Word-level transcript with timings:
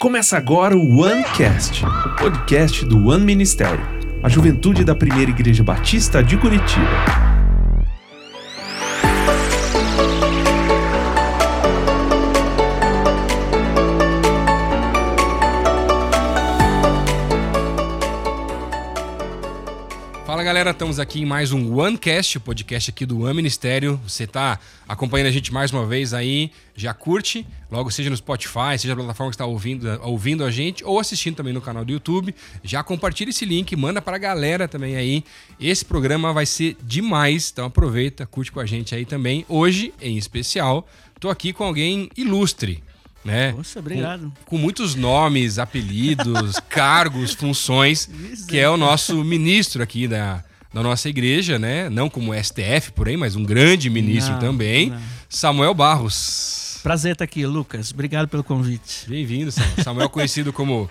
Começa 0.00 0.36
agora 0.36 0.76
o 0.76 1.00
OneCast, 1.00 1.84
podcast 2.18 2.84
do 2.84 3.08
One 3.08 3.24
Ministério, 3.24 3.84
a 4.22 4.28
juventude 4.28 4.84
da 4.84 4.94
primeira 4.94 5.30
igreja 5.30 5.62
batista 5.62 6.22
de 6.22 6.36
Curitiba. 6.36 7.27
Galera, 20.58 20.70
estamos 20.72 20.98
aqui 20.98 21.20
em 21.20 21.24
mais 21.24 21.52
um 21.52 21.78
OneCast, 21.78 22.38
o 22.38 22.40
podcast 22.40 22.90
aqui 22.90 23.06
do 23.06 23.20
One 23.20 23.34
Ministério. 23.34 24.00
Você 24.04 24.24
está 24.24 24.58
acompanhando 24.88 25.28
a 25.28 25.30
gente 25.30 25.52
mais 25.52 25.70
uma 25.70 25.86
vez 25.86 26.12
aí, 26.12 26.50
já 26.74 26.92
curte, 26.92 27.46
logo 27.70 27.92
seja 27.92 28.10
no 28.10 28.16
Spotify, 28.16 28.76
seja 28.76 28.88
na 28.88 28.96
plataforma 28.96 29.30
que 29.30 29.36
está 29.36 29.46
ouvindo, 29.46 29.86
ouvindo 30.02 30.44
a 30.44 30.50
gente, 30.50 30.84
ou 30.84 30.98
assistindo 30.98 31.36
também 31.36 31.52
no 31.52 31.60
canal 31.60 31.84
do 31.84 31.92
YouTube. 31.92 32.34
Já 32.64 32.82
compartilha 32.82 33.30
esse 33.30 33.44
link, 33.44 33.76
manda 33.76 34.02
para 34.02 34.16
a 34.16 34.18
galera 34.18 34.66
também 34.66 34.96
aí. 34.96 35.22
Esse 35.60 35.84
programa 35.84 36.32
vai 36.32 36.44
ser 36.44 36.76
demais, 36.82 37.50
então 37.52 37.66
aproveita, 37.66 38.26
curte 38.26 38.50
com 38.50 38.58
a 38.58 38.66
gente 38.66 38.96
aí 38.96 39.04
também. 39.04 39.46
Hoje, 39.48 39.94
em 40.02 40.16
especial, 40.16 40.88
estou 41.14 41.30
aqui 41.30 41.52
com 41.52 41.62
alguém 41.62 42.10
ilustre 42.16 42.82
né? 43.24 43.52
Poxa, 43.52 43.78
obrigado. 43.78 44.32
Com, 44.44 44.56
com 44.56 44.58
muitos 44.58 44.94
nomes, 44.94 45.58
apelidos, 45.60 46.58
cargos, 46.68 47.34
funções, 47.34 48.08
que 48.48 48.58
é 48.58 48.68
o 48.68 48.76
nosso 48.76 49.22
ministro 49.22 49.82
aqui 49.82 50.08
da, 50.08 50.42
da 50.72 50.82
nossa 50.82 51.08
igreja, 51.08 51.58
né? 51.58 51.88
Não 51.88 52.10
como 52.10 52.34
STF, 52.34 52.92
porém, 52.94 53.16
mas 53.16 53.34
um 53.36 53.44
grande 53.44 53.88
ministro 53.88 54.34
não, 54.34 54.40
também, 54.40 54.90
não. 54.90 55.00
Samuel 55.28 55.74
Barros. 55.74 56.80
Prazer 56.82 57.12
estar 57.12 57.24
aqui, 57.24 57.44
Lucas. 57.46 57.90
Obrigado 57.92 58.28
pelo 58.28 58.44
convite. 58.44 59.08
Bem-vindo, 59.08 59.50
Samuel. 59.50 59.74
Samuel 59.82 60.08
conhecido 60.08 60.52
como 60.52 60.88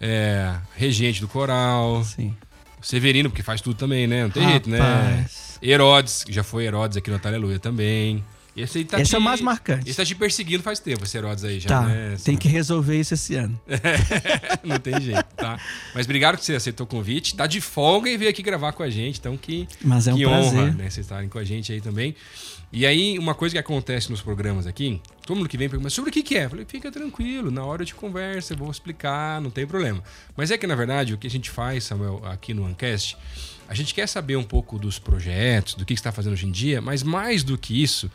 é, 0.00 0.54
regente 0.74 1.20
do 1.20 1.28
coral. 1.28 2.04
Sim. 2.04 2.34
Severino, 2.80 3.28
porque 3.30 3.42
faz 3.42 3.60
tudo 3.60 3.76
também, 3.76 4.06
né? 4.06 4.22
Não 4.22 4.30
tem 4.30 4.42
Rapaz. 4.42 4.64
jeito, 4.64 4.70
né? 4.70 5.26
Herodes, 5.62 6.22
que 6.22 6.32
já 6.32 6.44
foi 6.44 6.64
Herodes 6.64 6.96
aqui 6.96 7.10
no 7.10 7.20
Aleluia 7.22 7.58
também. 7.58 8.24
Esse, 8.56 8.84
tá 8.84 8.98
esse 8.98 9.10
te, 9.10 9.16
é 9.16 9.18
o 9.18 9.22
mais 9.22 9.40
marcante. 9.42 9.88
Esse 9.88 9.98
tá 9.98 10.04
te 10.04 10.14
perseguindo 10.14 10.62
faz 10.62 10.80
tempo, 10.80 11.04
esse 11.04 11.16
Herodes 11.16 11.44
aí 11.44 11.60
já, 11.60 11.68
tá, 11.68 11.82
né? 11.82 12.16
Tem 12.24 12.36
que 12.36 12.48
resolver 12.48 12.98
isso 12.98 13.12
esse 13.12 13.34
ano. 13.34 13.60
não 14.64 14.78
tem 14.78 14.98
jeito, 15.00 15.26
tá? 15.36 15.60
Mas 15.94 16.06
obrigado 16.06 16.38
que 16.38 16.44
você 16.44 16.54
aceitou 16.54 16.86
o 16.86 16.88
convite. 16.88 17.36
Tá 17.36 17.46
de 17.46 17.60
folga 17.60 18.08
e 18.08 18.16
veio 18.16 18.30
aqui 18.30 18.42
gravar 18.42 18.72
com 18.72 18.82
a 18.82 18.88
gente, 18.88 19.18
então 19.18 19.36
que, 19.36 19.68
Mas 19.84 20.08
é 20.08 20.14
um 20.14 20.16
que 20.16 20.24
prazer. 20.24 20.58
honra, 20.58 20.70
né? 20.72 20.90
Vocês 20.90 21.04
estarem 21.04 21.28
com 21.28 21.38
a 21.38 21.44
gente 21.44 21.70
aí 21.70 21.80
também. 21.82 22.14
E 22.72 22.84
aí, 22.84 23.18
uma 23.18 23.34
coisa 23.34 23.54
que 23.54 23.58
acontece 23.58 24.10
nos 24.10 24.20
programas 24.20 24.66
aqui, 24.66 25.00
todo 25.24 25.36
mundo 25.36 25.48
que 25.48 25.56
vem 25.56 25.68
pergunta, 25.68 25.88
sobre 25.88 26.10
o 26.10 26.12
que, 26.12 26.22
que 26.22 26.36
é? 26.36 26.46
Eu 26.46 26.50
falei, 26.50 26.64
fica 26.66 26.90
tranquilo, 26.90 27.50
na 27.50 27.64
hora 27.64 27.84
de 27.84 27.94
conversa 27.94 28.54
eu 28.54 28.58
vou 28.58 28.70
explicar, 28.70 29.40
não 29.40 29.50
tem 29.50 29.66
problema. 29.66 30.02
Mas 30.36 30.50
é 30.50 30.58
que, 30.58 30.66
na 30.66 30.74
verdade, 30.74 31.14
o 31.14 31.18
que 31.18 31.26
a 31.26 31.30
gente 31.30 31.48
faz, 31.48 31.84
Samuel, 31.84 32.22
aqui 32.24 32.52
no 32.52 32.66
Ancast, 32.66 33.16
a 33.68 33.74
gente 33.74 33.94
quer 33.94 34.06
saber 34.06 34.36
um 34.36 34.44
pouco 34.44 34.78
dos 34.78 34.98
projetos, 34.98 35.74
do 35.74 35.84
que, 35.84 35.94
você 35.94 36.00
está 36.00 36.12
fazendo 36.12 36.34
hoje 36.34 36.46
em 36.46 36.50
dia, 36.50 36.80
mas 36.80 37.02
mais 37.02 37.42
do 37.42 37.58
que 37.58 37.82
isso, 37.82 38.10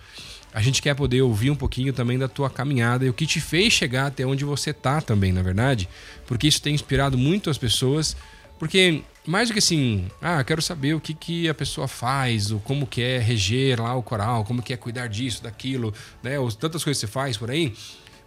a 0.54 0.62
gente 0.62 0.82
quer 0.82 0.96
poder 0.96 1.22
ouvir 1.22 1.50
um 1.50 1.56
pouquinho 1.56 1.94
também 1.94 2.18
da 2.18 2.28
tua 2.28 2.50
caminhada 2.50 3.06
e 3.06 3.10
o 3.10 3.14
que 3.14 3.26
te 3.26 3.40
fez 3.40 3.74
chegar 3.74 4.08
até 4.08 4.26
onde 4.26 4.44
você 4.44 4.74
tá 4.74 5.02
também, 5.02 5.32
na 5.32 5.42
verdade, 5.42 5.88
porque 6.26 6.48
isso 6.48 6.62
tem 6.62 6.74
inspirado 6.74 7.18
muito 7.18 7.50
as 7.50 7.58
pessoas, 7.58 8.16
porque 8.60 9.02
mais 9.26 9.50
do 9.50 9.54
que 9.54 9.60
assim, 9.60 10.08
ah, 10.22 10.44
quero 10.44 10.62
saber 10.62 10.94
o 10.94 11.00
que, 11.00 11.14
que 11.14 11.48
a 11.48 11.54
pessoa 11.54 11.88
faz, 11.88 12.52
o 12.52 12.60
como 12.60 12.88
que 12.88 13.02
é 13.02 13.20
reger 13.20 13.82
lá 13.82 13.96
o 13.96 14.04
coral, 14.04 14.44
como 14.44 14.62
que 14.62 14.74
é 14.74 14.78
cuidar 14.78 15.08
disso, 15.08 15.44
daquilo, 15.44 15.94
né, 16.24 16.40
ou 16.40 16.52
tantas 16.52 16.84
coisas 16.84 17.02
que 17.02 17.08
você 17.08 17.12
faz 17.12 17.38
por 17.38 17.52
aí. 17.52 17.74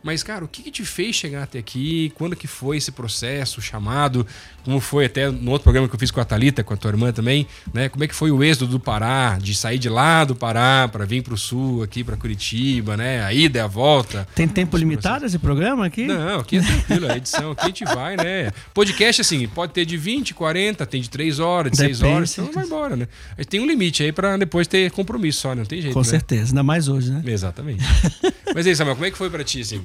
Mas, 0.04 0.22
cara, 0.22 0.44
o 0.44 0.48
que, 0.48 0.62
que, 0.62 0.70
te 0.70 0.84
fez 0.84 1.16
chegar 1.16 1.44
até 1.44 1.58
aqui? 1.58 2.12
Quando 2.14 2.36
que 2.36 2.46
foi 2.46 2.76
esse 2.76 2.92
processo, 2.92 3.62
chamado? 3.62 4.26
Como 4.62 4.78
foi 4.78 5.06
até 5.06 5.30
no 5.30 5.50
outro 5.50 5.62
programa 5.62 5.88
que 5.88 5.94
eu 5.94 5.98
fiz 5.98 6.10
com 6.10 6.20
a 6.20 6.24
Talita, 6.26 6.62
com 6.62 6.74
a 6.74 6.76
tua 6.76 6.90
irmã 6.90 7.10
também, 7.10 7.46
né? 7.72 7.88
Como 7.88 8.04
é 8.04 8.06
que 8.06 8.14
foi 8.14 8.30
o 8.30 8.44
êxodo 8.44 8.72
do 8.72 8.78
Pará, 8.78 9.38
de 9.40 9.54
sair 9.54 9.78
de 9.78 9.88
lá 9.88 10.22
do 10.24 10.36
Pará 10.36 10.86
para 10.92 11.06
vir 11.06 11.22
para 11.22 11.32
o 11.32 11.38
sul, 11.38 11.82
aqui 11.82 12.04
para 12.04 12.18
Curitiba, 12.18 12.98
né? 12.98 13.24
A 13.24 13.32
ida 13.32 13.58
e 13.58 13.62
a 13.62 13.66
volta. 13.66 14.28
Tem 14.34 14.46
tempo 14.46 14.76
limitado 14.76 15.24
esse 15.24 15.38
programa 15.38 15.86
aqui? 15.86 16.04
Não, 16.04 16.40
aqui 16.40 16.58
é 16.58 16.60
tranquilo, 16.60 17.10
a 17.10 17.16
edição 17.16 17.52
aqui 17.52 17.62
a 17.62 17.66
gente 17.68 17.84
vai, 17.86 18.14
né? 18.14 18.52
Podcast 18.74 19.22
assim, 19.22 19.48
pode 19.48 19.72
ter 19.72 19.86
de 19.86 19.96
20, 19.96 20.34
40, 20.34 20.84
tem 20.84 21.00
de 21.00 21.08
3 21.08 21.38
horas, 21.38 21.72
de 21.72 21.78
Depende, 21.78 21.98
6 21.98 22.12
horas, 22.12 22.38
então 22.38 22.52
vai 22.52 22.64
embora, 22.66 22.94
né? 22.94 23.08
A 23.38 23.40
gente 23.40 23.48
tem 23.48 23.60
um 23.60 23.66
limite 23.66 24.02
aí 24.02 24.12
para 24.12 24.36
depois 24.36 24.66
ter 24.66 24.90
compromisso 24.90 25.40
só, 25.40 25.54
não 25.54 25.64
tem 25.64 25.80
jeito, 25.80 25.94
Com 25.94 26.00
né? 26.00 26.04
certeza, 26.04 26.50
ainda 26.50 26.62
mais 26.62 26.88
hoje, 26.88 27.10
né? 27.10 27.22
Exatamente. 27.24 27.82
Mas 28.54 28.66
aí, 28.66 28.76
Samuel, 28.76 28.96
como 28.96 29.06
é 29.06 29.10
que 29.10 29.16
foi 29.16 29.30
para 29.30 29.42
ti 29.42 29.62
assim? 29.62 29.82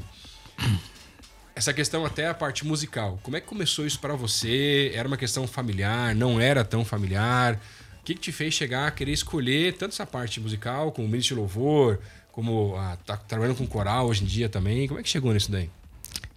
Essa 1.60 1.74
questão 1.74 2.06
até 2.06 2.28
a 2.28 2.34
parte 2.34 2.66
musical. 2.66 3.20
Como 3.22 3.36
é 3.36 3.42
que 3.42 3.48
começou 3.48 3.86
isso 3.86 4.00
para 4.00 4.16
você? 4.16 4.92
Era 4.96 5.08
uma 5.08 5.18
questão 5.18 5.46
familiar? 5.46 6.16
Não 6.16 6.40
era 6.40 6.64
tão 6.64 6.86
familiar? 6.86 7.60
O 8.02 8.06
que, 8.06 8.16
que 8.16 8.22
te 8.22 8.32
fez 8.32 8.54
chegar 8.54 8.88
a 8.88 8.92
querer 8.92 9.12
escolher 9.12 9.74
tanto 9.74 9.92
essa 9.92 10.06
parte 10.06 10.40
musical, 10.40 10.92
como 10.92 11.08
ministro 11.08 11.36
de 11.36 11.42
louvor, 11.42 12.00
como 12.32 12.76
a, 12.78 12.96
tá 12.98 13.18
trabalhando 13.18 13.58
com 13.58 13.68
coral 13.68 14.08
hoje 14.08 14.24
em 14.24 14.26
dia 14.26 14.48
também? 14.48 14.88
Como 14.88 15.00
é 15.02 15.04
que 15.04 15.10
chegou 15.10 15.34
nisso 15.34 15.52
daí? 15.52 15.70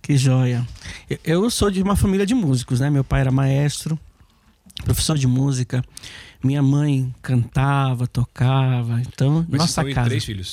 Que 0.03 0.17
joia. 0.17 0.67
Eu 1.25 1.49
sou 1.49 1.71
de 1.71 1.81
uma 1.81 1.95
família 1.95 2.27
de 2.27 2.35
músicos, 2.35 2.81
né? 2.81 2.91
Meu 2.91 3.05
pai 3.05 3.21
era 3.21 3.31
maestro, 3.31 3.97
professor 4.85 5.17
de 5.17 5.29
música. 5.29 5.85
Minha 6.43 6.63
mãe 6.63 7.15
cantava, 7.23 8.07
tocava. 8.07 9.01
Então, 9.01 9.47
Mas 9.49 9.61
nossa 9.61 9.85
casa. 9.85 10.09
três 10.09 10.25
filhos? 10.25 10.49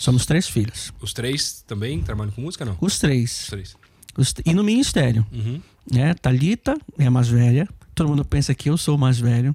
Somos 0.00 0.24
três 0.24 0.48
filhos. 0.48 0.92
Os 1.00 1.12
três 1.12 1.62
também 1.66 2.00
trabalham 2.00 2.32
com 2.32 2.40
música, 2.40 2.64
não? 2.64 2.76
Os 2.80 2.98
três. 2.98 3.42
Os 3.42 3.46
três. 3.48 3.76
Os, 4.16 4.34
e 4.44 4.54
no 4.54 4.64
ministério. 4.64 5.26
Uhum. 5.32 5.60
Né? 5.90 6.14
Thalita 6.14 6.76
é 6.98 7.06
a 7.06 7.10
mais 7.10 7.28
velha. 7.28 7.68
Todo 7.94 8.08
mundo 8.08 8.24
pensa 8.24 8.54
que 8.54 8.68
eu 8.70 8.76
sou 8.76 8.96
o 8.96 8.98
mais 8.98 9.20
velho. 9.20 9.54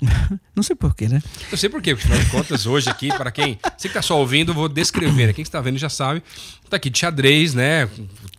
Não 0.54 0.62
sei 0.62 0.76
porquê, 0.76 1.08
né? 1.08 1.22
Eu 1.50 1.58
sei 1.58 1.68
porquê, 1.68 1.94
porque 1.94 2.06
afinal 2.12 2.24
de 2.24 2.30
contas, 2.30 2.66
hoje 2.66 2.88
aqui, 2.88 3.08
para 3.08 3.32
quem. 3.32 3.58
Você 3.76 3.88
que 3.88 3.94
tá 3.94 4.02
só 4.02 4.18
ouvindo, 4.18 4.50
eu 4.50 4.54
vou 4.54 4.68
descrever. 4.68 5.28
Né? 5.28 5.32
Quem 5.32 5.42
está 5.42 5.60
vendo 5.60 5.78
já 5.78 5.88
sabe. 5.88 6.22
Tá 6.68 6.76
aqui 6.76 6.88
de 6.88 6.98
xadrez, 6.98 7.52
né? 7.54 7.88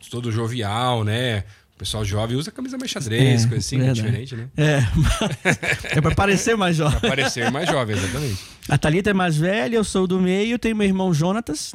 Todo 0.09 0.31
jovial, 0.31 1.03
né? 1.03 1.43
Pessoal 1.81 2.05
jovem 2.05 2.37
usa 2.37 2.51
camisa 2.51 2.77
mais 2.77 2.91
xadrez, 2.91 3.43
é, 3.43 3.47
coisa 3.47 3.57
assim, 3.57 3.81
é 3.81 3.91
diferente, 3.91 4.35
né? 4.35 4.49
É. 4.55 4.83
é 5.97 6.01
para 6.01 6.13
parecer 6.13 6.55
mais 6.55 6.75
jovem. 6.75 6.99
para 6.99 7.09
parecer 7.09 7.49
mais 7.49 7.67
jovem, 7.67 7.97
exatamente. 7.97 8.39
A 8.69 8.77
Thalita 8.77 9.09
é 9.09 9.13
mais 9.13 9.35
velha, 9.35 9.77
eu 9.77 9.83
sou 9.83 10.05
do 10.05 10.19
meio, 10.19 10.59
tenho 10.59 10.75
meu 10.75 10.85
irmão 10.85 11.11
Jonatas, 11.11 11.73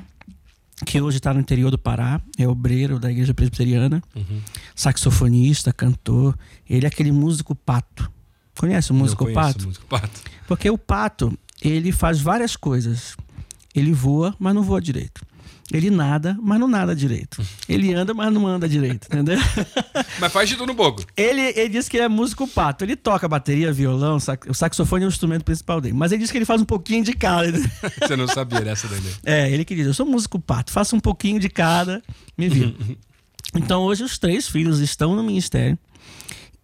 que 0.84 1.00
hoje 1.00 1.16
está 1.16 1.34
no 1.34 1.40
interior 1.40 1.72
do 1.72 1.78
Pará, 1.78 2.20
é 2.38 2.46
obreiro 2.46 3.00
da 3.00 3.10
igreja 3.10 3.34
presbiteriana, 3.34 4.00
uhum. 4.14 4.40
saxofonista, 4.76 5.72
cantor. 5.72 6.38
Ele 6.70 6.86
é 6.86 6.88
aquele 6.88 7.10
músico 7.10 7.56
pato. 7.56 8.08
Conhece 8.56 8.92
o 8.92 8.94
músico 8.94 9.26
Não 9.26 9.34
pato? 9.34 9.64
O 9.64 9.66
músico 9.66 9.86
pato? 9.86 10.20
Porque 10.46 10.70
o 10.70 10.78
pato, 10.78 11.36
ele 11.60 11.90
faz 11.90 12.20
várias 12.20 12.54
coisas. 12.54 13.16
Ele 13.74 13.92
voa, 13.92 14.36
mas 14.38 14.54
não 14.54 14.62
voa 14.62 14.80
direito. 14.80 15.20
Ele 15.72 15.90
nada, 15.90 16.38
mas 16.40 16.60
não 16.60 16.68
nada 16.68 16.94
direito. 16.94 17.44
Ele 17.68 17.92
anda, 17.92 18.14
mas 18.14 18.32
não 18.32 18.46
anda 18.46 18.68
direito, 18.68 19.06
entendeu? 19.06 19.36
Mas 20.20 20.32
faz 20.32 20.48
de 20.48 20.54
tudo 20.54 20.68
no 20.68 20.74
bogo. 20.74 21.04
Ele, 21.16 21.40
ele 21.40 21.68
diz 21.68 21.88
que 21.88 21.96
ele 21.96 22.04
é 22.04 22.08
músico 22.08 22.48
pato. 22.48 22.84
Ele 22.84 22.96
toca 22.96 23.28
bateria, 23.28 23.70
violão, 23.72 24.18
sax... 24.18 24.48
o 24.48 24.54
saxofone 24.54 25.04
é 25.04 25.06
o 25.06 25.08
instrumento 25.08 25.44
principal 25.44 25.80
dele. 25.80 25.94
Mas 25.94 26.10
ele 26.10 26.22
diz 26.22 26.30
que 26.30 26.38
ele 26.38 26.46
faz 26.46 26.62
um 26.62 26.64
pouquinho 26.64 27.04
de 27.04 27.12
cada. 27.12 27.52
Você 28.00 28.16
não 28.16 28.26
sabia 28.26 28.60
dessa 28.60 28.88
daí, 28.88 29.00
né? 29.00 29.10
É, 29.24 29.50
ele 29.50 29.64
que 29.64 29.74
diz: 29.74 29.86
Eu 29.86 29.92
sou 29.92 30.06
músico 30.06 30.38
pato, 30.38 30.72
faço 30.72 30.96
um 30.96 31.00
pouquinho 31.00 31.38
de 31.38 31.50
cada, 31.50 32.02
me 32.38 32.48
vira. 32.48 32.74
então 33.54 33.82
hoje 33.82 34.04
os 34.04 34.16
três 34.18 34.48
filhos 34.48 34.80
estão 34.80 35.14
no 35.14 35.22
ministério 35.22 35.78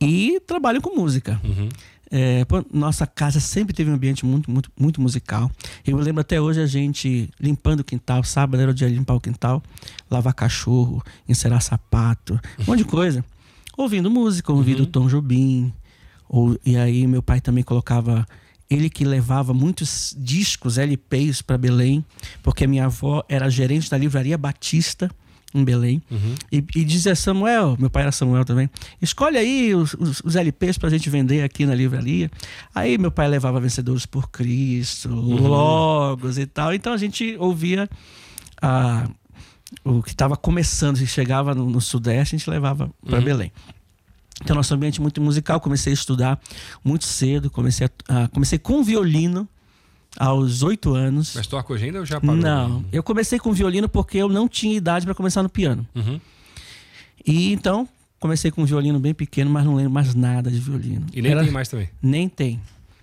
e 0.01 0.41
trabalham 0.47 0.81
com 0.81 0.97
música. 0.97 1.41
Uhum. 1.45 1.69
É, 2.15 2.45
pô, 2.45 2.63
nossa 2.71 3.07
casa 3.07 3.41
sempre 3.41 3.73
teve 3.73 3.91
um 3.91 3.95
ambiente 3.95 4.27
muito, 4.27 4.51
muito, 4.51 4.71
muito 4.79 5.01
musical. 5.01 5.51
Eu 5.87 5.97
lembro 5.97 6.21
até 6.21 6.39
hoje 6.39 6.61
a 6.61 6.67
gente 6.67 7.31
limpando 7.41 7.81
o 7.81 7.85
quintal, 7.85 8.23
sábado 8.23 8.61
era 8.61 8.71
o 8.71 8.75
dia 8.75 8.87
de 8.87 8.95
limpar 8.95 9.15
o 9.15 9.21
quintal, 9.21 9.63
lavar 10.11 10.35
cachorro, 10.35 11.03
encerar 11.27 11.63
sapato, 11.63 12.39
um 12.61 12.65
monte 12.67 12.81
de 12.81 12.85
coisa. 12.85 13.25
Ouvindo 13.79 14.11
música, 14.11 14.53
ouvindo 14.53 14.81
uhum. 14.81 14.91
Tom 14.91 15.07
Jobim. 15.07 15.73
Ou, 16.29 16.59
e 16.67 16.77
aí 16.77 17.07
meu 17.07 17.23
pai 17.23 17.41
também 17.41 17.65
colocava 17.65 18.27
ele 18.69 18.91
que 18.91 19.07
levava 19.07 19.55
muitos 19.55 20.15
discos, 20.19 20.77
LPs 20.77 21.41
para 21.41 21.57
Belém, 21.57 22.05
porque 22.43 22.67
minha 22.67 22.87
avó 22.87 23.25
era 23.27 23.49
gerente 23.49 23.91
da 23.91 23.97
livraria 23.97 24.37
Batista 24.37 25.11
em 25.55 25.65
Belém. 25.65 26.03
Uhum. 26.11 26.35
E, 26.51 26.65
e, 26.77 26.85
dizia 26.85 27.15
Samuel, 27.15 27.77
meu 27.79 27.91
pai 27.91 28.03
era 28.03 28.13
Samuel 28.13 28.45
também, 28.45 28.71
escolhe 29.01 29.37
aí 29.37 29.75
os, 29.75 29.95
os, 29.95 30.21
os 30.25 30.37
LPs 30.37 30.79
pra 30.79 30.89
gente 30.91 31.09
vender 31.11 31.43
aqui 31.43 31.67
na 31.67 31.75
livraria. 31.75 32.31
Aí 32.75 32.99
meu 32.99 33.11
pai 33.11 33.29
levava 33.29 33.61
Vencedores 33.61 34.07
por 34.07 34.31
Cristo, 34.31 35.09
uhum. 35.11 35.47
Logos 35.47 36.39
e 36.39 36.47
tal. 36.47 36.73
Então 36.73 36.93
a 36.93 36.97
gente 36.97 37.37
ouvia 37.39 37.89
a, 38.61 39.09
o 39.85 40.03
que 40.03 40.11
estava 40.11 40.37
começando, 40.37 40.97
se 40.97 41.07
chegava 41.07 41.55
no, 41.55 41.69
no, 41.69 41.81
Sudeste, 41.81 42.35
a 42.35 42.39
gente 42.39 42.49
levava 42.49 42.91
para 43.05 43.19
uhum. 43.19 43.25
Belém. 43.25 43.53
Então, 44.43 44.57
nosso 44.57 44.75
ambiente 44.75 45.01
muito 45.01 45.21
musical, 45.21 45.61
comecei 45.61 45.93
a 45.93 45.95
estudar 45.95 46.41
muito 46.83 47.05
cedo, 47.05 47.51
comecei, 47.51 47.87
a, 48.09 48.25
a 48.25 48.29
comecei 48.29 48.59
com 48.59 48.83
violino, 48.83 49.49
aos 50.19 50.63
oito 50.63 50.95
anos. 50.95 51.33
Mas 51.35 51.47
toca 51.47 51.73
hoje 51.73 51.87
ainda 51.87 52.01
ou 52.01 52.07
já 52.07 52.21
parou? 52.21 52.37
Não, 52.37 52.85
eu 52.93 53.03
comecei 53.03 53.39
com 53.39 53.53
violino 53.53 53.89
porque 53.89 54.19
eu 54.19 54.29
não 54.29 54.49
tinha 54.49 54.77
idade 54.77 55.05
para 55.07 55.15
começar 55.15 55.43
no 55.43 55.49
piano. 55.49 55.87
Uhum. 55.95 56.21
E 57.27 57.53
então, 57.53 57.89
comecei 58.19 58.51
com 58.51 58.63
um 58.63 58.65
violino 58.67 58.99
bem 58.99 59.15
pequeno, 59.15 59.51
mas 59.51 59.65
não 59.65 59.75
lembro 59.75 59.93
mais 59.93 60.15
nada 60.15 60.51
de 60.51 60.59
violino. 60.59 61.07
E 61.13 61.23
nem 61.23 61.33
Era- 61.33 61.43
tem 61.43 61.53
mais 61.53 61.69
também. 61.69 61.89
Nem 62.03 62.29
tem 62.29 62.61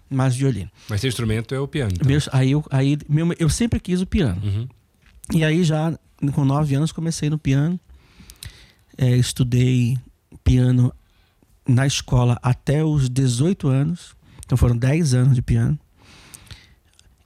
mais 0.09 0.35
violino. 0.35 0.69
Mas 0.89 1.01
seu 1.01 1.07
instrumento 1.07 1.53
é 1.55 1.59
o 1.59 1.67
piano. 1.67 1.91
então. 1.93 2.07
Meus- 2.07 2.29
aí 2.31 2.51
eu, 2.51 2.63
aí, 2.69 2.97
meu- 3.07 3.33
eu 3.39 3.49
sempre 3.49 3.79
quis 3.79 4.01
o 4.01 4.05
piano. 4.05 4.41
Uhum. 4.43 4.67
E 5.33 5.43
aí 5.43 5.63
já 5.63 5.97
com 6.33 6.43
nove 6.43 6.75
anos 6.75 6.91
comecei 6.91 7.29
no 7.29 7.37
piano. 7.37 7.79
É, 8.97 9.15
estudei 9.15 9.97
piano 10.43 10.93
na 11.67 11.85
escola 11.87 12.37
até 12.41 12.83
os 12.83 13.09
18 13.09 13.67
anos. 13.67 14.15
Então 14.45 14.57
foram 14.57 14.75
10 14.75 15.13
anos 15.13 15.35
de 15.35 15.41
piano. 15.41 15.79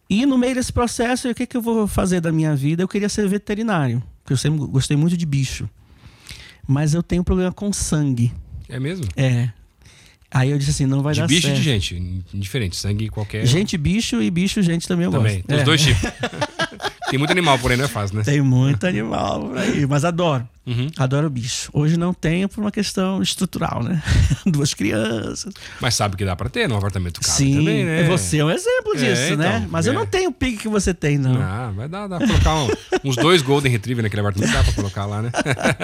E 0.10 0.26
no 0.26 0.38
meio 0.38 0.56
desse 0.56 0.72
processo, 0.72 1.30
o 1.30 1.34
que, 1.36 1.46
que 1.48 1.58
eu 1.58 1.62
vou 1.62 1.88
fazer 1.88 2.20
da 2.22 2.32
minha 2.32 2.56
vida? 2.56 2.84
Eu 2.84 2.88
queria 2.88 3.10
ser 3.10 3.28
veterinário, 3.28 4.04
porque 4.24 4.34
eu 4.34 4.38
sempre 4.38 4.60
gostei 4.68 4.96
muito 4.98 5.18
de 5.18 5.26
bicho. 5.26 5.68
Mas 6.68 6.94
eu 6.94 7.02
tenho 7.02 7.24
problema 7.24 7.52
com 7.52 7.72
sangue. 7.74 8.32
É 8.70 8.80
mesmo? 8.80 9.06
É. 9.18 9.50
Aí 10.32 10.50
eu 10.50 10.58
disse 10.58 10.72
assim, 10.72 10.86
não 10.86 11.02
vai 11.04 11.14
De 11.14 11.20
dar 11.22 11.28
bicho 11.28 11.42
e 11.42 11.44
certo. 11.44 11.56
de 11.58 11.64
gente. 11.64 12.24
Indiferente. 12.34 12.76
Sangue 12.76 13.08
qualquer. 13.10 13.46
Gente, 13.46 13.78
bicho 13.78 14.22
e 14.22 14.32
bicho, 14.32 14.62
gente 14.62 14.88
também 14.88 15.06
eu 15.06 15.12
também. 15.12 15.38
gosto. 15.42 15.54
Os 15.54 15.60
É. 15.60 15.64
dois 15.64 15.82
tipos. 15.82 16.02
tem 17.14 17.20
muito 17.20 17.32
animal, 17.32 17.60
porém 17.60 17.78
não 17.78 17.86
é 17.86 17.88
fácil, 17.88 18.18
né? 18.18 18.24
Tem 18.24 18.42
muito 18.42 18.86
animal 18.88 19.42
por 19.50 19.58
aí, 19.58 19.86
mas 19.86 20.04
adoro. 20.04 20.48
Uhum. 20.66 20.88
Adoro 20.98 21.30
bicho. 21.30 21.70
Hoje 21.74 21.96
não 21.98 22.14
tenho 22.14 22.48
por 22.50 22.62
uma 22.62 22.72
questão 22.72 23.22
estrutural, 23.22 23.84
né? 23.84 24.02
Duas 24.48 24.74
crianças. 24.74 25.54
Mas 25.82 25.94
sabe 25.94 26.16
que 26.16 26.24
dá 26.26 26.36
pra 26.36 26.50
ter 26.50 26.68
num 26.70 26.78
apartamento 26.78 27.20
caro 27.22 27.34
Sim, 27.38 27.58
também, 27.58 27.84
né? 27.86 28.04
você 28.06 28.38
é 28.40 28.46
um 28.46 28.50
exemplo 28.50 28.94
É, 28.96 28.98
disso, 28.98 29.36
né? 29.38 29.58
então, 29.58 29.68
Mas 29.70 29.86
eu 29.86 29.92
é. 29.94 29.96
não 29.96 30.06
tenho 30.06 30.30
o 30.30 30.34
pique 30.34 30.58
que 30.60 30.68
você 30.70 30.94
tem, 30.94 31.18
não. 31.18 31.36
Ah, 31.42 31.72
vai 31.76 31.88
dar, 31.90 32.08
dá 32.08 32.18
pra 32.18 32.26
colocar 32.28 32.56
um- 32.56 32.70
uns 33.04 33.16
dois 33.18 33.42
Golden 33.42 33.72
Retriever 33.72 34.02
naquele 34.04 34.22
apartamento, 34.22 34.52
dá 34.54 34.64
pra 34.64 34.74
colocar 34.74 35.06
lá, 35.06 35.22
né? 35.22 35.32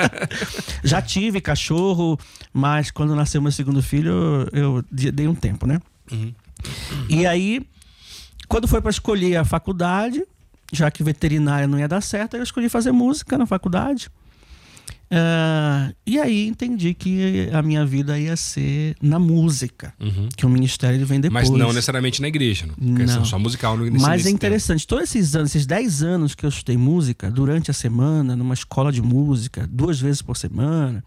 Já 0.84 1.02
tive 1.02 1.42
cachorro, 1.42 2.18
mas 2.54 2.90
quando 2.92 3.16
nasceu 3.16 3.42
meu 3.42 3.52
segundo 3.52 3.82
filho, 3.84 4.48
eu 4.54 4.84
de- 4.92 5.12
dei 5.12 5.28
um 5.28 5.36
tempo, 5.36 5.68
né? 5.68 5.80
Uhum. 6.12 6.34
E 7.10 7.26
aí, 7.26 7.62
quando 8.48 8.68
foi 8.68 8.82
para 8.82 8.90
escolher 8.92 9.36
a 9.38 9.44
faculdade, 9.46 10.24
já 10.72 10.90
que 10.92 11.04
veterinária 11.04 11.68
não 11.68 11.80
ia 11.80 11.88
dar 11.88 12.02
certo, 12.02 12.36
eu 12.38 12.44
escolhi 12.44 12.70
fazer 12.70 12.92
música 12.92 13.38
na 13.38 13.46
faculdade. 13.46 14.10
Ah, 15.12 15.92
e 16.06 16.20
aí 16.20 16.48
entendi 16.48 16.94
que 16.94 17.50
a 17.52 17.64
minha 17.64 17.84
vida 17.84 18.20
ia 18.20 18.36
ser 18.36 18.96
na 19.02 19.18
música, 19.18 19.92
Uhum. 20.00 20.30
que 20.38 20.46
o 20.46 20.50
ministério 20.50 20.98
ele 20.98 21.06
vem 21.06 21.20
depois. 21.20 21.50
Mas 21.50 21.60
não 21.60 21.70
necessariamente 21.74 22.22
na 22.22 22.28
igreja, 22.28 22.68
não. 22.68 23.06
Não. 23.06 23.26
só 23.26 23.40
musical 23.40 23.76
no 23.76 23.86
nesse, 23.86 24.06
Mas 24.06 24.26
é 24.28 24.30
interessante, 24.30 24.86
todos 24.86 25.06
esses 25.06 25.36
anos, 25.36 25.50
esses 25.56 25.66
10 25.66 26.04
anos 26.04 26.36
que 26.36 26.46
eu 26.46 26.50
estudei 26.50 26.78
música, 26.78 27.32
durante 27.32 27.72
a 27.72 27.74
semana, 27.74 28.36
numa 28.36 28.54
escola 28.54 28.92
de 28.92 29.02
música, 29.02 29.68
duas 29.72 30.00
vezes 30.00 30.22
por 30.22 30.38
semana. 30.38 31.04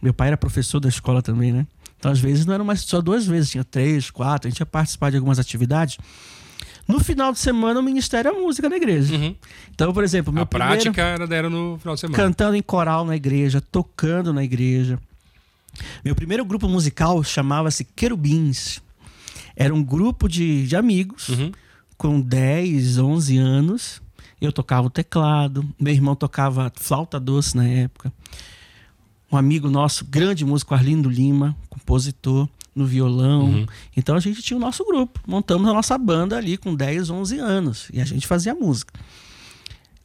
Meu 0.00 0.14
pai 0.14 0.28
era 0.28 0.36
professor 0.38 0.80
da 0.80 0.88
escola 0.88 1.20
também, 1.20 1.52
né? 1.52 1.66
Então, 1.98 2.10
às 2.10 2.18
vezes, 2.18 2.46
não 2.46 2.54
eram 2.54 2.64
mais 2.64 2.80
só 2.80 3.00
duas 3.02 3.26
vezes, 3.26 3.50
tinha 3.50 3.64
três, 3.64 4.10
quatro, 4.10 4.48
a 4.48 4.50
gente 4.50 4.60
ia 4.60 4.66
participar 4.66 5.10
de 5.10 5.16
algumas 5.16 5.38
atividades. 5.38 5.98
No 6.86 7.00
final 7.00 7.32
de 7.32 7.38
semana, 7.38 7.80
o 7.80 7.82
ministério 7.82 8.28
é 8.30 8.32
música 8.32 8.68
na 8.68 8.76
igreja. 8.76 9.14
Uhum. 9.14 9.34
Então, 9.74 9.92
por 9.92 10.04
exemplo, 10.04 10.32
meu 10.32 10.44
A 10.44 10.46
primeiro- 10.46 10.72
prática 10.74 11.02
era, 11.02 11.34
era 11.34 11.50
no 11.50 11.78
final 11.78 11.94
de 11.94 12.00
semana. 12.00 12.16
cantando 12.16 12.56
em 12.56 12.62
coral 12.62 13.04
na 13.04 13.16
igreja, 13.16 13.60
tocando 13.60 14.32
na 14.32 14.44
igreja. 14.44 14.98
Meu 16.04 16.14
primeiro 16.14 16.44
grupo 16.44 16.68
musical 16.68 17.22
chamava-se 17.24 17.84
Querubins. 17.84 18.80
Era 19.56 19.74
um 19.74 19.82
grupo 19.82 20.28
de, 20.28 20.66
de 20.66 20.76
amigos 20.76 21.28
Uhum. 21.30 21.52
com 21.98 22.20
10, 22.20 22.98
11 22.98 23.36
anos. 23.36 24.00
Eu 24.40 24.52
tocava 24.52 24.86
o 24.86 24.90
teclado, 24.90 25.66
meu 25.80 25.92
irmão 25.92 26.14
tocava 26.14 26.70
flauta 26.76 27.18
doce 27.18 27.56
na 27.56 27.66
época. 27.66 28.12
Um 29.32 29.36
amigo 29.36 29.68
nosso, 29.68 30.04
grande 30.04 30.44
músico, 30.44 30.72
Arlindo 30.74 31.08
Lima, 31.10 31.56
compositor, 31.68 32.48
no 32.76 32.84
violão. 32.86 33.46
Uhum. 33.46 33.66
Então 33.96 34.14
a 34.14 34.20
gente 34.20 34.42
tinha 34.42 34.56
o 34.56 34.60
nosso 34.60 34.84
grupo. 34.84 35.18
Montamos 35.26 35.68
a 35.68 35.72
nossa 35.72 35.96
banda 35.96 36.36
ali 36.36 36.56
com 36.58 36.74
10, 36.74 37.08
11 37.10 37.38
anos. 37.38 37.88
E 37.92 38.00
a 38.00 38.04
gente 38.04 38.26
fazia 38.26 38.54
música. 38.54 38.92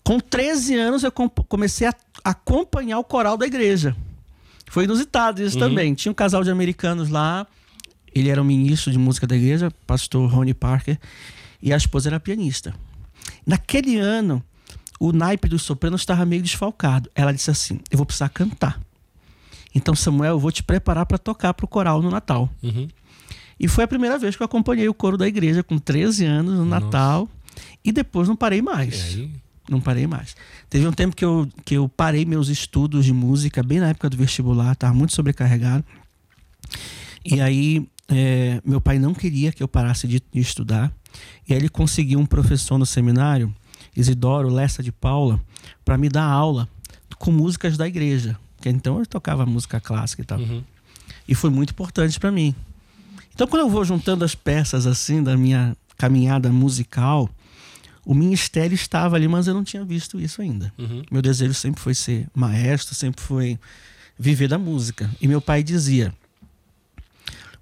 Com 0.04 0.20
13 0.20 0.76
anos 0.78 1.04
eu 1.04 1.12
comecei 1.12 1.88
a 1.88 1.94
acompanhar 2.24 2.98
o 2.98 3.04
coral 3.04 3.38
da 3.38 3.46
igreja. 3.46 3.96
Foi 4.70 4.86
inusitado 4.86 5.44
isso 5.44 5.60
Uhum. 5.60 5.68
também. 5.70 5.94
Tinha 5.94 6.12
um 6.12 6.16
casal 6.16 6.44
de 6.44 6.50
americanos 6.50 7.10
lá. 7.10 7.46
Ele 8.16 8.30
era 8.30 8.42
o 8.42 8.46
ministro 8.46 8.92
de 8.92 8.98
música 8.98 9.28
da 9.28 9.36
igreja, 9.36 9.70
pastor 9.86 10.30
Ronnie 10.30 10.54
Parker, 10.54 10.98
e 11.62 11.72
a 11.74 11.78
esposa 11.78 12.10
era 12.10 12.20
pianista. 12.20 12.74
Naquele 13.46 13.98
ano, 13.98 14.44
o 15.00 15.12
naipe 15.12 15.48
dos 15.48 15.62
sopranos 15.62 16.02
estava 16.02 16.26
meio 16.26 16.42
desfalcado. 16.42 17.10
Ela 17.16 17.34
disse 17.34 17.50
assim: 17.52 17.80
Eu 17.90 17.98
vou 17.98 18.06
precisar 18.06 18.30
cantar. 18.30 18.80
Então, 19.74 19.96
Samuel, 19.96 20.34
eu 20.34 20.40
vou 20.40 20.52
te 20.52 20.64
preparar 20.64 21.06
para 21.06 21.18
tocar 21.18 21.54
para 21.54 21.66
o 21.66 21.68
coral 21.68 22.02
no 22.02 22.10
Natal. 22.10 22.50
Uhum. 22.62 22.88
E 23.60 23.68
foi 23.68 23.84
a 23.84 23.88
primeira 23.88 24.18
vez 24.18 24.36
que 24.36 24.42
eu 24.42 24.46
acompanhei 24.46 24.90
o 24.90 24.94
coro 24.94 25.18
da 25.18 25.28
igreja 25.28 25.64
com 25.64 25.78
13 25.78 26.26
anos 26.26 26.56
no 26.56 26.66
Nossa. 26.66 26.86
Natal. 26.86 27.30
E 27.84 27.92
depois 27.92 28.28
não 28.28 28.36
parei 28.36 28.62
mais. 28.62 29.18
Não 29.70 29.80
parei 29.80 30.08
mais. 30.08 30.36
Teve 30.70 30.88
um 30.88 30.92
tempo 30.92 31.16
que 31.16 31.24
eu, 31.24 31.48
que 31.64 31.76
eu 31.76 31.88
parei 31.88 32.26
meus 32.26 32.50
estudos 32.50 33.06
de 33.06 33.14
música, 33.14 33.62
bem 33.64 33.80
na 33.80 33.90
época 33.90 34.10
do 34.10 34.18
vestibular, 34.18 34.74
estava 34.74 34.94
muito 34.94 35.14
sobrecarregado. 35.14 35.86
E 37.24 37.40
aí, 37.40 37.88
é, 38.10 38.60
meu 38.66 38.82
pai 38.82 39.00
não 39.00 39.14
queria 39.14 39.52
que 39.52 39.62
eu 39.62 39.68
parasse 39.68 40.08
de, 40.08 40.22
de 40.32 40.40
estudar. 40.40 40.92
E 41.48 41.54
aí, 41.54 41.60
ele 41.60 41.70
conseguiu 41.70 42.20
um 42.20 42.26
professor 42.26 42.78
no 42.78 42.86
seminário, 42.86 43.54
Isidoro 43.96 44.50
Lessa 44.50 44.82
de 44.82 44.92
Paula, 44.92 45.40
para 45.86 45.98
me 45.98 46.10
dar 46.10 46.26
aula 46.26 46.68
com 47.18 47.32
músicas 47.32 47.78
da 47.78 47.88
igreja. 47.88 48.38
Porque 48.62 48.70
então 48.70 49.00
eu 49.00 49.08
tocava 49.08 49.44
música 49.44 49.80
clássica 49.82 50.22
e 50.22 50.26
tal. 50.26 50.38
Uhum. 50.38 50.64
E 51.28 51.34
foi 51.34 51.50
muito 51.50 51.72
importante 51.72 52.20
para 52.20 52.32
mim. 52.32 52.54
Então, 53.34 53.48
quando 53.48 53.62
eu 53.62 53.70
vou 53.72 53.84
juntando 53.84 54.24
as 54.24 54.36
peças 54.36 54.86
assim 54.86 55.24
da 55.24 55.36
minha 55.36 55.76
caminhada 55.98 56.52
musical, 56.52 57.28
o 58.06 58.14
ministério 58.14 58.76
estava 58.76 59.16
ali, 59.16 59.28
mas 59.28 59.48
eu 59.48 59.56
não 59.56 59.64
tinha 59.64 59.84
visto 59.84 60.20
isso 60.20 60.44
ainda. 60.44 60.72
Uhum. 60.78 61.02
Meu 61.10 61.24
desejo 61.24 61.56
sempre 61.56 61.82
foi 61.82 61.96
ser 61.96 62.28
maestro, 62.36 62.94
sempre 62.94 63.20
foi 63.20 63.60
viver 64.18 64.48
da 64.48 64.60
música. 64.60 65.10
E 65.20 65.28
meu 65.28 65.42
pai 65.42 65.64
dizia: 65.64 66.14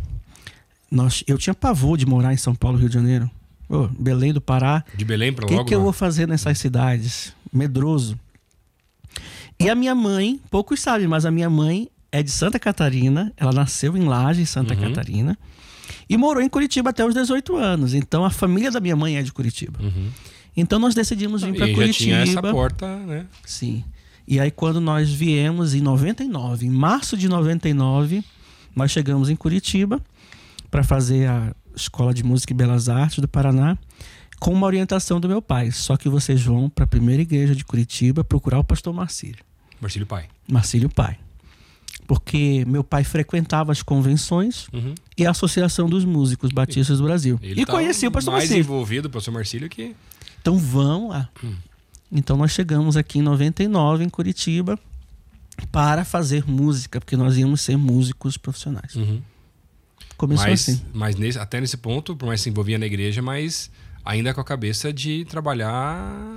Nós, 0.92 1.24
eu 1.26 1.38
tinha 1.38 1.54
pavor 1.54 1.96
de 1.96 2.04
morar 2.04 2.34
em 2.34 2.36
São 2.36 2.54
Paulo, 2.54 2.76
Rio 2.76 2.88
de 2.88 2.94
Janeiro. 2.94 3.30
Ô, 3.68 3.88
Belém 3.88 4.32
do 4.32 4.40
Pará. 4.42 4.84
De 4.94 5.04
Belém 5.04 5.32
pra 5.32 5.46
O 5.46 5.48
que, 5.48 5.54
logo. 5.54 5.66
que 5.66 5.74
eu 5.74 5.78
não. 5.78 5.84
vou 5.84 5.92
fazer 5.92 6.28
nessas 6.28 6.58
cidades? 6.58 7.34
Medroso. 7.50 8.18
E 9.58 9.70
a 9.70 9.74
minha 9.74 9.94
mãe, 9.94 10.38
poucos 10.50 10.80
sabem, 10.80 11.06
mas 11.08 11.24
a 11.24 11.30
minha 11.30 11.48
mãe 11.48 11.88
é 12.10 12.22
de 12.22 12.30
Santa 12.30 12.58
Catarina. 12.58 13.32
Ela 13.36 13.52
nasceu 13.52 13.96
em 13.96 14.04
Laje, 14.04 14.44
Santa 14.44 14.74
Uhum. 14.74 14.80
Catarina. 14.80 15.38
E 16.08 16.16
morou 16.18 16.42
em 16.42 16.48
Curitiba 16.48 16.90
até 16.90 17.04
os 17.06 17.14
18 17.14 17.56
anos. 17.56 17.94
Então 17.94 18.24
a 18.24 18.30
família 18.30 18.70
da 18.70 18.80
minha 18.80 18.96
mãe 18.96 19.16
é 19.16 19.22
de 19.22 19.32
Curitiba. 19.32 19.78
Uhum. 19.82 20.08
Então 20.56 20.78
nós 20.78 20.94
decidimos 20.94 21.42
vir 21.42 21.54
para 21.54 21.64
aí 21.66 21.74
já 21.74 21.76
tinha 21.92 22.16
Curitiba. 22.18 22.40
essa 22.48 22.52
porta, 22.52 22.96
né? 22.98 23.26
Sim. 23.46 23.82
E 24.28 24.38
aí 24.38 24.50
quando 24.50 24.80
nós 24.80 25.10
viemos 25.10 25.74
em 25.74 25.80
99, 25.80 26.66
em 26.66 26.70
março 26.70 27.16
de 27.16 27.28
99, 27.28 28.22
nós 28.76 28.90
chegamos 28.90 29.30
em 29.30 29.36
Curitiba 29.36 30.00
para 30.72 30.82
fazer 30.82 31.28
a 31.28 31.54
Escola 31.76 32.12
de 32.12 32.24
Música 32.24 32.52
e 32.52 32.56
Belas 32.56 32.88
Artes 32.88 33.18
do 33.20 33.28
Paraná 33.28 33.76
com 34.40 34.52
uma 34.52 34.66
orientação 34.66 35.20
do 35.20 35.28
meu 35.28 35.40
pai. 35.42 35.70
Só 35.70 35.96
que 35.96 36.08
vocês 36.08 36.42
vão 36.42 36.68
para 36.68 36.84
a 36.84 36.86
primeira 36.88 37.20
igreja 37.22 37.54
de 37.54 37.64
Curitiba 37.64 38.24
procurar 38.24 38.58
o 38.58 38.64
pastor 38.64 38.92
Marcílio. 38.92 39.44
Marcílio 39.80 40.06
Pai. 40.06 40.26
Marcílio 40.50 40.88
Pai. 40.88 41.18
porque 42.06 42.64
meu 42.66 42.82
pai 42.82 43.04
frequentava 43.04 43.70
as 43.70 43.80
convenções 43.82 44.66
Uhum. 44.72 44.94
e 45.16 45.24
a 45.24 45.30
Associação 45.30 45.88
dos 45.88 46.04
Músicos 46.04 46.50
Batistas 46.50 46.98
do 46.98 47.04
Brasil. 47.04 47.38
Ele 47.42 47.60
e 47.62 47.66
tá 47.66 47.72
conhecia 47.72 48.08
o 48.08 48.12
pastor 48.12 48.32
mais 48.32 48.44
Marcílio. 48.44 48.60
envolvido, 48.60 49.08
o 49.08 49.10
pastor 49.10 49.32
Marcílio, 49.32 49.68
que... 49.68 49.94
Então 50.40 50.58
vamos 50.58 51.10
lá. 51.10 51.28
Então 52.10 52.36
nós 52.36 52.50
chegamos 52.50 52.96
aqui 52.96 53.18
em 53.20 53.22
99 53.22 54.04
em 54.04 54.08
Curitiba 54.08 54.78
para 55.70 56.04
fazer 56.04 56.44
música, 56.48 57.00
porque 57.00 57.16
nós 57.16 57.36
íamos 57.38 57.60
ser 57.60 57.76
músicos 57.76 58.36
profissionais. 58.36 58.94
Uhum. 58.96 59.22
Começou 60.16 60.46
Mas, 60.46 60.60
assim. 60.68 60.80
mas 60.92 61.16
nesse- 61.16 61.38
até 61.38 61.60
nesse 61.60 61.76
ponto, 61.76 62.14
por 62.16 62.26
mais 62.26 62.40
que 62.40 62.44
se 62.44 62.50
envolvia 62.50 62.78
na 62.78 62.86
igreja, 62.86 63.20
mas 63.22 63.70
ainda 64.04 64.32
com 64.34 64.40
a 64.40 64.44
cabeça 64.44 64.92
de 64.92 65.24
trabalhar... 65.26 66.36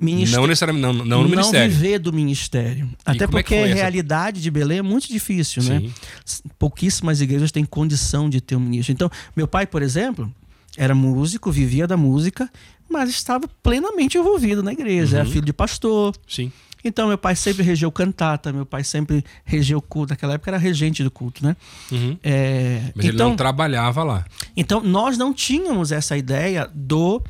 Ministério- 0.00 0.40
Não 0.40 0.46
necessariamente, 0.48 0.82
não, 0.82 0.92
não 0.92 1.22
no 1.22 1.28
ministério. 1.28 1.70
viver 1.70 1.98
do 2.00 2.12
ministério. 2.12 2.90
Até 3.04 3.24
é 3.24 3.26
que 3.26 3.32
porque 3.32 3.54
foi 3.54 3.64
a 3.64 3.66
essa- 3.68 3.74
realidade 3.76 4.40
de 4.42 4.50
Belém 4.50 4.78
é 4.78 4.82
muito 4.82 5.06
difícil, 5.08 5.62
né? 5.62 5.80
Sim. 6.24 6.42
Pouquíssimas 6.58 7.20
igrejas 7.20 7.52
têm 7.52 7.64
condição 7.64 8.28
de 8.28 8.40
ter 8.40 8.56
um 8.56 8.60
ministro. 8.60 8.92
Então, 8.92 9.10
meu 9.36 9.46
pai, 9.46 9.66
por 9.66 9.80
exemplo, 9.82 10.32
era 10.76 10.94
músico, 10.94 11.52
vivia 11.52 11.86
da 11.86 11.96
música, 11.96 12.50
mas 12.90 13.10
estava 13.10 13.46
plenamente 13.62 14.18
envolvido 14.18 14.62
na 14.62 14.72
igreja. 14.72 15.16
Uhum. 15.18 15.20
Era 15.22 15.30
filho 15.30 15.44
de 15.46 15.52
pastor. 15.52 16.14
Sim. 16.26 16.50
Então, 16.84 17.08
meu 17.08 17.18
pai 17.18 17.36
sempre 17.36 17.62
regeu 17.62 17.90
cantata, 17.92 18.52
meu 18.52 18.66
pai 18.66 18.82
sempre 18.82 19.24
regeu 19.44 19.80
culto. 19.80 20.12
Naquela 20.12 20.34
época 20.34 20.50
era 20.50 20.58
regente 20.58 21.04
do 21.04 21.10
culto, 21.10 21.44
né? 21.44 21.56
Uhum. 21.90 22.18
É, 22.22 22.90
Mas 22.94 23.04
ele 23.04 23.14
então, 23.14 23.30
não 23.30 23.36
trabalhava 23.36 24.02
lá. 24.02 24.24
então, 24.56 24.82
nós 24.82 25.16
não 25.16 25.32
tínhamos 25.32 25.92
essa 25.92 26.16
ideia 26.16 26.68
do 26.74 27.22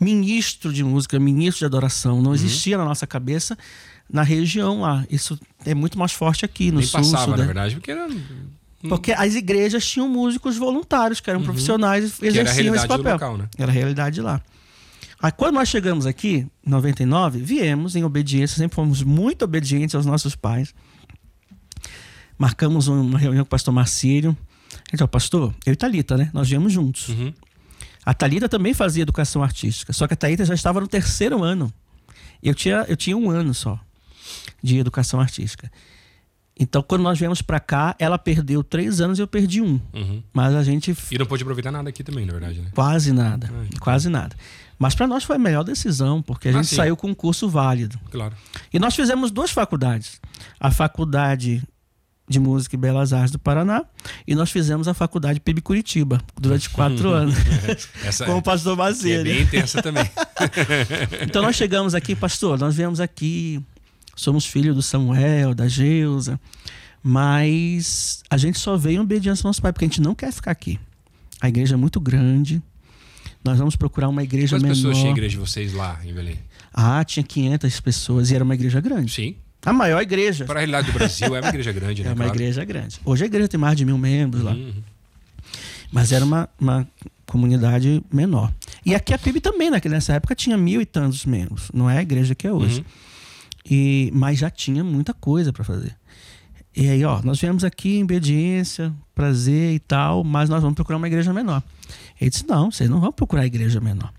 ministro 0.00 0.72
de 0.72 0.82
música, 0.82 1.18
ministro 1.20 1.60
de 1.60 1.66
adoração. 1.66 2.16
Uhum. 2.16 2.22
Não 2.22 2.34
existia 2.34 2.78
na 2.78 2.84
nossa 2.84 3.06
cabeça 3.06 3.56
na 4.10 4.22
região 4.22 4.80
lá. 4.80 5.04
Isso 5.10 5.38
é 5.64 5.74
muito 5.74 5.98
mais 5.98 6.12
forte 6.12 6.44
aqui 6.44 6.70
no 6.70 6.78
Nem 6.78 6.86
sul, 6.86 7.00
passava, 7.00 7.36
na 7.36 7.44
verdade, 7.44 7.74
porque 7.74 7.90
era... 7.90 8.08
Porque 8.88 9.12
as 9.12 9.34
igrejas 9.34 9.86
tinham 9.86 10.06
músicos 10.08 10.58
voluntários, 10.58 11.18
que 11.18 11.30
eram 11.30 11.42
profissionais 11.42 12.04
e 12.04 12.06
Uhum. 12.06 12.28
Era 12.28 12.38
a 12.38 12.42
exerciam 12.42 12.74
esse 12.74 12.86
papel. 12.86 13.12
local, 13.14 13.38
né? 13.38 13.48
Era 13.56 13.70
a 13.70 13.74
realidade 13.74 14.20
lá. 14.20 14.42
Aí 15.24 15.32
quando 15.32 15.54
nós 15.54 15.70
chegamos 15.70 16.04
aqui, 16.04 16.46
em 16.62 16.70
99, 16.70 17.38
viemos 17.40 17.96
em 17.96 18.04
obediência, 18.04 18.58
sempre 18.58 18.74
fomos 18.74 19.02
muito 19.02 19.42
obedientes 19.42 19.94
aos 19.94 20.04
nossos 20.04 20.36
pais. 20.36 20.74
Marcamos 22.36 22.88
uma 22.88 23.18
reunião 23.18 23.42
com 23.42 23.46
o 23.46 23.50
pastor 23.50 23.72
Marcílio. 23.72 24.36
Gente, 24.90 25.02
ó, 25.02 25.06
pastor, 25.06 25.54
eu 25.64 25.72
e 25.72 25.76
Thalita, 25.76 26.18
né? 26.18 26.28
Nós 26.34 26.50
viemos 26.50 26.70
juntos. 26.70 27.08
Uhum. 27.08 27.32
A 28.04 28.12
Thalita 28.12 28.50
também 28.50 28.74
fazia 28.74 29.00
educação 29.02 29.42
artística, 29.42 29.94
só 29.94 30.06
que 30.06 30.12
a 30.12 30.16
Thalita 30.16 30.44
já 30.44 30.52
estava 30.52 30.78
no 30.78 30.86
terceiro 30.86 31.42
ano. 31.42 31.72
Eu 32.42 32.54
tinha, 32.54 32.84
eu 32.86 32.94
tinha 32.94 33.16
um 33.16 33.30
ano 33.30 33.54
só 33.54 33.80
de 34.62 34.76
educação 34.76 35.18
artística. 35.18 35.72
Então, 36.58 36.82
quando 36.82 37.02
nós 37.02 37.18
viemos 37.18 37.42
para 37.42 37.58
cá, 37.58 37.96
ela 37.98 38.16
perdeu 38.16 38.62
três 38.62 39.00
anos 39.00 39.18
e 39.18 39.22
eu 39.22 39.26
perdi 39.26 39.60
um. 39.60 39.80
Uhum. 39.92 40.22
Mas 40.32 40.54
a 40.54 40.62
gente 40.62 40.94
E 41.10 41.18
não 41.18 41.26
pôde 41.26 41.42
aproveitar 41.42 41.72
nada 41.72 41.88
aqui 41.88 42.04
também, 42.04 42.24
na 42.24 42.32
verdade, 42.32 42.60
né? 42.60 42.68
quase 42.72 43.12
nada, 43.12 43.50
Ah, 43.52 43.64
então. 43.66 43.80
quase 43.80 44.08
nada. 44.08 44.36
Mas 44.78 44.94
para 44.94 45.06
nós 45.08 45.24
foi 45.24 45.34
a 45.36 45.38
melhor 45.38 45.64
decisão, 45.64 46.22
porque 46.22 46.48
a 46.48 46.50
Ah, 46.52 46.54
gente 46.54 46.68
sim. 46.68 46.76
saiu 46.76 46.96
com 46.96 47.08
um 47.08 47.14
curso 47.14 47.48
válido. 47.48 47.98
Claro. 48.10 48.34
E 48.72 48.78
nós 48.78 48.94
fizemos 48.94 49.32
duas 49.32 49.50
faculdades. 49.50 50.20
A 50.60 50.70
faculdade 50.70 51.60
de 52.28 52.38
Música 52.40 52.74
e 52.74 52.78
Belas 52.78 53.12
Artes 53.12 53.32
do 53.32 53.38
Paraná 53.38 53.84
e 54.26 54.34
nós 54.34 54.50
fizemos 54.50 54.88
a 54.88 54.94
faculdade 54.94 55.40
PIB 55.40 55.60
Curitiba 55.60 56.22
durante 56.40 56.70
quatro 56.70 57.10
anos, 57.12 57.34
Essa 58.02 58.24
com 58.24 58.36
o 58.36 58.38
é, 58.38 58.40
pastor 58.40 58.76
que 58.76 58.82
é 58.82 58.84
Macedo. 58.86 59.24
bem 59.24 59.42
intensa 59.42 59.82
também. 59.82 60.08
Então 61.22 61.42
nós 61.42 61.54
chegamos 61.56 61.94
aqui, 61.94 62.14
pastor, 62.16 62.58
nós 62.58 62.76
viemos 62.76 62.98
aqui, 63.00 63.60
somos 64.16 64.46
filhos 64.46 64.74
do 64.74 64.82
Samuel, 64.82 65.54
da 65.54 65.66
Geusa, 65.68 66.38
mas 67.02 68.22
a 68.30 68.36
gente 68.36 68.58
só 68.58 68.76
veio 68.76 68.96
em 68.96 69.00
obediência 69.00 69.44
ao 69.44 69.48
nosso 69.48 69.60
pai, 69.62 69.72
porque 69.72 69.84
a 69.84 69.88
gente 69.88 70.00
não 70.00 70.14
quer 70.14 70.32
ficar 70.32 70.50
aqui. 70.50 70.78
A 71.40 71.48
igreja 71.48 71.74
é 71.74 71.76
muito 71.76 72.00
grande, 72.00 72.62
nós 73.44 73.58
vamos 73.58 73.76
procurar 73.76 74.08
uma 74.08 74.22
igreja 74.22 74.56
Quantas 74.56 74.62
menor. 74.62 74.74
pessoas 74.76 74.96
tinha 74.98 75.10
a 75.10 75.12
igreja 75.12 75.30
de 75.32 75.38
vocês 75.38 75.72
lá 75.74 76.00
em 76.04 76.12
Belém? 76.14 76.38
Ah, 76.72 77.04
tinha 77.04 77.22
500 77.22 77.80
pessoas 77.80 78.30
e 78.30 78.34
era 78.34 78.42
uma 78.42 78.54
igreja 78.54 78.80
grande. 78.80 79.12
Sim. 79.12 79.36
A 79.66 79.72
maior 79.72 80.00
igreja. 80.02 80.44
Para 80.44 80.56
a 80.56 80.60
realidade 80.60 80.88
do 80.90 80.92
Brasil, 80.94 81.34
é 81.36 81.40
uma 81.40 81.48
igreja 81.48 81.72
grande, 81.72 82.02
né? 82.04 82.08
É 82.10 82.12
uma 82.12 82.24
claro. 82.24 82.32
igreja 82.38 82.64
grande. 82.64 83.00
Hoje 83.04 83.22
a 83.24 83.26
igreja 83.26 83.48
tem 83.48 83.58
mais 83.60 83.76
de 83.76 83.84
mil 83.84 83.96
membros 83.98 84.42
lá. 84.42 84.52
Uhum. 84.52 84.72
Mas 85.92 86.10
era 86.12 86.24
uma, 86.24 86.48
uma 86.60 86.86
comunidade 87.26 88.02
menor. 88.12 88.52
E 88.84 88.94
aqui 88.94 89.14
a 89.14 89.18
PIB 89.18 89.40
também, 89.40 89.70
naquela- 89.70 89.94
nessa 89.94 90.14
época, 90.14 90.34
tinha 90.34 90.56
mil 90.56 90.80
e 90.80 90.86
tantos 90.86 91.24
membros. 91.24 91.70
Não 91.72 91.88
é 91.88 91.98
a 91.98 92.02
igreja 92.02 92.34
que 92.34 92.46
é 92.46 92.52
hoje. 92.52 92.78
Uhum. 92.80 92.84
E, 93.68 94.10
mas 94.12 94.38
já 94.38 94.50
tinha 94.50 94.84
muita 94.84 95.14
coisa 95.14 95.52
para 95.52 95.64
fazer. 95.64 95.96
E 96.76 96.88
aí, 96.88 97.04
ó, 97.04 97.22
nós 97.22 97.40
viemos 97.40 97.62
aqui 97.62 97.96
em 97.96 98.02
obediência, 98.02 98.92
prazer 99.14 99.74
e 99.74 99.78
tal, 99.78 100.24
mas 100.24 100.48
nós 100.48 100.60
vamos 100.60 100.74
procurar 100.74 100.96
uma 100.96 101.06
igreja 101.06 101.32
menor. 101.32 101.62
Ele 102.20 102.30
disse: 102.30 102.46
não, 102.48 102.70
vocês 102.70 102.90
não 102.90 103.00
vão 103.00 103.12
procurar 103.12 103.46
igreja 103.46 103.80
menor. 103.80 104.12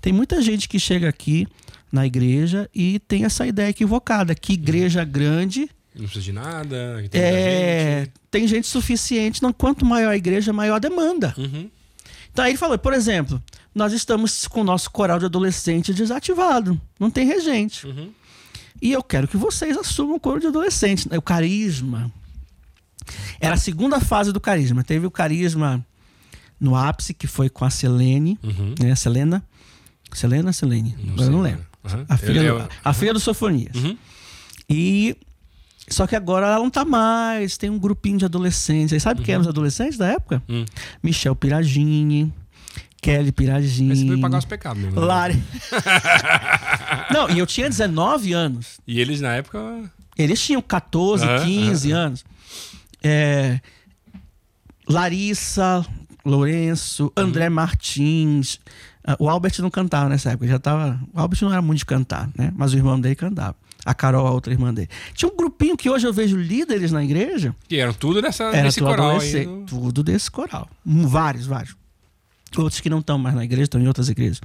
Tem 0.00 0.12
muita 0.12 0.42
gente 0.42 0.68
que 0.68 0.78
chega 0.78 1.08
aqui 1.08 1.48
na 1.90 2.04
igreja 2.06 2.68
e 2.74 2.98
tem 2.98 3.24
essa 3.24 3.46
ideia 3.46 3.70
equivocada, 3.70 4.34
que 4.34 4.52
igreja 4.52 5.04
grande 5.04 5.70
Não 5.94 6.04
precisa 6.04 6.24
de 6.24 6.32
nada, 6.32 7.04
tem 7.10 7.22
é, 7.22 8.00
gente. 8.00 8.12
tem 8.30 8.48
gente 8.48 8.66
suficiente. 8.66 9.42
Não, 9.42 9.52
quanto 9.52 9.86
maior 9.86 10.10
a 10.10 10.16
igreja, 10.16 10.52
maior 10.52 10.74
a 10.74 10.78
demanda. 10.78 11.34
Uhum. 11.38 11.70
Então 12.30 12.44
aí 12.44 12.50
ele 12.50 12.58
falou, 12.58 12.76
por 12.76 12.92
exemplo, 12.92 13.40
nós 13.74 13.92
estamos 13.92 14.46
com 14.46 14.60
o 14.60 14.64
nosso 14.64 14.90
coral 14.90 15.18
de 15.18 15.24
adolescente 15.24 15.94
desativado, 15.94 16.78
não 16.98 17.08
tem 17.08 17.26
regente. 17.26 17.86
Uhum. 17.86 18.10
E 18.82 18.92
eu 18.92 19.02
quero 19.02 19.26
que 19.28 19.36
vocês 19.36 19.76
assumam 19.76 20.16
o 20.16 20.20
coro 20.20 20.40
de 20.40 20.46
adolescente. 20.46 21.08
O 21.16 21.22
carisma. 21.22 22.10
Era 23.40 23.54
a 23.54 23.58
segunda 23.58 24.00
fase 24.00 24.32
do 24.32 24.40
carisma. 24.40 24.82
Teve 24.82 25.06
o 25.06 25.10
carisma 25.10 25.84
no 26.60 26.74
ápice, 26.76 27.12
que 27.14 27.26
foi 27.26 27.48
com 27.48 27.64
a 27.64 27.70
Selene, 27.70 28.38
Uhum. 28.42 28.74
né? 28.80 28.94
Selena. 28.94 29.42
Selena, 30.12 30.52
Selene? 30.52 30.96
Não 31.02 31.24
eu 31.24 31.30
não 31.30 31.40
lembro. 31.40 31.66
Uhum. 31.84 32.04
A 32.08 32.16
filha, 32.16 32.40
Eu- 32.40 32.58
do, 32.58 32.62
eu- 32.64 32.68
a 32.84 32.92
filha 32.92 33.12
do 33.12 33.20
Sofonias. 33.20 33.74
Uhum. 33.76 33.96
E. 34.68 35.16
Só 35.86 36.06
que 36.06 36.16
agora 36.16 36.46
ela 36.46 36.56
não 36.58 36.70
tá 36.70 36.82
mais. 36.82 37.58
Tem 37.58 37.68
um 37.68 37.78
grupinho 37.78 38.16
de 38.16 38.24
adolescentes. 38.24 38.92
Aí 38.94 39.00
sabe 39.00 39.22
quem 39.22 39.34
eram 39.34 39.42
os 39.42 39.48
adolescentes 39.48 39.98
da 39.98 40.06
época? 40.06 40.42
Hum. 40.48 40.64
Michel 41.02 41.36
Piragini, 41.36 42.32
Kelly 43.04 43.32
Piragini. 43.32 43.88
Mas 43.88 43.98
você 43.98 44.04
veio 44.06 44.20
pagar 44.20 44.38
os 44.38 44.44
pecados 44.44 44.82
mesmo. 44.82 44.98
né? 45.00 45.06
Lari. 45.06 45.42
não, 47.12 47.28
e 47.30 47.38
eu 47.38 47.46
tinha 47.46 47.68
19 47.68 48.32
anos. 48.32 48.80
E 48.86 48.98
eles, 49.00 49.20
na 49.20 49.34
época... 49.34 49.60
Eles 50.16 50.40
tinham 50.40 50.62
14, 50.62 51.24
Aham, 51.24 51.44
15 51.44 51.90
anos. 51.92 52.24
É, 53.02 53.60
Larissa, 54.88 55.84
Lourenço, 56.24 57.12
André 57.16 57.48
Martins. 57.48 58.60
Ah, 59.06 59.16
O 59.18 59.28
Albert 59.28 59.54
não 59.60 59.70
cantava 59.70 60.08
nessa 60.08 60.30
época, 60.30 60.46
já 60.46 60.58
tava. 60.58 61.00
O 61.12 61.20
Albert 61.20 61.42
não 61.42 61.52
era 61.52 61.60
muito 61.60 61.78
de 61.80 61.84
cantar, 61.86 62.28
né? 62.36 62.52
Mas 62.56 62.72
o 62.72 62.76
irmão 62.76 63.00
dele 63.00 63.14
cantava. 63.14 63.56
A 63.84 63.92
Carol, 63.92 64.26
a 64.26 64.30
outra 64.30 64.52
irmã 64.52 64.72
dele. 64.72 64.88
Tinha 65.14 65.30
um 65.30 65.36
grupinho 65.36 65.76
que 65.76 65.90
hoje 65.90 66.06
eu 66.06 66.12
vejo 66.12 66.36
líderes 66.38 66.90
na 66.90 67.04
igreja. 67.04 67.54
Que 67.68 67.76
eram 67.76 67.92
tudo 67.92 68.22
dessa, 68.22 68.44
Era 68.44 68.62
desse 68.62 68.78
tudo 68.78 68.88
coral 68.88 69.20
aí. 69.20 69.44
no- 69.46 69.66
Tudo 69.66 70.02
desse 70.02 70.30
coral. 70.30 70.68
Vários, 70.86 71.44
vários. 71.44 71.76
Outros 72.56 72.80
que 72.80 72.88
não 72.90 72.98
estão 73.00 73.18
mais 73.18 73.34
na 73.34 73.44
igreja, 73.44 73.64
estão 73.64 73.80
em 73.80 73.86
outras 73.88 74.08
igrejas. 74.08 74.40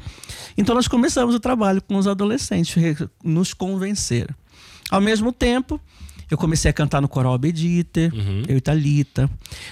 Então 0.57 0.73
nós 0.75 0.87
começamos 0.87 1.35
o 1.35 1.39
trabalho 1.39 1.81
com 1.81 1.95
os 1.97 2.07
adolescentes, 2.07 2.75
nos 3.23 3.53
convenceram. 3.53 4.33
Ao 4.89 4.99
mesmo 5.01 5.31
tempo, 5.31 5.79
eu 6.29 6.37
comecei 6.37 6.69
a 6.69 6.73
cantar 6.73 7.01
no 7.01 7.07
coral 7.07 7.33
Abediter, 7.33 8.13
Uhum. 8.13 8.43
eu 8.47 8.57
e 8.57 8.61
Thalita. 8.61 9.29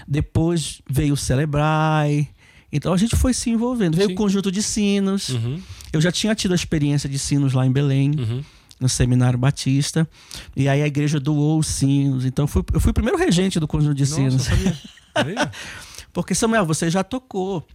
Depois 0.08 0.82
veio 0.90 1.14
o 1.14 1.18
Celebrai. 1.18 2.28
Então 2.72 2.94
a 2.94 2.98
gente 2.98 3.16
foi 3.16 3.34
se 3.34 3.50
envolvendo. 3.50 3.96
Veio 3.96 4.10
Sim. 4.10 4.14
o 4.14 4.18
conjunto 4.18 4.52
de 4.52 4.62
sinos. 4.62 5.30
Uhum. 5.30 5.60
Eu 5.94 6.02
já 6.02 6.12
tinha 6.12 6.36
tido 6.36 6.52
a 6.52 6.56
experiência 6.56 7.08
de 7.10 7.18
sinos 7.18 7.54
lá 7.54 7.66
em 7.66 7.72
Belém 7.72 8.12
Uhum. 8.18 8.44
no 8.80 8.90
Seminário 8.90 9.40
Batista. 9.40 10.08
E 10.56 10.68
aí 10.68 10.82
a 10.84 10.88
igreja 10.88 11.20
doou 11.20 11.58
os 11.60 11.68
sinos. 11.68 12.26
Então 12.26 12.44
eu 12.44 12.48
fui, 12.48 12.64
eu 12.74 12.80
fui 12.80 12.92
o 12.92 12.94
primeiro 12.94 13.18
regente 13.18 13.60
do 13.60 13.68
conjunto 13.68 13.96
de 13.96 14.04
Nossa, 14.04 14.16
sinos. 14.56 14.84
Porque, 16.14 16.34
Samuel, 16.36 16.66
você 16.66 16.90
já 16.90 17.04
tocou. 17.04 17.66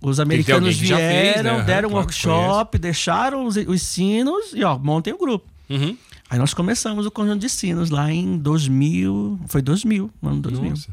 Os 0.00 0.18
americanos 0.18 0.74
já 0.76 0.96
fez, 0.96 1.34
vieram, 1.34 1.58
né? 1.58 1.64
deram 1.64 1.90
um 1.90 1.92
workshop, 1.92 2.78
deixaram 2.78 3.44
os, 3.44 3.56
os 3.56 3.82
sinos 3.82 4.52
e, 4.54 4.64
ó, 4.64 4.78
montem 4.78 5.12
o 5.12 5.18
grupo. 5.18 5.46
Uhum. 5.68 5.96
Aí 6.30 6.38
nós 6.38 6.54
começamos 6.54 7.06
o 7.06 7.10
conjunto 7.10 7.40
de 7.40 7.48
sinos 7.48 7.90
lá 7.90 8.10
em 8.10 8.38
2000. 8.38 9.40
Foi 9.48 9.60
2000, 9.60 10.10
no 10.22 10.28
ano 10.28 10.40
2000. 10.40 10.70
Nossa. 10.70 10.88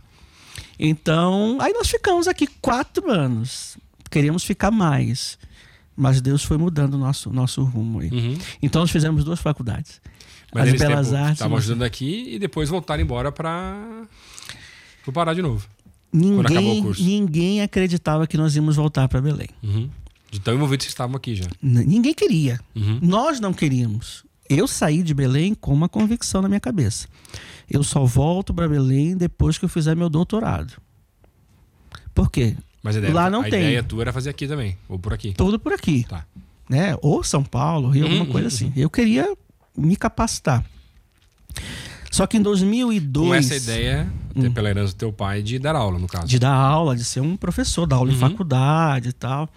Então, 0.80 1.58
aí 1.62 1.72
nós 1.74 1.88
ficamos 1.90 2.28
aqui 2.28 2.48
quatro 2.62 3.10
anos. 3.10 3.78
Queríamos 4.10 4.44
ficar 4.44 4.72
mais. 4.72 5.38
Mas 5.96 6.22
Deus 6.22 6.44
foi 6.44 6.58
mudando 6.58 6.94
o 6.94 6.98
nosso, 6.98 7.32
nosso 7.32 7.64
rumo 7.64 8.00
aí. 8.00 8.10
Uhum. 8.10 8.38
Então 8.62 8.82
nós 8.82 8.92
fizemos 8.92 9.24
duas 9.24 9.40
faculdades. 9.40 10.02
Mas 10.54 10.74
As 10.74 10.80
Belas 10.80 11.14
Artes. 11.14 11.34
estavam 11.34 11.58
ajudando 11.58 11.84
aqui 11.84 12.36
e 12.36 12.40
depois 12.40 12.70
voltaram 12.70 13.02
embora 13.02 13.32
pro 13.32 15.14
Pará 15.14 15.34
de 15.34 15.42
novo. 15.42 15.68
Ninguém, 16.12 16.84
ninguém 17.00 17.62
acreditava 17.62 18.26
que 18.28 18.38
nós 18.38 18.56
íamos 18.56 18.76
voltar 18.76 19.08
para 19.08 19.22
Belém. 19.22 19.50
Uhum. 19.64 19.90
De 20.32 20.40
tão 20.40 20.54
envolvidos 20.56 20.86
que 20.86 20.92
estavam 20.92 21.16
aqui 21.16 21.36
já. 21.36 21.46
N- 21.62 21.86
Ninguém 21.86 22.14
queria. 22.14 22.60
Uhum. 22.76 23.00
Nós 23.02 23.40
não 23.40 23.54
queríamos. 23.54 24.24
eu 24.50 24.68
saí 24.68 25.04
de 25.04 25.14
Belém 25.14 25.54
com 25.54 25.74
uma 25.74 25.90
convicção 25.90 26.42
na 26.42 26.48
minha 26.48 26.60
cabeça. 26.60 27.08
Eu 27.70 27.84
só 27.84 28.06
volto 28.06 28.54
para 28.54 28.68
Belém 28.68 29.16
depois 29.18 29.58
que 29.58 29.66
eu 29.66 29.70
fizer 29.70 29.96
meu 29.96 30.10
doutorado. 30.10 30.74
Por 32.16 32.32
quê? 32.32 32.56
Mas 32.82 32.96
a 32.96 33.00
ideia, 33.00 33.14
Lá 33.14 33.30
não 33.30 33.42
a 33.42 33.50
tem. 33.50 33.60
ideia 33.62 33.84
tua 33.84 34.04
era 34.04 34.14
fazer 34.14 34.30
aqui 34.30 34.48
também, 34.48 34.78
ou 34.88 34.98
por 34.98 35.14
aqui. 35.14 35.34
Tudo 35.34 35.60
por 35.60 35.74
aqui. 35.74 36.06
Tá. 36.08 36.26
né? 36.70 36.98
Ou 37.02 37.24
São 37.24 37.44
Paulo, 37.44 37.90
Rio, 37.90 38.06
alguma 38.06 38.24
Uhum, 38.26 38.32
coisa 38.32 38.48
assim. 38.48 38.72
Eu 38.76 38.90
queria 38.90 39.36
me 39.78 39.96
capacitar. 39.96 40.66
Só 42.18 42.26
que 42.26 42.36
em 42.36 42.42
2002 42.42 43.28
Com 43.28 43.36
essa 43.36 43.56
ideia, 43.56 44.12
pela 44.56 44.70
herança 44.70 44.92
do 44.92 44.98
teu 44.98 45.14
pai, 45.14 45.44
de 45.44 45.60
dar 45.60 45.76
aula, 45.76 46.00
no 46.00 46.08
caso. 46.08 46.24
Hum. 46.26 46.28
de 46.28 46.40
dar 46.40 46.52
aula, 46.56 46.96
de 46.96 47.04
ser 47.04 47.22
um 47.22 47.38
professor, 47.38 47.86
dar 47.86 47.98
aula 47.98 48.10
em 48.10 48.16
Uhum. 48.16 48.20
faculdade 48.20 49.10
e 49.10 49.14
tal. 49.14 49.48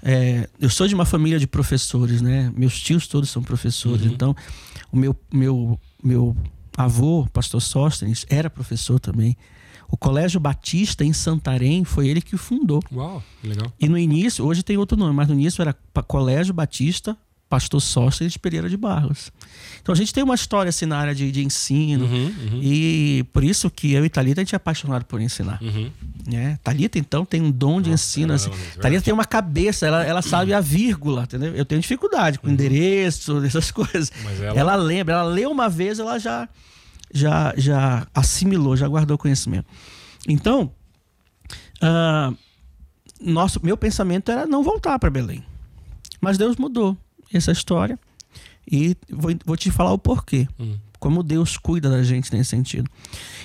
É, 0.00 0.48
eu 0.60 0.70
sou 0.70 0.86
de 0.86 0.94
uma 0.94 1.04
família 1.04 1.40
de 1.40 1.46
professores, 1.48 2.22
né? 2.22 2.52
Meus 2.56 2.80
tios 2.80 3.08
todos 3.08 3.30
são 3.30 3.42
professores. 3.42 4.06
Uhum. 4.06 4.12
Então, 4.12 4.36
o 4.92 4.96
meu, 4.96 5.16
meu, 5.32 5.80
meu 6.00 6.36
avô, 6.76 7.26
pastor 7.32 7.60
Sóstenes, 7.60 8.24
era 8.30 8.48
professor 8.48 9.00
também. 9.00 9.36
O 9.90 9.96
Colégio 9.96 10.38
Batista 10.38 11.04
em 11.04 11.12
Santarém 11.12 11.82
foi 11.84 12.06
ele 12.06 12.20
que 12.22 12.36
fundou. 12.36 12.80
Uau, 12.92 13.20
legal. 13.42 13.72
E 13.80 13.88
no 13.88 13.98
início, 13.98 14.44
hoje 14.46 14.62
tem 14.62 14.76
outro 14.76 14.96
nome, 14.96 15.12
mas 15.16 15.26
no 15.26 15.34
início 15.34 15.60
era 15.60 15.74
Colégio 16.06 16.54
Batista 16.54 17.16
Pastor 17.52 17.82
Sóstenes 17.82 18.38
Pereira 18.38 18.66
de 18.66 18.78
Barros. 18.78 19.30
Então 19.82 19.92
a 19.92 19.96
gente 19.96 20.10
tem 20.14 20.24
uma 20.24 20.34
história 20.34 20.70
assim 20.70 20.86
na 20.86 20.96
área 20.96 21.14
de, 21.14 21.30
de 21.30 21.44
ensino. 21.44 22.06
Uhum, 22.06 22.24
uhum, 22.24 22.60
E 22.62 23.26
por 23.30 23.44
isso 23.44 23.68
que 23.70 23.92
eu 23.92 24.06
e 24.06 24.08
Thalita 24.08 24.40
a 24.40 24.44
gente 24.44 24.54
é 24.54 24.56
apaixonado 24.56 25.04
por 25.04 25.20
ensinar. 25.20 25.60
uhum. 25.62 25.90
Né? 26.26 26.58
Thalita, 26.64 26.98
então, 26.98 27.26
tem 27.26 27.42
um 27.42 27.50
dom 27.50 27.82
de 27.82 27.90
Nossa, 27.90 28.02
ensino. 28.02 28.32
é 28.32 28.36
Assim. 28.36 28.48
é 28.50 28.54
verdade. 28.80 29.02
tem 29.02 29.12
uma 29.12 29.26
cabeça, 29.26 29.86
ela, 29.86 30.02
ela 30.02 30.22
sabe 30.22 30.54
a 30.54 30.60
vírgula, 30.60 31.24
entendeu? 31.24 31.54
Eu 31.54 31.66
tenho 31.66 31.78
dificuldade 31.82 32.38
com 32.38 32.48
endereço, 32.48 33.36
essas 33.44 33.70
coisas. 33.70 34.10
Uhum. 34.24 34.44
Ela- 34.46 34.58
ela... 34.60 34.74
lembra, 34.76 35.12
ela 35.12 35.24
leu 35.24 35.50
uma 35.50 35.68
vez, 35.68 35.98
ela 35.98 36.18
já, 36.18 36.48
já, 37.12 37.52
já 37.58 38.06
assimilou, 38.14 38.78
já 38.78 38.88
guardou 38.88 39.18
conhecimento. 39.18 39.66
Então, 40.26 40.72
ah, 41.82 42.32
nosso, 43.20 43.60
meu 43.62 43.76
pensamento 43.76 44.30
era 44.32 44.46
não 44.46 44.62
voltar 44.62 44.98
para 44.98 45.10
Belém. 45.10 45.44
Mas 46.18 46.38
Deus 46.38 46.56
mudou 46.56 46.96
essa 47.36 47.52
história 47.52 47.98
e 48.70 48.96
vou, 49.10 49.30
vou 49.44 49.56
te 49.56 49.70
falar 49.70 49.92
o 49.92 49.98
porquê. 49.98 50.46
Hum. 50.58 50.76
Como 50.98 51.22
Deus 51.24 51.56
cuida 51.56 51.90
da 51.90 52.00
gente 52.04 52.32
nesse 52.32 52.50
sentido. 52.50 52.88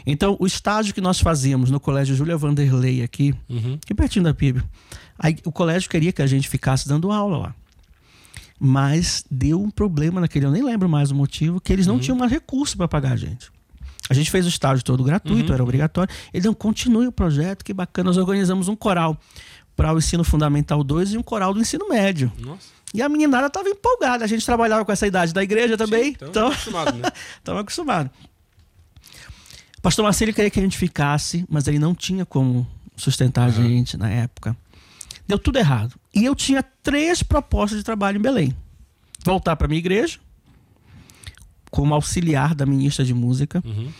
Então, 0.06 0.38
o 0.40 0.46
estágio 0.46 0.94
que 0.94 1.02
nós 1.02 1.20
fazíamos 1.20 1.72
no 1.72 1.80
Colégio 1.80 2.16
Júlia 2.16 2.38
Vanderlei 2.38 3.02
aqui, 3.02 3.34
Uhum. 3.50 3.80
aqui 3.84 3.96
pertinho 3.96 4.26
da 4.26 4.34
PIB, 4.34 4.62
aí, 5.18 5.38
o 5.44 5.52
colégio 5.52 5.90
queria 5.90 6.12
que 6.12 6.22
a 6.22 6.28
gente 6.28 6.48
ficasse 6.48 6.88
dando 6.88 7.12
aula 7.12 7.38
lá. 7.38 7.56
Mas 8.60 9.24
deu 9.30 9.62
um 9.62 9.70
problema 9.70 10.20
naquele, 10.22 10.46
eu 10.46 10.52
nem 10.52 10.64
lembro 10.64 10.88
mais 10.90 11.12
o 11.12 11.16
motivo, 11.16 11.60
que 11.62 11.72
eles 11.72 11.86
não 11.88 12.00
tinham 12.00 12.18
mais 12.18 12.32
recurso 12.32 12.76
para 12.78 12.88
pagar 12.88 13.14
a 13.14 13.16
gente. 13.16 13.52
A 14.10 14.14
gente 14.14 14.32
fez 14.32 14.46
o 14.46 14.50
estágio 14.50 14.84
todo 14.84 15.04
gratuito, 15.04 15.48
Uhum. 15.50 15.54
era 15.54 15.64
obrigatório. 15.64 16.14
Eles 16.34 16.46
não 16.46 16.54
continue 16.54 17.08
o 17.08 17.12
projeto, 17.12 17.64
que 17.66 17.74
bacana. 17.74 18.08
Nós 18.10 18.18
organizamos 18.18 18.68
um 18.68 18.76
coral 18.76 19.18
para 19.76 19.94
o 19.94 19.98
ensino 19.98 20.24
fundamental 20.24 20.84
2 20.84 21.14
e 21.14 21.18
um 21.18 21.24
coral 21.24 21.54
do 21.54 21.60
ensino 21.60 21.90
médio. 21.90 22.32
Nossa. 22.40 22.77
E 22.98 23.02
a 23.04 23.08
meninada 23.08 23.46
estava 23.46 23.70
empolgada. 23.70 24.26
A 24.26 24.28
gente 24.28 24.44
trabalhava 24.44 24.84
com 24.84 24.92
essa 24.92 25.06
idade 25.06 25.32
da 25.32 25.44
igreja 25.44 25.78
também. 25.78 26.06
Sim, 26.06 26.12
então, 26.16 26.30
então, 26.30 26.48
acostumado, 26.48 26.98
né? 26.98 27.10
Estamos 27.38 27.62
acostumados. 27.62 28.12
O 29.78 29.82
pastor 29.84 30.04
Marcelo 30.04 30.34
queria 30.34 30.50
que 30.50 30.60
a 30.60 30.64
gente 30.64 30.76
ficasse, 30.76 31.46
mas 31.48 31.68
ele 31.68 31.78
não 31.78 31.94
tinha 31.94 32.26
como 32.26 32.68
sustentar 32.96 33.44
a 33.44 33.46
Aham. 33.50 33.68
gente 33.68 33.96
na 33.98 34.10
época. 34.10 34.58
Deu 35.28 35.38
tudo 35.38 35.60
errado. 35.60 35.94
E 36.12 36.26
eu 36.26 36.34
tinha 36.34 36.64
três 36.64 37.22
propostas 37.22 37.78
de 37.78 37.84
trabalho 37.84 38.18
em 38.18 38.22
Belém: 38.22 38.58
voltar 39.24 39.56
para 39.56 39.68
minha 39.68 39.78
igreja, 39.78 40.18
como 41.70 41.94
auxiliar 41.94 42.56
da 42.56 42.66
ministra 42.66 43.06
de 43.06 43.14
música. 43.14 43.62
Uhum. 43.64 43.92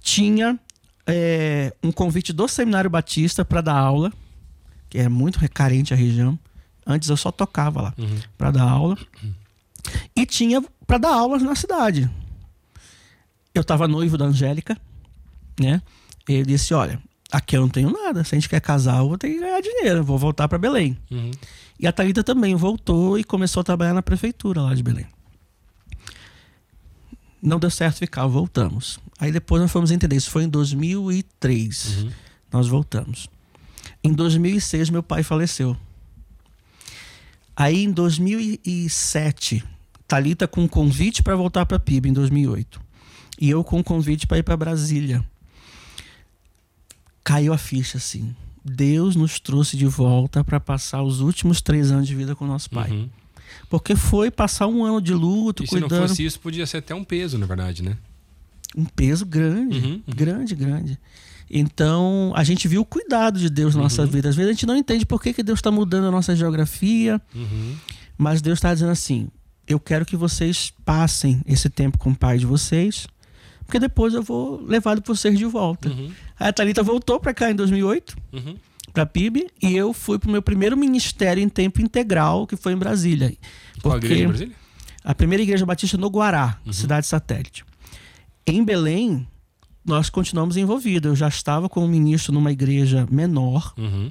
Tinha 0.00 0.58
é, 1.06 1.72
um 1.84 1.92
convite 1.92 2.32
do 2.32 2.48
Seminário 2.48 2.90
Batista 2.90 3.44
para 3.44 3.60
dar 3.60 3.76
aula, 3.78 4.12
que 4.90 4.98
é 4.98 5.08
muito 5.08 5.38
recarente 5.38 5.94
a 5.94 5.96
região. 5.96 6.36
Antes 6.86 7.08
eu 7.08 7.16
só 7.16 7.30
tocava 7.32 7.80
lá 7.82 7.94
Uhum. 7.98 8.18
para 8.36 8.50
dar 8.50 8.68
aula. 8.68 8.96
E 10.16 10.24
tinha 10.26 10.62
para 10.86 10.98
dar 10.98 11.14
aulas 11.14 11.42
na 11.42 11.54
cidade. 11.54 12.10
Eu 13.54 13.62
estava 13.62 13.86
noivo 13.88 14.18
da 14.18 14.24
Angélica, 14.26 14.76
né? 15.60 15.80
Ele 16.28 16.44
disse: 16.44 16.74
Olha, 16.74 17.00
aqui 17.30 17.56
eu 17.56 17.60
não 17.60 17.68
tenho 17.68 17.90
nada. 17.90 18.24
Se 18.24 18.34
a 18.34 18.38
gente 18.38 18.48
quer 18.48 18.60
casar, 18.60 18.98
eu 18.98 19.08
vou 19.08 19.18
ter 19.18 19.28
que 19.30 19.38
ganhar 19.40 19.60
dinheiro. 19.60 19.98
eu 20.00 20.04
Vou 20.04 20.18
voltar 20.18 20.48
para 20.48 20.58
Belém. 20.58 20.96
Uhum. 21.10 21.30
E 21.78 21.86
a 21.86 21.92
Thalita 21.92 22.22
também 22.24 22.54
voltou 22.54 23.18
e 23.18 23.24
começou 23.24 23.60
a 23.60 23.64
trabalhar 23.64 23.94
na 23.94 24.02
prefeitura 24.02 24.62
lá 24.62 24.74
de 24.74 24.82
Belém. 24.82 25.06
Não 27.42 27.58
deu 27.58 27.70
certo 27.70 27.98
ficar, 27.98 28.26
voltamos. 28.26 28.98
Aí 29.18 29.30
depois 29.30 29.60
nós 29.60 29.70
fomos 29.70 29.90
entender. 29.90 30.16
Isso 30.16 30.30
foi 30.30 30.44
em 30.44 30.48
2003. 30.48 31.98
Uhum. 32.04 32.10
Nós 32.52 32.68
voltamos. 32.68 33.28
Em 34.02 34.12
2006, 34.12 34.88
meu 34.90 35.02
pai 35.02 35.22
faleceu. 35.22 35.76
Aí 37.56 37.84
em 37.84 37.90
2007, 37.92 39.64
Talita 40.06 40.46
com 40.46 40.62
um 40.62 40.68
convite 40.68 41.22
para 41.22 41.34
voltar 41.34 41.64
para 41.66 41.78
PIB 41.78 42.10
em 42.10 42.12
2008. 42.12 42.80
E 43.40 43.48
eu 43.50 43.64
com 43.64 43.78
um 43.78 43.82
convite 43.82 44.26
para 44.26 44.38
ir 44.38 44.42
para 44.42 44.56
Brasília. 44.56 45.24
Caiu 47.24 47.52
a 47.52 47.58
ficha 47.58 47.96
assim. 47.98 48.34
Deus 48.64 49.16
nos 49.16 49.40
trouxe 49.40 49.76
de 49.76 49.86
volta 49.86 50.44
para 50.44 50.60
passar 50.60 51.02
os 51.02 51.20
últimos 51.20 51.60
três 51.60 51.90
anos 51.90 52.06
de 52.06 52.14
vida 52.14 52.34
com 52.36 52.46
nosso 52.46 52.70
pai. 52.70 52.90
Uhum. 52.90 53.08
Porque 53.68 53.96
foi 53.96 54.30
passar 54.30 54.66
um 54.66 54.84
ano 54.84 55.00
de 55.00 55.12
luto, 55.14 55.64
E 55.64 55.66
se 55.66 55.74
não 55.74 55.82
cuidando. 55.88 56.08
fosse 56.08 56.24
isso, 56.24 56.38
podia 56.40 56.66
ser 56.66 56.78
até 56.78 56.94
um 56.94 57.04
peso, 57.04 57.38
na 57.38 57.46
verdade, 57.46 57.82
né? 57.82 57.96
Um 58.76 58.84
peso 58.84 59.24
grande, 59.24 59.78
Uhum, 59.78 59.92
uhum. 59.94 60.02
grande, 60.08 60.54
grande. 60.54 60.98
Então, 61.50 62.32
a 62.34 62.42
gente 62.44 62.66
viu 62.66 62.80
o 62.80 62.84
cuidado 62.84 63.38
de 63.38 63.48
Deus 63.50 63.74
na 63.74 63.82
nossa 63.82 64.02
Uhum. 64.02 64.08
vida. 64.08 64.28
Às 64.28 64.36
vezes 64.36 64.50
a 64.50 64.52
gente 64.52 64.66
não 64.66 64.76
entende 64.76 65.04
por 65.06 65.20
que, 65.22 65.32
que 65.32 65.42
Deus 65.42 65.58
está 65.58 65.70
mudando 65.70 66.06
a 66.06 66.10
nossa 66.10 66.34
geografia, 66.34 67.20
Uhum. 67.34 67.74
mas 68.18 68.40
Deus 68.42 68.58
está 68.58 68.72
dizendo 68.72 68.90
assim: 68.92 69.28
eu 69.66 69.78
quero 69.78 70.04
que 70.04 70.16
vocês 70.16 70.72
passem 70.84 71.40
esse 71.46 71.68
tempo 71.70 71.98
com 71.98 72.10
o 72.10 72.14
pai 72.16 72.38
de 72.38 72.46
vocês, 72.46 73.06
porque 73.64 73.78
depois 73.78 74.14
eu 74.14 74.22
vou 74.22 74.60
levá-lo 74.64 75.00
para 75.02 75.14
vocês 75.14 75.38
de 75.38 75.44
volta. 75.44 75.88
Uhum. 75.88 76.10
A 76.38 76.52
Thalita 76.52 76.82
voltou 76.82 77.20
para 77.20 77.32
cá 77.34 77.50
em 77.50 77.54
2008, 77.54 78.16
Uhum. 78.32 78.56
para 78.92 79.06
PIB, 79.06 79.46
e 79.62 79.76
eu 79.76 79.92
fui 79.92 80.18
para 80.18 80.28
o 80.28 80.32
meu 80.32 80.42
primeiro 80.42 80.76
ministério 80.76 81.42
em 81.42 81.48
tempo 81.48 81.80
integral, 81.80 82.46
que 82.46 82.56
foi 82.56 82.72
em 82.72 82.76
Brasília. 82.76 83.32
Qual 83.82 83.94
a 83.94 83.98
igreja 83.98 84.14
Porque 84.14 84.26
Brasília? 84.28 84.54
a 85.04 85.14
primeira 85.14 85.42
igreja 85.42 85.64
batista 85.66 85.96
no 85.96 86.08
Guará, 86.08 86.58
Uhum. 86.66 86.72
cidade 86.72 87.06
satélite. 87.06 87.64
Em 88.46 88.62
Belém, 88.64 89.26
nós 89.84 90.08
continuamos 90.10 90.56
envolvidos. 90.56 91.08
Eu 91.10 91.16
já 91.16 91.28
estava 91.28 91.68
como 91.68 91.86
ministro 91.88 92.32
numa 92.32 92.50
igreja 92.52 93.06
menor 93.10 93.72
Uhum. 93.76 94.10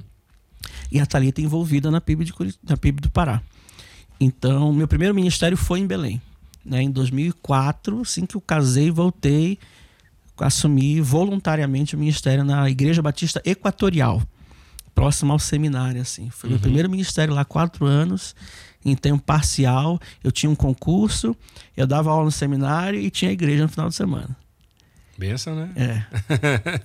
e 0.90 1.00
a 1.00 1.06
Thalita 1.06 1.40
envolvida 1.40 1.90
na 1.90 2.00
PIB, 2.00 2.24
de, 2.24 2.32
na 2.68 2.76
PIB 2.76 3.00
do 3.00 3.10
Pará. 3.10 3.42
Então, 4.20 4.72
meu 4.72 4.86
primeiro 4.86 5.14
ministério 5.14 5.56
foi 5.56 5.80
em 5.80 5.86
Belém. 5.86 6.20
Né? 6.64 6.82
Em 6.82 6.90
2004, 6.90 8.00
assim 8.00 8.24
que 8.24 8.36
eu 8.36 8.40
casei, 8.40 8.90
voltei, 8.90 9.58
assumi 10.38 11.00
voluntariamente 11.00 11.94
o 11.94 11.98
ministério 11.98 12.44
na 12.44 12.68
Igreja 12.70 13.02
Batista 13.02 13.42
Equatorial, 13.44 14.22
próximo 14.94 15.32
ao 15.32 15.38
seminário. 15.38 16.00
Assim. 16.00 16.30
Foi 16.30 16.48
meu 16.48 16.56
Uhum. 16.56 16.62
primeiro 16.62 16.88
ministério 16.88 17.34
lá, 17.34 17.44
quatro 17.44 17.84
anos, 17.84 18.34
em 18.84 18.94
tempo 18.94 19.22
parcial. 19.22 20.00
Eu 20.22 20.30
tinha 20.32 20.48
um 20.48 20.54
concurso, 20.54 21.36
eu 21.76 21.86
dava 21.86 22.10
aula 22.10 22.24
no 22.26 22.32
seminário 22.32 22.98
e 23.00 23.10
tinha 23.10 23.30
igreja 23.32 23.64
no 23.64 23.68
final 23.68 23.88
de 23.88 23.94
semana. 23.94 24.34
Benção, 25.16 25.54
né? 25.54 25.70
É. 25.76 26.04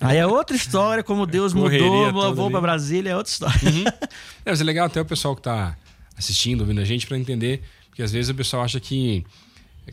Aí 0.00 0.16
é 0.18 0.26
outra 0.26 0.56
história, 0.56 1.02
como 1.02 1.26
Deus 1.26 1.52
Correria 1.52 2.12
mudou, 2.12 2.34
vou 2.34 2.50
para 2.50 2.60
Brasília, 2.60 3.10
é 3.10 3.16
outra 3.16 3.30
história. 3.30 3.60
Uhum. 3.62 3.84
É, 4.44 4.50
mas 4.50 4.60
é 4.60 4.64
legal 4.64 4.86
até 4.86 5.00
o 5.00 5.04
pessoal 5.04 5.34
que 5.34 5.42
tá 5.42 5.76
assistindo, 6.16 6.60
ouvindo 6.60 6.80
a 6.80 6.84
gente, 6.84 7.06
para 7.06 7.18
entender, 7.18 7.62
porque 7.88 8.02
às 8.02 8.12
vezes 8.12 8.30
o 8.30 8.34
pessoal 8.34 8.62
acha 8.62 8.78
que 8.78 9.24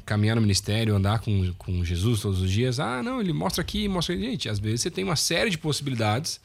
caminhar 0.06 0.36
no 0.36 0.42
ministério, 0.42 0.96
andar 0.96 1.20
com, 1.20 1.54
com 1.58 1.84
Jesus 1.84 2.22
todos 2.22 2.42
os 2.42 2.52
dias, 2.52 2.80
ah, 2.80 3.02
não, 3.02 3.20
ele 3.20 3.34
mostra 3.34 3.62
aqui, 3.62 3.88
mostra 3.88 4.14
ali. 4.14 4.24
Gente, 4.24 4.50
às 4.50 4.60
vezes 4.60 4.82
você 4.82 4.92
tem 4.92 5.04
uma 5.04 5.16
série 5.16 5.50
de 5.50 5.58
possibilidades 5.58 6.40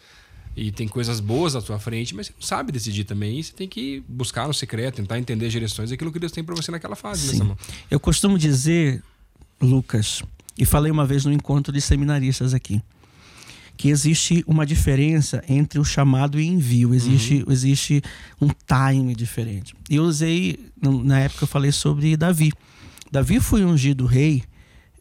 e 0.56 0.70
tem 0.70 0.86
coisas 0.86 1.20
boas 1.20 1.56
à 1.56 1.60
sua 1.60 1.78
frente, 1.78 2.14
mas 2.14 2.26
você 2.26 2.32
não 2.34 2.42
sabe 2.42 2.72
decidir 2.72 3.04
também. 3.04 3.38
E 3.38 3.44
você 3.44 3.52
tem 3.52 3.68
que 3.68 4.02
buscar 4.08 4.46
no 4.46 4.54
secreto, 4.54 4.96
tentar 4.96 5.18
entender 5.18 5.46
as 5.46 5.52
direções 5.52 5.90
daquilo 5.90 6.12
que 6.12 6.18
Deus 6.18 6.32
tem 6.32 6.44
para 6.44 6.54
você 6.54 6.70
naquela 6.70 6.96
fase, 6.96 7.38
né, 7.38 7.44
Sim. 7.44 7.56
Eu 7.90 7.98
costumo 7.98 8.38
dizer, 8.38 9.02
Lucas, 9.60 10.22
e 10.62 10.64
falei 10.64 10.92
uma 10.92 11.04
vez 11.04 11.24
no 11.24 11.32
encontro 11.32 11.72
de 11.72 11.80
seminaristas 11.80 12.54
aqui, 12.54 12.80
que 13.76 13.88
existe 13.88 14.44
uma 14.46 14.64
diferença 14.64 15.42
entre 15.48 15.80
o 15.80 15.84
chamado 15.84 16.38
e 16.38 16.46
envio. 16.46 16.94
Existe, 16.94 17.44
existe 17.48 18.00
um 18.40 18.46
time 18.48 19.12
diferente. 19.12 19.74
E 19.90 19.96
eu 19.96 20.04
usei, 20.04 20.56
na 20.80 21.18
época 21.18 21.42
eu 21.42 21.48
falei 21.48 21.72
sobre 21.72 22.16
Davi. 22.16 22.52
Davi 23.10 23.40
foi 23.40 23.64
ungido 23.64 24.06
rei 24.06 24.44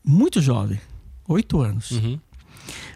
muito 0.03 0.41
jovem, 0.41 0.81
oito 1.27 1.61
anos. 1.61 1.91
Uhum, 1.91 2.19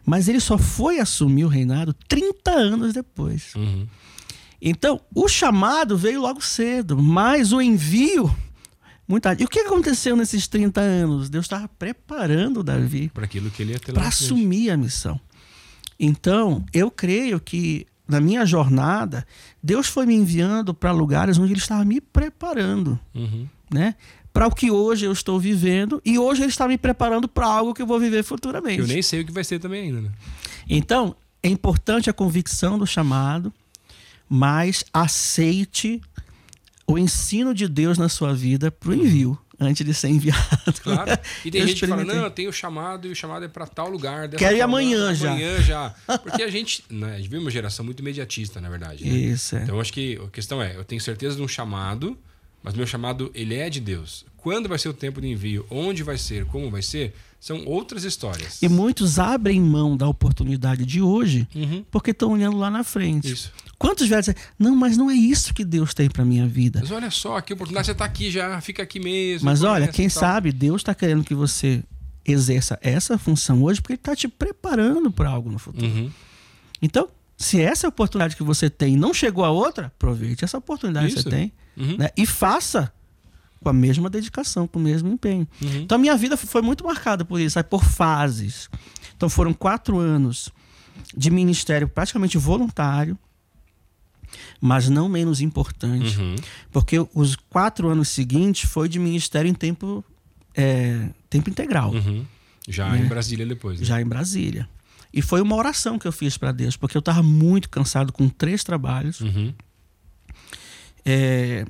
Mas 0.04 0.28
ele 0.28 0.40
só 0.40 0.58
foi 0.58 1.00
assumir 1.00 1.46
o 1.46 1.50
reinado 1.50 1.94
30 2.08 2.50
anos 2.50 2.94
depois. 2.94 3.54
uhum. 3.54 3.86
Então, 4.60 5.00
o 5.14 5.28
chamado 5.28 5.96
veio 5.96 6.22
logo 6.22 6.42
cedo, 6.42 6.98
mas 6.98 7.52
o 7.54 7.62
envio 7.62 8.36
Muita... 9.08 9.34
E 9.40 9.44
o 9.44 9.48
que 9.48 9.60
aconteceu 9.60 10.16
nesses 10.16 10.48
30 10.48 10.82
anos? 10.82 11.30
Deus 11.30 11.46
estava 11.46 11.68
preparando 11.68 12.64
Davi 12.64 13.10
Para 13.14 13.26
aquilo 13.26 13.52
que 13.52 13.62
ele 13.62 13.74
ia 13.74 13.80
ter 13.80 13.92
lá 13.92 14.00
para 14.00 14.08
assumir 14.08 14.72
a 14.72 14.78
missão. 14.78 15.20
Então, 16.00 16.66
eu 16.74 16.90
creio 16.92 17.40
que 17.40 17.86
na 18.08 18.20
minha 18.20 18.46
jornada, 18.46 19.26
Deus 19.64 19.88
foi 19.88 20.06
me 20.06 20.14
enviando 20.16 20.74
para 20.74 20.92
lugares 20.92 21.38
onde 21.38 21.54
Ele 21.54 21.60
estava 21.60 21.84
me 21.84 22.00
preparando, 22.00 23.00
Uhum. 23.14 23.48
né? 23.72 23.96
Para 24.32 24.48
o 24.48 24.52
que 24.54 24.70
hoje 24.70 25.06
eu 25.06 25.12
estou 25.14 25.40
vivendo 25.40 26.02
e 26.06 26.20
hoje 26.20 26.42
Ele 26.44 26.50
está 26.50 26.68
me 26.68 26.78
preparando 26.78 27.28
para 27.28 27.48
algo 27.48 27.74
que 27.74 27.82
eu 27.82 27.88
vou 27.88 28.00
viver 28.00 28.24
futuramente. 28.24 28.80
Eu 28.82 28.88
nem 28.88 29.02
sei 29.02 29.22
o 29.22 29.26
que 29.26 29.32
vai 29.32 29.44
ser 29.44 29.60
também 29.60 29.86
ainda, 29.86 30.02
né? 30.02 30.12
Então, 30.70 31.16
é 31.42 31.48
importante 31.48 32.10
a 32.10 32.14
convicção 32.14 32.78
do 32.78 32.86
chamado, 32.86 33.52
mas 34.30 34.84
aceite 34.94 36.02
o 36.88 36.98
ensino 36.98 37.54
de 37.54 37.68
Deus 37.68 37.98
na 37.98 38.10
sua 38.10 38.34
vida 38.34 38.72
para 38.72 38.90
o 38.90 38.94
envio, 38.94 39.38
antes 39.60 39.86
de 39.86 39.94
ser 39.94 40.10
enviado. 40.10 40.42
Claro. 40.82 41.20
E 41.44 41.50
tem 41.50 41.62
Eu 41.62 41.68
gente 41.68 41.80
que 41.80 41.88
fala, 41.88 42.04
não, 42.04 42.24
eu 42.26 42.32
tenho 42.32 42.50
o 42.50 42.54
chamado 42.54 43.08
e 43.08 43.12
o 43.12 43.16
chamado 43.16 43.46
é 43.46 43.48
pra 43.48 43.66
tal 43.66 43.90
lugar. 43.90 44.30
Quero 44.30 44.56
ir 44.56 44.62
amanhã 44.62 45.14
já. 45.14 45.32
Amanhã 45.32 45.62
já. 45.62 45.96
Porque 46.24 46.44
a 46.44 46.50
gente, 46.50 46.84
né, 46.90 47.14
a 47.14 47.18
gente 47.18 47.30
vive 47.30 47.42
uma 47.42 47.52
geração 47.52 47.84
muito 47.84 48.00
imediatista, 48.02 48.62
na 48.62 48.70
verdade. 48.70 49.04
Né? 49.04 49.10
Isso, 49.10 49.56
é. 49.56 49.64
Então 49.64 49.80
acho 49.80 49.92
que 49.92 50.20
a 50.24 50.30
questão 50.30 50.62
é, 50.62 50.76
eu 50.76 50.84
tenho 50.84 51.02
certeza 51.02 51.36
de 51.36 51.42
um 51.42 51.48
chamado, 51.48 52.18
mas 52.62 52.74
meu 52.74 52.86
chamado 52.86 53.32
ele 53.34 53.56
é 53.56 53.70
de 53.70 53.80
Deus. 53.80 54.26
Quando 54.38 54.70
vai 54.70 54.78
ser 54.78 54.90
o 54.90 54.94
tempo 54.94 55.20
de 55.20 55.28
envio, 55.28 55.66
onde 55.72 56.04
vai 56.04 56.20
ser, 56.20 56.46
como 56.46 56.70
vai 56.70 56.84
ser, 56.84 57.16
são 57.46 57.64
outras 57.66 58.04
histórias. 58.04 58.60
E 58.60 58.68
muitos 58.68 59.20
abrem 59.20 59.62
mão 59.62 59.96
da 59.96 60.08
oportunidade 60.08 60.84
de 60.84 61.00
hoje 61.00 61.48
Uhum. 61.54 61.86
porque 61.92 62.10
estão 62.10 62.32
olhando 62.32 62.58
lá 62.58 62.72
na 62.72 62.84
frente. 62.84 63.32
Isso. 63.32 63.52
Quantos 63.78 64.08
velhos 64.08 64.26
dizem, 64.26 64.42
não, 64.58 64.76
mas 64.76 64.98
não 64.98 65.12
é 65.12 65.14
isso 65.14 65.54
que 65.54 65.64
Deus 65.64 65.94
tem 65.94 66.10
para 66.10 66.26
minha 66.26 66.48
vida. 66.48 66.80
Mas 66.82 66.90
olha 66.90 67.12
só, 67.12 67.40
que 67.42 67.54
oportunidade, 67.54 67.86
você 67.86 67.94
tá 67.94 68.04
aqui 68.06 68.32
já, 68.32 68.60
fica 68.62 68.82
aqui 68.82 69.00
mesmo. 69.00 69.46
Mas 69.46 69.62
olha, 69.62 69.88
quem 69.88 70.10
sabe 70.10 70.52
Deus 70.52 70.82
está 70.82 70.96
querendo 70.96 71.24
que 71.24 71.36
você 71.36 71.84
exerça 72.26 72.80
essa 72.82 73.16
função 73.18 73.62
hoje 73.62 73.80
porque 73.80 73.94
Ele 73.94 74.00
está 74.00 74.16
te 74.16 74.28
preparando 74.28 75.12
para 75.12 75.30
algo 75.30 75.52
no 75.52 75.60
futuro. 75.60 75.86
Uhum. 75.86 76.10
Então, 76.82 77.08
se 77.38 77.62
essa 77.62 77.86
é 77.86 77.90
oportunidade 77.90 78.36
que 78.36 78.42
você 78.44 78.72
tem 78.72 78.98
não 78.98 79.14
chegou 79.14 79.46
a 79.46 79.52
outra, 79.52 79.86
aproveite 79.88 80.44
essa 80.44 80.58
oportunidade 80.58 81.10
que 81.14 81.20
Isso. 81.20 81.30
você 81.30 81.36
tem 81.36 81.52
Uhum. 81.78 81.98
né? 81.98 82.10
e 82.18 82.26
faça 82.26 82.92
com 83.62 83.70
a 83.70 83.74
mesma 83.74 84.10
dedicação, 84.10 84.68
com 84.68 84.80
o 84.80 84.82
mesmo 84.82 85.10
empenho. 85.10 85.48
Uhum. 85.62 85.82
Então, 85.82 85.96
a 85.98 86.00
minha 86.00 86.16
vida 86.16 86.38
foi 86.38 86.62
muito 86.62 86.84
marcada 86.84 87.26
por 87.26 87.40
isso, 87.40 87.54
sabe? 87.56 87.70
por 87.70 87.84
fases. 87.84 88.70
Então, 89.18 89.30
foram 89.30 89.54
quatro 89.54 89.98
anos 89.98 90.50
de 91.16 91.30
ministério 91.32 91.88
praticamente 91.88 92.38
voluntário, 92.38 93.18
mas 94.62 94.90
não 94.90 95.08
menos 95.08 95.42
importante, 95.42 96.18
Uhum. 96.20 96.36
porque 96.72 96.98
os 97.14 97.36
quatro 97.36 97.90
anos 97.90 98.10
seguintes 98.10 98.70
foi 98.70 98.88
de 98.90 99.00
ministério 99.00 99.50
em 99.50 99.54
tempo, 99.54 100.04
é, 100.54 101.10
tempo 101.30 101.50
integral, 101.50 101.92
Uhum. 101.94 102.26
Já 102.68 102.90
Né? 102.90 103.00
em 103.00 103.08
Brasília 103.08 103.46
depois. 103.46 103.80
Né? 103.80 103.86
já 103.86 104.02
em 104.02 104.06
Brasília. 104.06 104.68
E 105.14 105.22
foi 105.22 105.40
uma 105.42 105.56
oração 105.56 105.98
que 105.98 106.08
eu 106.08 106.12
fiz 106.12 106.38
para 106.38 106.52
Deus, 106.52 106.76
porque 106.76 106.98
eu 106.98 107.00
estava 107.00 107.24
muito 107.24 107.70
cansado 107.70 108.12
com 108.12 108.28
três 108.28 108.64
trabalhos 108.64 109.22
Uhum. 109.22 109.54
é, 111.06 111.66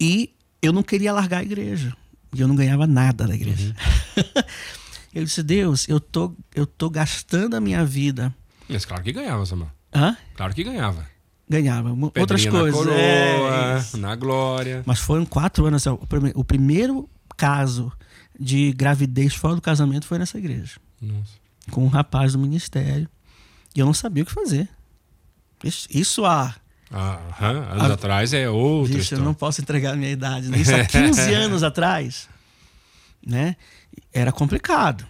e 0.00 0.30
eu 0.62 0.72
não 0.72 0.82
queria 0.82 1.12
largar 1.12 1.38
a 1.38 1.42
igreja. 1.42 1.94
E 2.34 2.40
eu 2.40 2.48
não 2.48 2.56
ganhava 2.56 2.86
nada 2.86 3.26
da 3.26 3.34
igreja. 3.34 3.74
eu 5.14 5.24
disse, 5.24 5.42
Deus, 5.42 5.88
eu 5.88 5.98
tô, 6.00 6.34
eu 6.54 6.66
tô 6.66 6.90
gastando 6.90 7.54
a 7.54 7.60
minha 7.60 7.84
vida. 7.84 8.34
Mas 8.68 8.84
claro 8.84 9.02
que 9.02 9.12
ganhava, 9.12 9.46
Samuel. 9.46 9.70
Hã? 9.94 10.16
Claro 10.36 10.54
que 10.54 10.64
ganhava. 10.64 11.06
Ganhava. 11.48 11.94
Mo- 11.94 12.12
Outras 12.18 12.42
Pedrinha 12.44 12.60
coisas. 12.60 12.80
Na 12.80 12.92
coroa, 12.92 13.84
É, 13.94 13.96
na 13.96 14.16
glória. 14.16 14.82
Mas 14.84 14.98
foram 14.98 15.24
quatro 15.24 15.64
anos. 15.66 15.86
assim, 15.86 15.98
o 16.34 16.44
primeiro 16.44 17.08
caso 17.36 17.92
de 18.38 18.72
gravidez 18.72 19.34
fora 19.34 19.54
do 19.54 19.62
casamento 19.62 20.06
foi 20.06 20.18
nessa 20.18 20.36
igreja. 20.38 20.74
Nossa. 21.00 21.32
Com 21.70 21.84
um 21.84 21.88
rapaz 21.88 22.32
do 22.32 22.38
ministério. 22.38 23.08
E 23.74 23.80
eu 23.80 23.86
não 23.86 23.94
sabia 23.94 24.22
o 24.22 24.26
que 24.26 24.32
fazer. 24.32 24.68
Isso, 25.62 25.88
isso 25.90 26.24
há. 26.24 26.54
Ah, 26.90 27.18
aham, 27.30 27.50
anos 27.72 27.90
Ah, 27.90 27.94
atrás 27.94 28.32
é 28.32 28.46
Vixe, 28.84 29.14
eu 29.14 29.20
não 29.20 29.34
posso 29.34 29.60
entregar 29.60 29.92
a 29.94 29.96
minha 29.96 30.10
idade. 30.12 30.48
Isso 30.60 30.74
há 30.74 30.84
15 30.86 31.34
anos 31.34 31.62
atrás. 31.62 32.28
Né? 33.26 33.56
Era 34.12 34.30
complicado. 34.30 35.04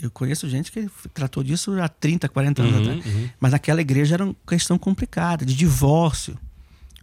Eu 0.00 0.10
conheço 0.10 0.48
gente 0.48 0.70
que 0.72 0.88
tratou 1.12 1.42
disso 1.42 1.72
há 1.80 1.88
30, 1.88 2.28
40 2.28 2.62
anos 2.62 2.74
Uhum, 2.74 2.80
atrás. 2.80 3.06
uhum. 3.06 3.28
Mas 3.38 3.52
naquela 3.52 3.80
igreja 3.80 4.14
era 4.16 4.24
uma 4.24 4.36
questão 4.46 4.78
complicada, 4.78 5.44
de 5.44 5.54
divórcio. 5.54 6.38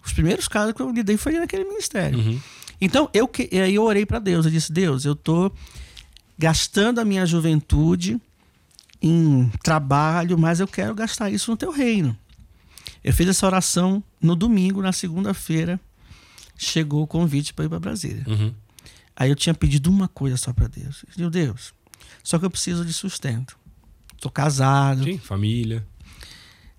Os 0.05 0.13
primeiros 0.13 0.47
casos 0.47 0.73
que 0.73 0.81
eu 0.81 0.91
lidei 0.91 1.17
foi 1.17 1.33
naquele 1.33 1.63
ministério. 1.63 2.17
Uhum. 2.19 2.39
Então, 2.79 3.07
eu, 3.13 3.27
que- 3.27 3.49
aí 3.59 3.75
eu 3.75 3.83
orei 3.83 4.05
para 4.05 4.17
Deus. 4.19 4.45
Eu 4.45 4.51
disse: 4.51 4.71
Deus, 4.71 5.05
eu 5.05 5.15
tô 5.15 5.51
gastando 6.37 6.99
a 6.99 7.05
minha 7.05 7.23
juventude 7.25 8.19
em 9.01 9.51
trabalho, 9.63 10.37
mas 10.37 10.59
eu 10.59 10.67
quero 10.67 10.93
gastar 10.95 11.29
isso 11.29 11.51
no 11.51 11.57
teu 11.57 11.71
reino. 11.71 12.17
Eu 13.03 13.13
fiz 13.13 13.27
essa 13.27 13.45
oração 13.45 14.03
no 14.21 14.35
domingo, 14.35 14.81
na 14.81 14.91
segunda-feira, 14.91 15.79
chegou 16.57 17.03
o 17.03 17.07
convite 17.07 17.53
para 17.53 17.65
ir 17.65 17.69
para 17.69 17.79
Brasília. 17.79 18.23
Uhum. 18.27 18.53
Aí 19.15 19.29
eu 19.29 19.35
tinha 19.35 19.53
pedido 19.53 19.89
uma 19.89 20.07
coisa 20.07 20.37
só 20.37 20.53
para 20.53 20.67
Deus. 20.67 21.03
Meu 21.17 21.29
Deus, 21.29 21.73
só 22.23 22.37
que 22.39 22.45
eu 22.45 22.49
preciso 22.49 22.85
de 22.85 22.93
sustento. 22.93 23.57
Tô 24.19 24.29
casado, 24.29 25.03
Sim, 25.03 25.17
família. 25.17 25.85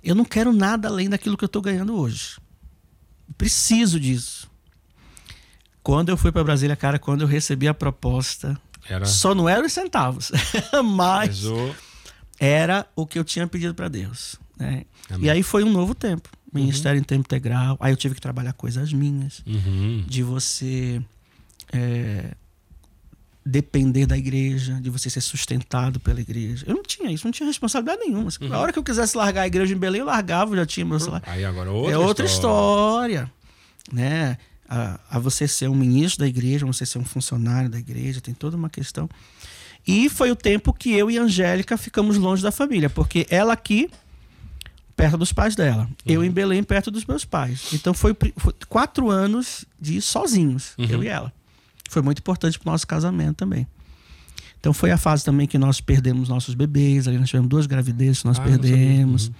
eu 0.03 0.15
não 0.15 0.25
quero 0.25 0.53
nada 0.53 0.89
além 0.89 1.09
daquilo 1.11 1.37
que 1.37 1.45
eu 1.45 1.47
estou 1.47 1.61
ganhando 1.63 1.97
hoje. 1.97 2.39
Preciso 3.37 3.99
disso. 3.99 4.49
Quando 5.83 6.11
eu 6.11 6.17
fui 6.17 6.31
para 6.31 6.45
Brasília, 6.45 6.77
cara, 6.77 6.99
quando 6.99 7.23
eu 7.23 7.27
recebi 7.27 7.67
a 7.67 7.75
proposta, 7.75 8.57
Era. 8.89 9.05
só 9.05 9.35
não 9.35 9.49
eram 9.49 9.67
os 9.67 9.73
centavos, 9.73 10.31
mas 10.95 11.29
Pesou. 11.41 11.75
era 12.39 12.87
o 12.95 13.05
que 13.05 13.19
eu 13.19 13.25
tinha 13.25 13.47
pedido 13.49 13.75
para 13.75 13.89
Deus. 13.89 14.37
Né? 14.63 14.85
E 15.21 15.29
aí 15.29 15.43
foi 15.43 15.65
um 15.65 15.71
novo 15.73 15.95
tempo. 15.95 16.29
Ministério 16.53 16.99
em 16.99 17.03
tempo 17.03 17.21
integral. 17.23 17.77
Aí 17.81 17.93
eu 17.93 17.97
tive 17.97 18.15
que 18.15 18.21
trabalhar 18.21 18.53
coisas 18.53 18.93
minhas, 18.93 19.43
Uhum. 19.47 20.05
de 20.07 20.23
você 20.23 21.01
é, 21.73 22.35
depender 23.45 24.07
da 24.07 24.17
igreja, 24.17 24.79
de 24.81 24.89
você 24.91 25.11
ser 25.11 25.21
sustentado 25.21 25.99
pela 25.99 26.21
igreja. 26.21 26.65
Eu 26.69 26.75
não 26.75 26.83
tinha 26.83 27.11
isso, 27.11 27.27
não 27.27 27.33
tinha 27.33 27.47
responsabilidade 27.47 28.01
nenhuma. 28.07 28.29
Uhum. 28.41 28.53
A 28.53 28.59
hora 28.59 28.73
que 28.73 28.79
eu 28.79 28.85
quisesse 28.85 29.17
largar 29.17 29.43
a 29.43 29.47
igreja 29.47 29.75
em 29.75 29.79
Belém, 29.79 30.01
eu 30.01 30.07
largava, 30.07 30.53
eu 30.53 30.57
já 30.59 30.67
tinha 30.67 30.87
meu 30.87 31.01
salário. 31.01 31.27
Aí 31.29 31.45
agora 31.45 31.71
outra 31.71 31.93
é 31.93 31.99
outra 31.99 32.27
história, 32.27 33.31
né? 33.91 34.37
A, 34.69 35.01
a 35.11 35.19
você 35.19 35.49
ser 35.49 35.69
um 35.69 35.75
ministro 35.75 36.21
da 36.21 36.29
igreja, 36.29 36.65
você 36.65 36.87
ser 36.87 36.99
um 36.99 37.05
funcionário 37.05 37.69
da 37.69 37.79
igreja, 37.79 38.21
tem 38.21 38.33
toda 38.33 38.57
uma 38.57 38.71
questão. 38.71 39.09
E 39.87 40.09
foi 40.09 40.31
o 40.31 40.37
tempo 40.37 40.73
que 40.73 40.93
eu 40.93 41.11
e 41.11 41.19
a 41.19 41.23
Angélica 41.23 41.77
ficamos 41.77 42.17
longe 42.17 42.43
da 42.43 42.53
família, 42.53 42.89
porque 42.89 43.27
ela 43.29 43.53
aqui, 43.53 43.91
perto 45.03 45.19
dos 45.19 45.33
pais 45.33 45.55
dela, 45.57 45.89
eu 46.07 46.23
em 46.25 46.31
Belém, 46.31 46.63
perto 46.63 46.91
dos 46.91 47.05
meus 47.05 47.25
pais. 47.25 47.69
Então 47.73 47.93
foi, 47.93 48.17
foi 48.37 48.55
quatro 48.69 49.11
anos 49.11 49.65
de 49.81 50.01
sozinhos, 50.01 50.73
Uhum. 50.79 50.87
eu 50.87 51.03
e 51.05 51.09
ela. 51.09 51.33
Foi 51.91 52.01
muito 52.03 52.19
importante 52.21 52.59
para 52.59 52.69
o 52.69 52.73
nosso 52.73 52.87
casamento 52.87 53.37
também. 53.37 53.67
Então 54.61 54.73
foi 54.73 54.91
a 54.93 54.97
fase 54.97 55.25
também 55.25 55.47
que 55.47 55.59
nós 55.59 55.81
perdemos 55.81 56.29
nossos 56.29 56.55
bebês, 56.55 57.09
ali 57.09 57.19
nós 57.19 57.29
tivemos 57.29 57.49
duas 57.49 57.67
gravidezes 57.67 58.23
nós 58.25 58.39
Ah, 58.39 58.43
perdemos. 58.43 59.27
Uhum. 59.27 59.35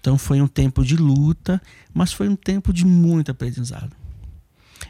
Então 0.00 0.18
foi 0.18 0.40
um 0.40 0.48
tempo 0.48 0.84
de 0.84 0.96
luta, 0.96 1.60
mas 1.94 2.12
foi 2.12 2.28
um 2.28 2.34
tempo 2.36 2.72
de 2.72 2.84
muito 2.84 3.30
aprendizado. 3.30 3.92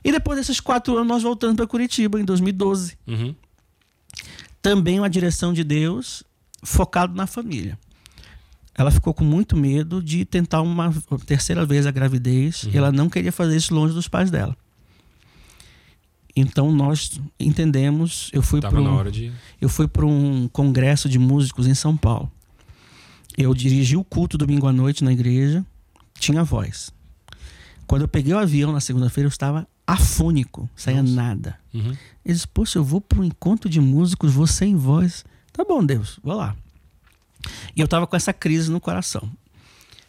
E 0.02 0.10
depois 0.10 0.38
desses 0.38 0.60
quatro 0.60 0.96
anos, 0.96 1.08
nós 1.08 1.22
voltamos 1.22 1.56
para 1.56 1.66
Curitiba, 1.66 2.18
em 2.20 2.24
2012. 2.24 2.96
Uhum. 3.06 3.34
Também 4.62 4.98
uma 4.98 5.10
direção 5.10 5.52
de 5.52 5.64
Deus 5.64 6.22
focado 6.62 7.14
na 7.14 7.26
família. 7.26 7.78
Ela 8.80 8.90
ficou 8.90 9.12
com 9.12 9.22
muito 9.22 9.58
medo 9.58 10.02
de 10.02 10.24
tentar 10.24 10.62
uma 10.62 10.90
terceira 11.26 11.66
vez 11.66 11.86
a 11.86 11.90
gravidez 11.90 12.62
Uhum. 12.62 12.70
e 12.72 12.76
ela 12.78 12.90
não 12.90 13.10
queria 13.10 13.30
fazer 13.30 13.54
isso 13.54 13.74
longe 13.74 13.92
dos 13.92 14.08
pais 14.08 14.30
dela. 14.30 14.56
Então 16.34 16.72
nós 16.72 17.20
entendemos, 17.38 18.30
eu 18.32 18.40
fui 18.40 18.58
para 18.58 18.80
um, 18.80 19.10
de. 19.10 19.30
eu 19.60 19.68
fui 19.68 19.86
para 19.86 20.06
um 20.06 20.48
congresso 20.48 21.10
de 21.10 21.18
músicos 21.18 21.66
em 21.66 21.74
São 21.74 21.94
Paulo. 21.94 22.32
Eu 23.36 23.52
dirigi 23.52 23.98
o 23.98 24.02
culto 24.04 24.38
domingo 24.38 24.66
à 24.66 24.72
noite 24.72 25.04
na 25.04 25.12
igreja, 25.12 25.62
tinha 26.18 26.42
voz. 26.42 26.90
Quando 27.86 28.00
eu 28.02 28.08
peguei 28.08 28.32
o 28.32 28.38
avião 28.38 28.72
na 28.72 28.80
segunda-feira, 28.80 29.26
eu 29.26 29.30
estava 29.30 29.68
afônico, 29.86 30.70
saía 30.74 31.02
Nossa. 31.02 31.14
nada. 31.14 31.58
Uhum. 31.74 31.94
Eles, 32.24 32.46
poxa, 32.46 32.78
eu 32.78 32.84
vou 32.84 33.02
para 33.02 33.20
um 33.20 33.24
encontro 33.24 33.68
de 33.68 33.78
músicos, 33.78 34.32
vou 34.32 34.46
sem 34.46 34.74
voz. 34.74 35.22
Tá 35.52 35.64
bom, 35.68 35.84
Deus, 35.84 36.18
vou 36.22 36.34
lá. 36.34 36.56
E 37.76 37.80
eu 37.80 37.88
tava 37.88 38.06
com 38.06 38.16
essa 38.16 38.32
crise 38.32 38.70
no 38.70 38.80
coração. 38.80 39.30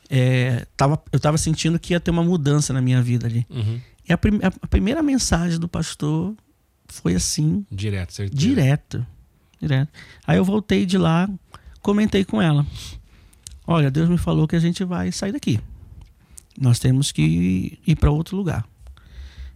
É, 0.09 0.65
tava, 0.75 1.01
eu 1.11 1.19
tava 1.19 1.37
sentindo 1.37 1.79
que 1.79 1.93
ia 1.93 1.99
ter 1.99 2.11
uma 2.11 2.23
mudança 2.23 2.73
na 2.73 2.81
minha 2.81 3.01
vida 3.01 3.27
ali. 3.27 3.45
Uhum. 3.49 3.79
E 4.07 4.11
a, 4.11 4.17
prim- 4.17 4.39
a 4.41 4.67
primeira 4.67 5.01
mensagem 5.01 5.57
do 5.59 5.67
pastor 5.67 6.35
foi 6.87 7.15
assim, 7.15 7.65
Direto, 7.71 8.13
certeza. 8.13 8.37
Direto. 8.37 9.05
Direto. 9.61 9.89
Aí 10.27 10.37
eu 10.37 10.43
voltei 10.43 10.85
de 10.85 10.97
lá, 10.97 11.29
comentei 11.81 12.25
com 12.25 12.41
ela. 12.41 12.65
Olha, 13.65 13.89
Deus 13.89 14.09
me 14.09 14.17
falou 14.17 14.47
que 14.47 14.55
a 14.55 14.59
gente 14.59 14.83
vai 14.83 15.11
sair 15.11 15.31
daqui. 15.31 15.59
Nós 16.59 16.79
temos 16.79 17.11
que 17.13 17.79
ir 17.87 17.95
para 17.95 18.11
outro 18.11 18.35
lugar. 18.35 18.65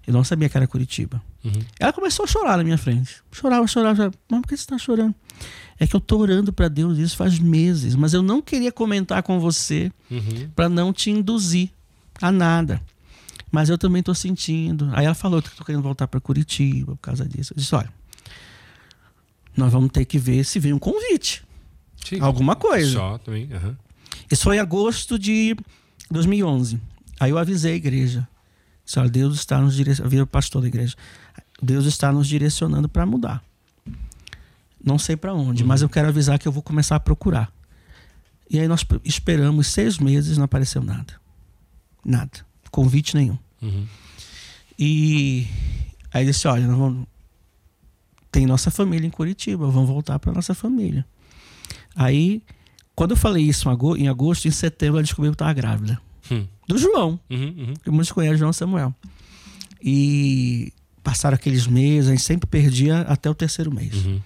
Eu 0.08 0.14
não 0.14 0.24
sabia 0.24 0.48
que 0.48 0.56
era 0.56 0.68
Curitiba. 0.68 1.22
Uhum. 1.46 1.62
Ela 1.80 1.94
começou 1.94 2.24
a 2.26 2.28
chorar 2.28 2.58
na 2.58 2.64
minha 2.64 2.78
frente. 2.78 3.22
Chorava, 3.32 3.66
chorava, 3.68 3.96
chorava. 3.96 4.16
Mas 4.30 4.42
por 4.42 4.48
que 4.48 4.58
você 4.58 4.64
está 4.64 4.78
chorando? 4.78 5.14
É 5.80 5.86
que 5.86 5.96
eu 5.96 6.00
tô 6.00 6.18
orando 6.18 6.52
para 6.54 6.68
Deus 6.68 6.98
isso 6.98 7.16
faz 7.18 7.38
meses, 7.38 7.96
mas 7.96 8.14
eu 8.14 8.22
não 8.24 8.42
queria 8.42 8.72
comentar 8.72 9.22
com 9.24 9.40
você 9.40 9.92
Uhum. 10.10 10.50
para 10.56 10.68
não 10.70 10.92
te 10.94 11.12
induzir 11.12 11.70
a 12.22 12.32
nada. 12.32 12.82
Mas 13.52 13.70
eu 13.70 13.78
também 13.78 14.02
tô 14.02 14.14
sentindo. 14.14 14.90
Aí 14.94 15.06
ela 15.06 15.14
falou 15.16 15.42
que 15.42 15.50
eu 15.50 15.54
tô 15.56 15.64
querendo 15.64 15.82
voltar 15.84 16.08
para 16.08 16.20
Curitiba 16.20 16.94
por 16.94 17.02
causa 17.02 17.26
disso. 17.28 17.54
Eu 17.54 17.58
disse, 17.58 17.74
olha, 17.76 17.90
nós 19.56 19.72
vamos 19.72 19.90
ter 19.92 20.04
que 20.06 20.18
ver 20.18 20.44
se 20.44 20.60
vem 20.60 20.74
um 20.74 20.80
convite. 20.80 21.44
Sim. 22.04 22.20
Alguma 22.22 22.56
coisa. 22.56 22.92
Só 22.92 23.18
também. 23.18 23.50
aham. 23.54 23.78
Isso 24.32 24.44
foi 24.44 24.58
em 24.58 24.60
agosto 24.60 25.18
de 25.20 25.56
2011. 26.10 26.80
Aí 27.20 27.32
eu 27.32 27.38
avisei 27.38 27.74
a 27.74 27.76
igreja. 27.76 28.28
Disse, 28.84 29.00
olha, 29.00 29.10
Deus 29.10 29.36
está 29.36 29.60
nos 29.60 29.76
direcionando. 29.76 30.10
Vira 30.12 30.24
o 30.24 30.28
pastor 30.28 30.62
da 30.62 30.68
igreja. 30.68 30.96
Deus 31.66 31.86
está 31.86 32.12
nos 32.12 32.28
direcionando 32.28 32.88
para 32.88 33.06
mudar. 33.06 33.44
Não 34.84 34.98
sei 35.00 35.16
para 35.18 35.34
onde, 35.34 35.64
mas 35.64 35.82
eu 35.82 35.90
quero 35.90 36.08
avisar 36.08 36.38
que 36.40 36.48
eu 36.48 36.52
vou 36.52 36.62
começar 36.62 36.96
a 36.96 37.00
procurar. 37.00 37.52
E 38.50 38.60
aí 38.60 38.68
nós 38.68 38.86
esperamos 39.04 39.68
seis 39.68 39.98
meses, 39.98 40.38
não 40.38 40.46
apareceu 40.46 40.84
nada. 40.84 41.20
Nada. 42.06 42.46
Convite 42.70 43.16
nenhum. 43.16 43.38
Uhum. 43.62 43.86
E 44.78 45.48
aí 46.14 46.26
disse, 46.26 46.48
olha, 46.48 46.68
nós 46.68 46.78
vamos... 46.78 47.08
tem 48.32 48.46
nossa 48.46 48.70
família 48.70 49.08
em 49.08 49.10
Curitiba, 49.10 49.68
vamos 49.70 49.90
voltar 49.90 50.20
para 50.20 50.32
nossa 50.32 50.54
família. 50.54 51.04
Aí, 51.96 52.44
quando 52.94 53.12
eu 53.12 53.18
falei 53.18 53.44
isso 53.44 53.68
em 53.98 54.08
agosto, 54.08 54.48
em 54.48 54.52
setembro 54.52 54.98
ela 54.98 55.04
descobriu 55.04 55.32
que 55.32 55.36
estava 55.36 55.54
grávida. 55.54 56.00
Hum. 56.30 56.46
Do 56.68 56.78
João, 56.78 57.20
Uhum. 57.30 57.56
Uhum. 57.58 57.74
que 57.84 57.90
muitos 57.90 58.12
conhecem 58.12 58.38
João 58.38 58.54
Samuel. 58.54 58.94
E 59.82 60.72
passaram 61.06 61.36
aqueles 61.36 61.68
meses, 61.68 62.08
a 62.10 62.12
gente 62.14 62.24
sempre 62.24 62.48
perdia 62.48 63.02
até 63.02 63.30
o 63.30 63.36
terceiro 63.36 63.72
mês. 63.74 63.94
Uhum. 63.94 64.20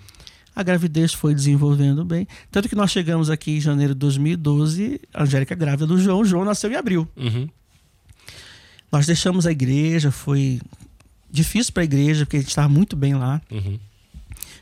A 0.55 0.63
gravidez 0.63 1.13
foi 1.13 1.35
desenvolvendo 1.35 2.03
bem. 2.05 2.25
Tanto 2.49 2.69
que 2.69 2.75
nós 2.75 2.89
chegamos 2.89 3.29
aqui 3.29 3.57
em 3.57 3.61
janeiro 3.61 3.93
de 3.93 3.99
2012, 3.99 4.99
a 5.13 5.23
Angélica 5.23 5.53
grávida 5.55 5.85
do 5.85 5.99
João, 5.99 6.21
o 6.21 6.25
João 6.25 6.45
nasceu 6.45 6.71
em 6.71 6.75
abril. 6.75 7.05
Uhum. 7.17 7.47
Nós 8.91 9.05
deixamos 9.05 9.45
a 9.45 9.51
igreja, 9.51 10.09
foi 10.09 10.59
difícil 11.29 11.73
para 11.73 11.83
a 11.83 11.85
igreja, 11.85 12.25
porque 12.25 12.37
a 12.37 12.39
gente 12.39 12.49
estava 12.49 12.69
muito 12.69 12.95
bem 12.95 13.13
lá, 13.13 13.41
Uhum. 13.51 13.77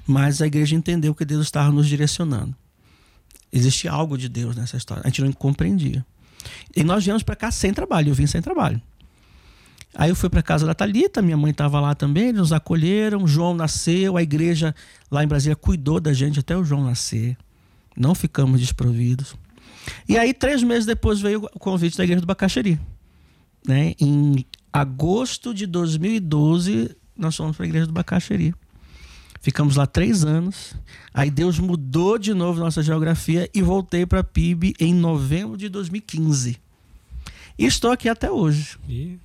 mas 0.06 0.42
a 0.42 0.48
igreja 0.48 0.76
entendeu 0.76 1.14
que 1.16 1.24
Deus 1.24 1.44
estava 1.46 1.72
nos 1.72 1.88
direcionando. 1.88 2.54
Existe 3.54 3.88
algo 3.88 4.18
de 4.18 4.28
Deus 4.28 4.56
nessa 4.56 4.76
história. 4.76 5.04
A 5.06 5.08
gente 5.08 5.22
não 5.22 5.32
compreendia. 5.32 6.06
E 6.76 6.84
nós 6.84 7.06
viemos 7.06 7.24
para 7.24 7.36
cá 7.36 7.52
sem 7.52 7.74
trabalho, 7.74 8.10
eu 8.10 8.16
vim 8.16 8.28
sem 8.28 8.42
trabalho. 8.42 8.82
Aí 10.00 10.12
eu 10.12 10.16
fui 10.16 10.30
para 10.30 10.44
casa 10.44 10.64
da 10.64 10.76
Talita, 10.76 11.24
minha 11.24 11.36
mãe 11.36 11.50
estava 11.50 11.80
lá 11.80 11.96
também, 11.96 12.26
eles 12.26 12.40
nos 12.40 12.54
acolheram, 12.54 13.26
João 13.26 13.56
nasceu, 13.56 14.16
a 14.16 14.22
igreja 14.22 14.76
lá 15.10 15.24
em 15.24 15.28
Brasília 15.28 15.56
cuidou 15.56 16.00
da 16.00 16.14
gente 16.14 16.40
até 16.40 16.56
o 16.56 16.64
João 16.64 16.84
nascer. 16.84 17.36
Não 17.98 18.14
ficamos 18.14 18.62
desprovidos. 18.62 19.36
E 20.08 20.16
aí, 20.16 20.36
três 20.36 20.62
meses 20.62 20.86
depois, 20.86 21.20
veio 21.20 21.50
o 21.52 21.58
convite 21.58 21.98
da 21.98 22.04
igreja 22.04 22.22
do 22.22 22.28
Bacaxeri. 22.28 22.80
Né? 23.68 23.96
Em 24.00 24.46
agosto 24.72 25.52
de 25.52 25.66
2012, 25.66 26.96
nós 27.18 27.36
fomos 27.36 27.58
para 27.58 27.66
a 27.66 27.68
igreja 27.68 27.88
do 27.88 27.94
Bacaxeri. 27.94 28.54
Ficamos 29.42 29.78
lá 29.78 29.88
três 29.88 30.24
anos. 30.24 30.76
Aí 31.12 31.32
Deus 31.32 31.58
mudou 31.58 32.20
de 32.20 32.36
novo 32.36 32.60
nossa 32.60 32.84
geografia 32.84 33.50
e 33.52 33.64
voltei 33.64 34.06
para 34.06 34.24
PIB 34.24 34.76
em 34.80 34.94
novembro 34.94 35.58
de 35.58 35.70
2015. 35.70 36.56
E 37.58 37.66
estou 37.66 37.90
aqui 37.90 38.08
até 38.08 38.30
hoje. 38.30 38.78
E 38.88 39.18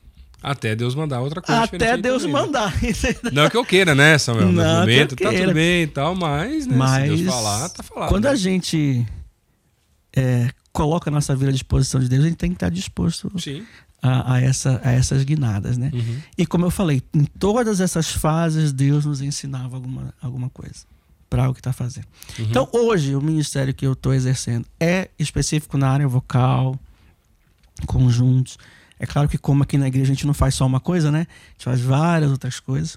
até 0.43 0.75
Deus 0.75 0.95
mandar 0.95 1.21
outra 1.21 1.41
coisa. 1.41 1.63
Até 1.63 1.97
Deus 1.97 2.23
também, 2.23 2.35
né? 2.35 2.41
mandar. 2.41 2.75
Não 3.33 3.49
que 3.49 3.57
eu 3.57 3.65
queira, 3.65 3.95
né, 3.95 4.19
Samuel? 4.19 4.47
No 4.47 4.53
Não 4.53 4.65
que 4.65 4.81
momento 4.81 5.17
tá 5.17 5.29
queira. 5.29 5.45
tudo 5.45 5.55
bem 5.55 5.83
e 5.83 5.87
tal, 5.87 6.15
mas, 6.15 6.67
né, 6.67 6.77
Mas 6.77 7.11
se 7.11 7.17
Deus 7.17 7.35
falar, 7.35 7.69
tá 7.69 7.83
falado. 7.83 8.09
quando 8.09 8.25
né? 8.25 8.31
a 8.31 8.35
gente 8.35 9.07
é, 10.17 10.51
coloca 10.73 11.11
a 11.11 11.13
nossa 11.13 11.37
vida 11.37 11.51
à 11.51 11.53
disposição 11.53 12.01
de 12.01 12.09
Deus, 12.09 12.25
a 12.25 12.29
gente 12.29 12.39
tem 12.39 12.51
que 12.51 12.57
estar 12.57 12.71
disposto 12.71 13.31
Sim. 13.39 13.65
a, 14.03 14.35
a 14.35 14.41
essa, 14.41 14.81
a 14.83 14.91
essas 14.91 15.23
guinadas, 15.23 15.79
né? 15.79 15.91
Uhum. 15.93 16.21
E 16.37 16.45
como 16.45 16.67
eu 16.67 16.71
falei, 16.71 17.03
em 17.15 17.25
todas 17.25 17.81
essas 17.81 18.11
fases, 18.11 18.73
Deus 18.73 19.05
nos 19.05 19.21
ensinava 19.21 19.77
alguma, 19.77 20.13
alguma 20.21 20.51
coisa 20.51 20.85
para 21.31 21.49
o 21.49 21.55
que 21.55 21.61
está 21.61 21.73
fazendo. 21.73 22.07
Uhum. 22.39 22.47
Então, 22.51 22.69
hoje, 22.73 23.15
o 23.15 23.23
ministério 23.23 23.73
que 23.73 23.87
eu 23.87 23.95
estou 23.95 24.13
exercendo 24.13 24.67
é 24.79 25.09
específico 25.19 25.79
na 25.79 25.89
área 25.89 26.07
vocal, 26.07 26.79
conjuntos. 27.87 28.59
É 29.03 29.07
claro 29.07 29.29
que, 29.29 29.37
como 29.37 29.65
aqui 29.65 29.77
na 29.77 29.89
igreja 29.89 30.13
a 30.13 30.15
gente 30.15 30.27
não 30.29 30.33
faz 30.33 30.55
só 30.55 30.65
uma 30.65 30.79
coisa, 30.79 31.11
né? 31.11 31.27
A 31.29 31.53
gente 31.55 31.65
faz 31.65 31.81
várias 31.81 32.31
outras 32.31 32.61
coisas. 32.61 32.97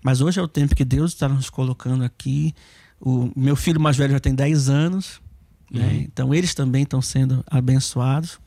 Mas 0.00 0.20
hoje 0.20 0.38
é 0.38 0.42
o 0.42 0.46
tempo 0.46 0.76
que 0.76 0.84
Deus 0.84 1.12
está 1.12 1.28
nos 1.28 1.50
colocando 1.50 2.04
aqui. 2.04 2.54
O 3.00 3.32
meu 3.34 3.56
filho 3.56 3.80
mais 3.80 3.96
velho 3.96 4.12
já 4.12 4.20
tem 4.20 4.32
10 4.32 4.68
anos, 4.68 5.20
né? 5.68 5.84
Uhum. 5.86 6.00
Então, 6.02 6.32
eles 6.34 6.54
também 6.54 6.84
estão 6.84 7.02
sendo 7.02 7.44
abençoados. 7.50 8.38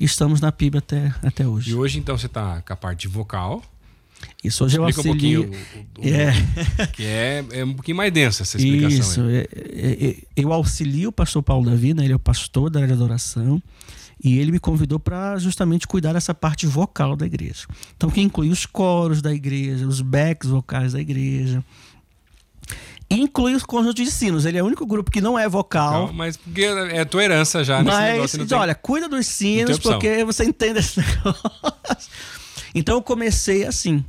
E 0.00 0.04
estamos 0.04 0.40
na 0.40 0.50
PIB 0.50 0.78
até, 0.78 1.14
até 1.22 1.46
hoje. 1.46 1.70
E 1.70 1.74
hoje, 1.74 2.00
então, 2.00 2.18
você 2.18 2.28
tá 2.28 2.62
com 2.62 2.72
a 2.72 2.76
parte 2.76 3.06
vocal. 3.06 3.62
Isso, 4.42 4.64
hoje 4.64 4.76
eu 4.76 4.88
Explica 4.88 5.08
um 5.08 5.12
auxilio. 5.12 5.42
pouquinho. 5.44 5.64
o- 5.98 6.00
o- 6.00 6.08
É. 6.08 6.86
Que 6.94 7.04
é, 7.04 7.44
é 7.52 7.64
um 7.64 7.74
pouquinho 7.74 7.96
mais 7.96 8.12
densa 8.12 8.42
essa 8.42 8.56
explicação. 8.56 8.98
Isso, 8.98 9.20
é- 9.28 9.46
é- 9.52 10.08
é- 10.10 10.16
eu 10.36 10.52
auxilio 10.52 11.10
o 11.10 11.12
pastor 11.12 11.44
Paulo 11.44 11.70
Davi, 11.70 11.94
né? 11.94 12.02
ele 12.02 12.12
é 12.12 12.16
o 12.16 12.18
pastor 12.18 12.68
da 12.70 12.80
área 12.80 12.88
de 12.88 12.94
adoração, 12.94 13.62
e 14.22 14.38
ele 14.38 14.50
me 14.52 14.58
convidou 14.58 14.98
para 14.98 15.38
justamente 15.38 15.86
cuidar 15.86 16.12
dessa 16.12 16.34
parte 16.34 16.66
vocal 16.66 17.14
da 17.16 17.24
igreja. 17.26 17.66
Então, 17.96 18.10
que 18.10 18.20
inclui 18.20 18.50
os 18.50 18.66
coros 18.66 19.22
da 19.22 19.32
igreja, 19.32 19.86
os 19.86 20.00
backs 20.00 20.48
vocais 20.48 20.92
da 20.92 21.00
igreja, 21.00 21.62
inclui 23.10 23.54
os 23.54 23.62
conjuntos 23.62 24.04
de 24.04 24.10
sinos. 24.10 24.44
Ele 24.44 24.58
é 24.58 24.62
o 24.62 24.66
único 24.66 24.84
grupo 24.86 25.10
que 25.10 25.20
não 25.20 25.38
é 25.38 25.48
vocal. 25.48 26.08
Não, 26.08 26.12
mas 26.12 26.36
porque 26.36 26.62
é 26.64 27.04
tua 27.04 27.24
herança 27.24 27.64
já 27.64 27.82
nesse 27.82 27.96
Mas, 27.96 28.12
negócio. 28.14 28.38
não 28.40 28.46
tem- 28.46 28.58
olha, 28.58 28.74
cuida 28.74 29.08
dos 29.08 29.26
sinos, 29.26 29.78
porque 29.78 30.24
você 30.24 30.44
entende 30.44 30.80
esse 30.80 30.98
negócio. 31.00 32.10
Então 32.74 32.96
eu 32.96 33.02
comecei 33.02 33.64
assim, 33.64 34.04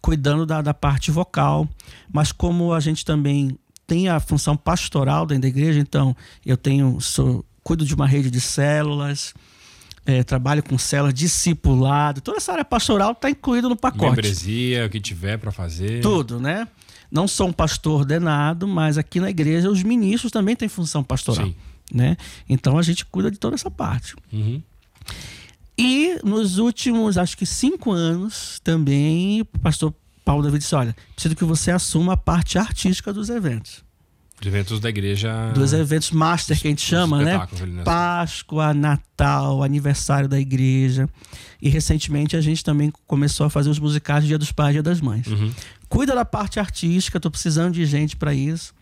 cuidando 0.00 0.46
da, 0.46 0.62
da 0.62 0.72
parte 0.72 1.10
vocal, 1.10 1.68
mas 2.12 2.32
como 2.32 2.72
a 2.72 2.80
gente 2.80 3.04
também 3.04 3.58
tem 3.86 4.08
a 4.08 4.18
função 4.20 4.56
pastoral 4.56 5.26
dentro 5.26 5.42
da 5.42 5.48
igreja, 5.48 5.80
então 5.80 6.16
eu 6.46 6.56
tenho, 6.56 7.00
sou, 7.00 7.44
cuido 7.70 7.84
de 7.84 7.94
uma 7.94 8.06
rede 8.06 8.32
de 8.32 8.40
células, 8.40 9.32
eh, 10.04 10.24
trabalho 10.24 10.60
com 10.60 10.76
células, 10.76 11.14
discipulado, 11.14 12.20
toda 12.20 12.38
essa 12.38 12.50
área 12.50 12.64
pastoral 12.64 13.12
está 13.12 13.30
incluída 13.30 13.68
no 13.68 13.76
pacote. 13.76 14.06
Membresia, 14.06 14.86
o 14.86 14.90
que 14.90 14.98
tiver 14.98 15.38
pra 15.38 15.52
fazer. 15.52 16.00
Tudo, 16.00 16.40
né? 16.40 16.66
Não 17.12 17.28
sou 17.28 17.46
um 17.46 17.52
pastor 17.52 18.00
ordenado, 18.00 18.66
mas 18.66 18.98
aqui 18.98 19.20
na 19.20 19.30
igreja 19.30 19.70
os 19.70 19.84
ministros 19.84 20.32
também 20.32 20.56
têm 20.56 20.68
função 20.68 21.04
pastoral. 21.04 21.46
Sim. 21.46 21.54
Né? 21.94 22.16
Então 22.48 22.76
a 22.76 22.82
gente 22.82 23.04
cuida 23.04 23.30
de 23.30 23.38
toda 23.38 23.54
essa 23.54 23.70
parte. 23.70 24.16
Uhum. 24.32 24.60
E 25.78 26.18
nos 26.24 26.58
últimos, 26.58 27.16
acho 27.16 27.38
que 27.38 27.46
cinco 27.46 27.92
anos, 27.92 28.60
também 28.64 29.42
o 29.42 29.44
pastor 29.44 29.94
Paulo 30.24 30.42
David 30.42 30.60
disse: 30.60 30.74
olha, 30.74 30.96
preciso 31.14 31.36
que 31.36 31.44
você 31.44 31.70
assuma 31.70 32.14
a 32.14 32.16
parte 32.16 32.58
artística 32.58 33.12
dos 33.12 33.28
eventos. 33.28 33.84
Os 34.40 34.46
eventos 34.46 34.80
da 34.80 34.88
igreja. 34.88 35.50
Dos 35.54 35.72
eventos 35.74 36.10
master 36.10 36.58
que 36.58 36.66
a 36.66 36.70
gente 36.70 36.80
chama, 36.82 37.22
né? 37.22 37.46
Páscoa, 37.84 38.72
Natal, 38.72 39.62
aniversário 39.62 40.28
da 40.28 40.40
igreja. 40.40 41.08
E 41.60 41.68
recentemente 41.68 42.34
a 42.36 42.40
gente 42.40 42.64
também 42.64 42.90
começou 43.06 43.44
a 43.46 43.50
fazer 43.50 43.68
os 43.68 43.78
musicais 43.78 44.24
Dia 44.24 44.38
dos 44.38 44.50
Pais 44.50 44.70
e 44.70 44.72
Dia 44.74 44.82
das 44.82 45.00
Mães. 45.00 45.26
Uhum. 45.26 45.52
Cuida 45.90 46.14
da 46.14 46.24
parte 46.24 46.58
artística, 46.58 47.20
tô 47.20 47.30
precisando 47.30 47.74
de 47.74 47.84
gente 47.84 48.16
para 48.16 48.32
isso. 48.32 48.72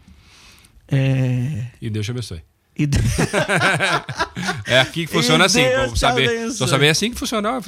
É, 0.86 1.66
E 1.82 1.90
Deus 1.90 2.06
te 2.06 2.12
abençoe. 2.12 2.40
e 2.76 2.86
de- 2.86 2.98
É 4.64 4.78
aqui 4.80 5.06
que 5.06 5.12
funciona 5.12 5.44
assim. 5.46 5.62
Te 5.92 5.98
saber. 5.98 6.50
Só 6.52 6.66
saber 6.66 6.88
assim 6.90 7.10
que 7.10 7.18
funciona. 7.18 7.58
Ah, 7.58 7.60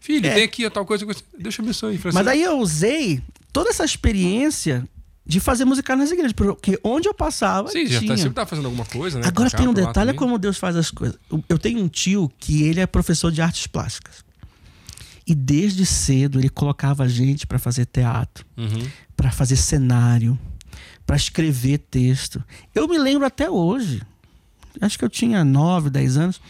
Filho, 0.00 0.26
É. 0.26 0.34
tem 0.34 0.42
aqui 0.44 0.64
a 0.64 0.70
tal 0.70 0.84
coisa. 0.84 1.06
Deus 1.38 1.54
te 1.54 1.60
abençoe. 1.60 1.96
Francisco. 1.98 2.14
Mas 2.14 2.24
daí 2.24 2.42
eu 2.42 2.58
usei 2.58 3.22
toda 3.52 3.70
essa 3.70 3.84
experiência 3.84 4.84
de 5.28 5.38
fazer 5.40 5.66
musical 5.66 5.94
nas 5.96 6.10
igrejas, 6.10 6.32
porque 6.32 6.80
onde 6.82 7.06
eu 7.06 7.12
passava 7.12 7.68
Sim, 7.68 7.86
já 7.86 7.98
tinha. 8.00 8.12
tá, 8.12 8.16
sempre 8.16 8.32
tá 8.34 8.46
fazendo 8.46 8.64
alguma 8.64 8.86
coisa, 8.86 9.20
né? 9.20 9.26
Agora 9.28 9.50
cá, 9.50 9.58
tem 9.58 9.68
um 9.68 9.74
detalhe, 9.74 10.10
é 10.10 10.14
como 10.14 10.38
Deus 10.38 10.56
faz 10.56 10.74
as 10.74 10.90
coisas. 10.90 11.18
Eu- 11.48 11.58
tenho 11.58 11.80
um 11.80 11.86
tio 11.88 12.32
que 12.38 12.62
ele 12.62 12.80
é 12.80 12.86
professor 12.86 13.30
de 13.30 13.42
artes 13.42 13.66
plásticas. 13.66 14.24
E 15.26 15.34
desde 15.34 15.84
cedo 15.84 16.38
ele 16.40 16.48
colocava 16.48 17.04
a 17.04 17.08
gente 17.08 17.46
para 17.46 17.58
fazer 17.58 17.84
teatro, 17.84 18.46
Uhum. 18.56 18.88
para 19.14 19.30
fazer 19.30 19.56
cenário, 19.56 20.38
para 21.06 21.16
escrever 21.16 21.76
texto. 21.78 22.42
Eu 22.74 22.88
me 22.88 22.96
lembro 22.98 23.26
até 23.26 23.50
hoje. 23.50 24.00
Acho 24.80 24.98
que 24.98 25.04
eu 25.04 25.10
tinha 25.10 25.44
9, 25.44 25.90
10 25.90 26.16
anos. 26.16 26.40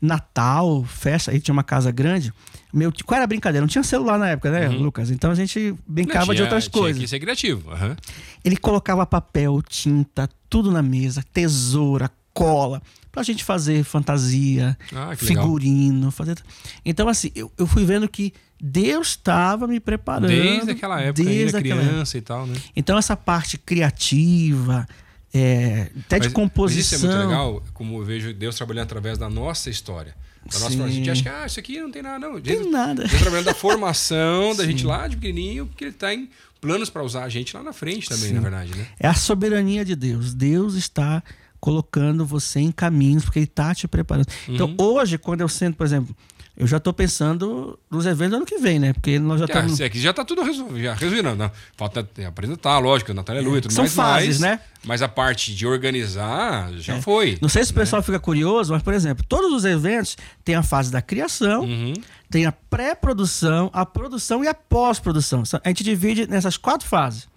Natal, 0.00 0.84
festa, 0.84 1.30
aí 1.32 1.40
tinha 1.40 1.52
uma 1.52 1.64
casa 1.64 1.90
grande. 1.90 2.32
Meu, 2.72 2.92
qual 3.04 3.16
era 3.16 3.24
a 3.24 3.26
brincadeira? 3.26 3.60
Não 3.60 3.68
tinha 3.68 3.84
celular 3.84 4.18
na 4.18 4.30
época, 4.30 4.50
né, 4.50 4.68
Lucas? 4.68 5.10
Então 5.10 5.30
a 5.30 5.34
gente 5.34 5.74
brincava 5.86 6.26
Não, 6.26 6.32
de 6.32 6.36
tinha- 6.38 6.44
outras 6.46 6.64
tinha 6.64 6.72
coisas. 6.80 7.00
que 7.02 7.06
ser 7.08 7.20
criativo. 7.20 7.70
aham. 7.70 7.96
Ele 8.44 8.56
colocava 8.56 9.04
papel, 9.04 9.60
tinta, 9.62 10.28
tudo 10.48 10.70
na 10.72 10.80
mesa, 10.82 11.22
tesoura, 11.32 12.10
cola, 12.32 12.80
pra 13.10 13.22
gente 13.22 13.44
fazer 13.44 13.84
fantasia, 13.84 14.76
Ah, 14.94 15.14
figurino, 15.14 16.10
fazer. 16.10 16.36
Então, 16.84 17.08
assim, 17.08 17.30
eu, 17.34 17.52
eu 17.58 17.66
fui 17.66 17.84
vendo 17.84 18.08
que 18.08 18.32
Deus 18.58 19.08
estava 19.08 19.66
me 19.66 19.78
preparando. 19.78 20.28
Desde 20.28 20.70
aquela 20.70 21.00
época, 21.00 21.22
desde 21.24 21.56
aquela 21.56 21.82
criança 21.82 22.16
e 22.16 22.20
tal, 22.22 22.46
né? 22.46 22.54
Então, 22.74 22.96
essa 22.96 23.14
parte 23.16 23.58
criativa, 23.58 24.88
é, 25.34 25.90
até 26.06 26.18
de 26.18 26.26
Mas- 26.28 26.32
composição. 26.32 26.98
Mas 26.98 27.02
isso 27.02 27.06
é 27.06 27.16
muito 27.16 27.28
legal, 27.28 27.62
como 27.74 27.98
eu 27.98 28.04
vejo 28.04 28.32
Deus 28.32 28.54
trabalhando 28.56 28.84
através 28.84 29.18
da 29.18 29.28
nossa 29.28 29.68
história. 29.68 30.14
Da 30.44 30.58
nossa 30.58 30.70
forma. 30.70 30.84
A 30.86 30.90
gente 30.90 31.08
acha 31.10 31.22
que 31.22 31.28
ah, 31.28 31.46
isso 31.46 31.60
aqui 31.60 31.80
não 31.80 31.90
tem 31.90 32.02
nada, 32.02 32.18
não. 32.28 32.40
Tem 32.40 32.68
nada. 32.70 33.08
Trabalhando 33.08 33.44
da 33.46 33.54
formação 33.54 34.54
da 34.56 34.64
gente 34.66 34.84
lá 34.84 35.06
de 35.08 35.16
pequenininho, 35.16 35.66
porque 35.66 35.84
ele 35.84 35.92
tem 35.92 36.28
planos 36.60 36.90
para 36.90 37.02
usar 37.02 37.24
a 37.24 37.28
gente 37.28 37.56
lá 37.56 37.62
na 37.62 37.72
frente 37.72 38.08
também, 38.08 38.28
Sim. 38.28 38.34
na 38.34 38.40
verdade, 38.40 38.74
né? 38.76 38.86
É 38.98 39.06
a 39.08 39.14
soberania 39.14 39.84
de 39.84 39.94
Deus. 39.96 40.34
Deus 40.34 40.74
está 40.74 41.22
colocando 41.60 42.26
você 42.26 42.58
em 42.58 42.72
caminhos, 42.72 43.24
porque 43.24 43.38
Ele 43.38 43.44
está 43.46 43.72
te 43.74 43.86
preparando. 43.86 44.26
Então, 44.48 44.68
Uhum. 44.68 44.76
hoje, 44.78 45.16
quando 45.16 45.42
eu 45.42 45.48
sento, 45.48 45.76
por 45.76 45.86
exemplo, 45.86 46.14
eu 46.56 46.66
já 46.66 46.76
estou 46.76 46.92
pensando 46.92 47.78
nos 47.90 48.04
eventos 48.04 48.30
do 48.32 48.36
ano 48.36 48.46
que 48.46 48.58
vem, 48.58 48.78
né? 48.78 48.92
Porque 48.92 49.18
nós 49.18 49.38
já 49.40 49.46
estamos. 49.46 49.80
aqui 49.80 49.98
já 49.98 50.12
tá 50.12 50.24
tudo 50.24 50.42
resolvido. 50.42 50.82
Já 50.82 50.94
resolvido, 50.94 51.34
não. 51.34 51.50
Falta 51.76 52.06
é, 52.18 52.26
apresentar, 52.26 52.78
lógico, 52.78 53.14
Natália 53.14 53.40
Lu 53.42 53.56
e 53.56 53.60
tudo 53.62 53.72
São 53.72 53.84
mais. 53.84 53.94
fases, 53.94 54.28
mas, 54.28 54.40
né? 54.40 54.60
Mas 54.84 55.00
a 55.02 55.08
parte 55.08 55.54
de 55.54 55.66
organizar 55.66 56.70
já 56.74 57.00
foi. 57.00 57.38
Não 57.40 57.48
sei 57.48 57.64
se 57.64 57.70
o 57.70 57.74
pessoal 57.74 58.02
fica 58.02 58.20
curioso, 58.20 58.72
mas, 58.72 58.82
por 58.82 58.92
exemplo, 58.92 59.24
todos 59.26 59.52
os 59.52 59.64
eventos 59.64 60.16
têm 60.44 60.54
a 60.54 60.62
fase 60.62 60.90
da 60.92 61.00
criação, 61.00 61.62
Uhum. 61.62 61.94
tem 62.30 62.44
a 62.46 62.52
pré-produção, 62.52 63.70
a 63.72 63.86
produção 63.86 64.44
e 64.44 64.48
a 64.48 64.54
pós-produção. 64.54 65.42
A 65.64 65.68
gente 65.68 65.82
divide 65.82 66.26
nessas 66.26 66.56
quatro 66.56 66.86
fases. 66.86 67.28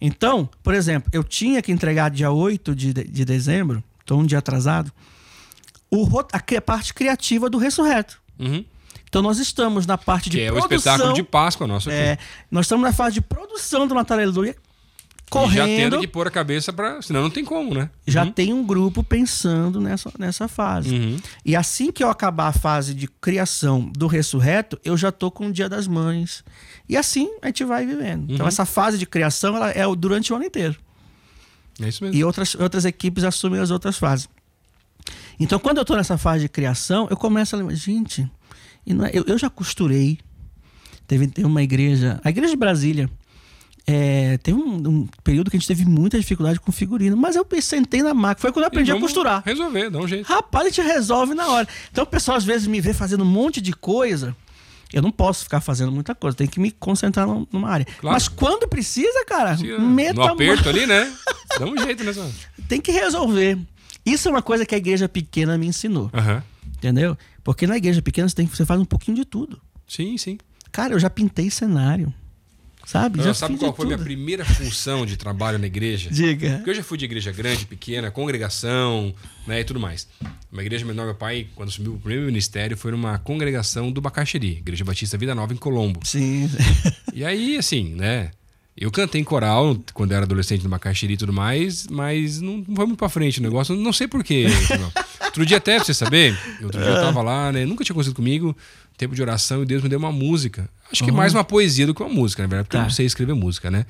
Então, 0.00 0.48
por 0.62 0.74
exemplo, 0.74 1.10
eu 1.12 1.22
tinha 1.22 1.60
que 1.62 1.70
entregar 1.72 2.10
dia 2.10 2.30
8 2.30 2.74
de, 2.74 2.92
de 2.92 3.24
dezembro, 3.24 3.82
estou 4.00 4.18
um 4.20 4.24
dia 4.26 4.38
atrasado, 4.38 4.90
o, 5.90 6.04
ro- 6.04 6.26
a, 6.32 6.60
parte 6.60 6.94
criativa 6.94 7.48
do 7.50 7.58
Ressurreto. 7.58 8.20
Uhum. 8.38 8.64
Então 9.08 9.22
nós 9.22 9.38
estamos 9.38 9.86
na 9.86 9.98
parte 9.98 10.30
de 10.30 10.36
Que 10.38 10.44
é 10.44 10.50
o 10.50 10.54
produção. 10.54 10.76
espetáculo 10.76 11.14
de 11.14 11.22
Páscoa 11.24 11.66
nosso 11.66 11.88
aqui. 11.90 11.98
é, 11.98 12.18
nós 12.50 12.66
estamos 12.66 12.84
na 12.84 12.92
fase 12.92 13.14
de 13.14 13.20
produção 13.20 13.86
do 13.88 13.94
Natal 13.94 14.16
Aleluia, 14.16 14.50
E 14.52 14.54
já 14.54 15.28
correndo. 15.28 15.76
tendo 15.76 16.00
que 16.00 16.06
pôr 16.06 16.28
a 16.28 16.30
cabeça 16.30 16.72
para, 16.72 17.02
senão 17.02 17.22
não 17.22 17.30
tem 17.30 17.44
como, 17.44 17.74
né? 17.74 17.90
Já 18.06 18.22
Uhum. 18.24 18.30
tem 18.30 18.52
um 18.52 18.64
grupo 18.64 19.02
pensando 19.02 19.80
nessa, 19.80 20.12
nessa 20.16 20.46
fase. 20.46 20.94
Uhum. 20.94 21.16
E 21.44 21.56
assim 21.56 21.90
que 21.90 22.04
eu 22.04 22.08
acabar 22.10 22.46
a 22.48 22.52
fase 22.52 22.94
de 22.94 23.08
criação 23.08 23.90
do 23.96 24.06
ressurreto, 24.06 24.78
eu 24.84 24.96
já 24.96 25.10
tô 25.10 25.28
com 25.30 25.48
o 25.48 25.52
Dia 25.52 25.68
das 25.68 25.88
Mães. 25.88 26.44
E 26.88 26.96
assim 26.96 27.28
a 27.42 27.46
gente 27.48 27.64
vai 27.64 27.84
vivendo. 27.84 28.32
Então 28.32 28.44
Uhum. 28.44 28.48
essa 28.48 28.64
fase 28.64 28.96
de 28.96 29.06
criação 29.06 29.56
ela 29.56 29.70
é 29.70 29.82
durante 29.96 30.32
o 30.32 30.36
ano 30.36 30.44
inteiro. 30.44 30.76
É 31.82 31.88
isso 31.88 32.04
mesmo. 32.04 32.16
E 32.16 32.22
outras, 32.24 32.54
outras 32.54 32.84
equipes 32.84 33.24
assumem 33.24 33.58
as 33.60 33.70
outras 33.72 33.96
fases. 33.98 34.28
Então 35.40 35.58
quando 35.58 35.78
eu 35.78 35.84
tô 35.84 35.96
nessa 35.96 36.16
fase 36.18 36.42
de 36.42 36.48
criação, 36.48 37.08
eu 37.10 37.16
começo 37.16 37.56
a 37.56 37.58
lembrar, 37.58 37.74
gente, 37.74 38.22
é- 38.86 39.10
eu, 39.18 39.24
eu 39.26 39.38
já 39.38 39.48
costurei. 39.50 40.18
Teve, 41.06 41.26
teve 41.26 41.46
uma 41.46 41.62
igreja, 41.62 42.20
a 42.22 42.28
igreja 42.30 42.50
de 42.52 42.56
Brasília. 42.56 43.10
é, 43.86 44.38
teve 44.38 44.56
um, 44.56 44.76
um 44.88 45.08
período 45.24 45.50
que 45.50 45.56
a 45.56 45.58
gente 45.60 45.66
teve 45.66 45.84
muita 45.84 46.16
dificuldade 46.18 46.60
com 46.60 46.70
figurino, 46.70 47.16
mas 47.16 47.34
eu 47.34 47.44
sentei 47.60 48.02
na 48.02 48.14
máquina. 48.14 48.42
Foi 48.42 48.52
quando 48.52 48.64
eu 48.64 48.68
aprendi 48.68 48.92
a 48.92 49.00
costurar. 49.00 49.42
Resolver, 49.44 49.90
dá 49.90 49.98
um 49.98 50.06
jeito. 50.06 50.26
Rapaz, 50.26 50.66
a 50.66 50.68
gente 50.68 50.82
resolve 50.82 51.34
na 51.34 51.48
hora. 51.48 51.66
Então 51.90 52.04
o 52.04 52.06
pessoal 52.06 52.36
às 52.36 52.44
vezes 52.44 52.68
me 52.68 52.80
vê 52.80 52.92
fazendo 52.94 53.22
um 53.24 53.26
monte 53.26 53.60
de 53.60 53.72
coisa. 53.72 54.36
Eu 54.92 55.02
não 55.02 55.10
posso 55.10 55.44
ficar 55.44 55.60
fazendo 55.60 55.90
muita 55.92 56.14
coisa, 56.14 56.36
tenho 56.36 56.50
que 56.50 56.58
me 56.60 56.70
concentrar 56.70 57.26
num- 57.26 57.46
numa 57.52 57.68
área. 57.70 57.84
Claro. 58.00 58.14
Mas 58.14 58.26
quando 58.28 58.68
precisa, 58.68 59.24
cara, 59.24 59.56
Se, 59.56 59.64
meta 59.78 60.14
no 60.14 60.22
aperto 60.24 60.68
ali, 60.68 60.84
né? 60.86 61.12
Dá 61.58 61.64
um 61.64 61.76
jeito 61.78 62.02
nessa. 62.04 62.28
tem 62.68 62.80
que 62.80 62.90
resolver. 62.92 63.56
Isso 64.04 64.28
é 64.28 64.30
uma 64.30 64.42
coisa 64.42 64.64
que 64.64 64.74
a 64.74 64.78
igreja 64.78 65.08
pequena 65.08 65.56
me 65.58 65.66
ensinou, 65.66 66.10
Aham. 66.14 66.42
entendeu? 66.76 67.16
Porque 67.44 67.66
na 67.66 67.76
igreja 67.76 68.00
pequena 68.02 68.28
você, 68.28 68.34
tem, 68.34 68.46
você 68.46 68.64
faz 68.64 68.80
um 68.80 68.84
pouquinho 68.84 69.16
de 69.16 69.24
tudo. 69.24 69.60
Sim, 69.86 70.16
sim. 70.16 70.38
Cara, 70.72 70.94
eu 70.94 70.98
já 71.00 71.10
pintei 71.10 71.50
cenário, 71.50 72.12
sabe? 72.86 73.18
Não, 73.18 73.24
já 73.24 73.34
sabe 73.34 73.56
qual 73.58 73.74
foi 73.74 73.86
a 73.86 73.88
minha 73.88 73.98
primeira 73.98 74.44
função 74.44 75.04
de 75.04 75.16
trabalho 75.16 75.58
na 75.58 75.66
igreja? 75.66 76.10
Diga. 76.12 76.56
Porque 76.56 76.70
eu 76.70 76.74
já 76.74 76.82
fui 76.82 76.96
de 76.96 77.04
igreja 77.04 77.32
grande, 77.32 77.66
pequena, 77.66 78.10
congregação, 78.10 79.12
né, 79.46 79.60
e 79.60 79.64
tudo 79.64 79.80
mais. 79.80 80.06
Uma 80.52 80.62
igreja 80.62 80.84
menor, 80.86 81.06
meu 81.06 81.14
pai, 81.14 81.48
quando 81.54 81.70
assumiu 81.70 81.94
o 81.94 81.98
primeiro 81.98 82.26
ministério, 82.26 82.76
foi 82.76 82.92
numa 82.92 83.18
congregação 83.18 83.90
do 83.90 84.00
Bacaxeri, 84.00 84.58
Igreja 84.58 84.84
Batista 84.84 85.18
Vida 85.18 85.34
Nova 85.34 85.52
em 85.52 85.56
Colombo. 85.56 86.00
Sim. 86.04 86.48
E 87.12 87.24
aí, 87.24 87.56
assim, 87.56 87.94
né, 87.94 88.30
eu 88.80 88.90
cantei 88.90 89.20
em 89.20 89.24
coral 89.24 89.76
quando 89.94 90.12
eu 90.12 90.16
era 90.16 90.24
adolescente 90.24 90.62
no 90.64 90.70
Bacaxeri 90.70 91.12
e 91.14 91.16
tudo 91.16 91.32
mais, 91.32 91.86
mas 91.88 92.40
não, 92.40 92.64
não 92.66 92.74
foi 92.76 92.86
muito 92.86 92.98
pra 92.98 93.08
frente 93.08 93.38
o 93.38 93.42
negócio, 93.42 93.76
não 93.76 93.92
sei 93.92 94.08
porquê. 94.08 94.46
Outro 95.26 95.44
dia 95.46 95.58
até, 95.58 95.76
pra 95.76 95.84
você 95.84 95.94
saber, 95.94 96.36
outro 96.62 96.80
dia 96.80 96.90
eu 96.90 97.00
tava 97.00 97.22
lá, 97.22 97.52
né, 97.52 97.64
nunca 97.64 97.84
tinha 97.84 97.94
acontecido 97.94 98.16
comigo, 98.16 98.56
tempo 98.96 99.14
de 99.14 99.22
oração, 99.22 99.62
e 99.62 99.66
Deus 99.66 99.80
me 99.82 99.88
deu 99.88 99.98
uma 99.98 100.10
música. 100.10 100.68
Acho 100.90 101.04
que 101.04 101.10
Uhum. 101.10 101.16
mais 101.16 101.32
uma 101.32 101.44
poesia 101.44 101.86
do 101.86 101.94
que 101.94 102.02
uma 102.02 102.12
música, 102.12 102.42
na 102.42 102.48
verdade, 102.48 102.66
porque 102.66 102.76
eu 102.76 102.80
Tá. 102.80 102.84
não 102.86 102.90
sei 102.90 103.06
escrever 103.06 103.34
música, 103.34 103.70
né? 103.70 103.86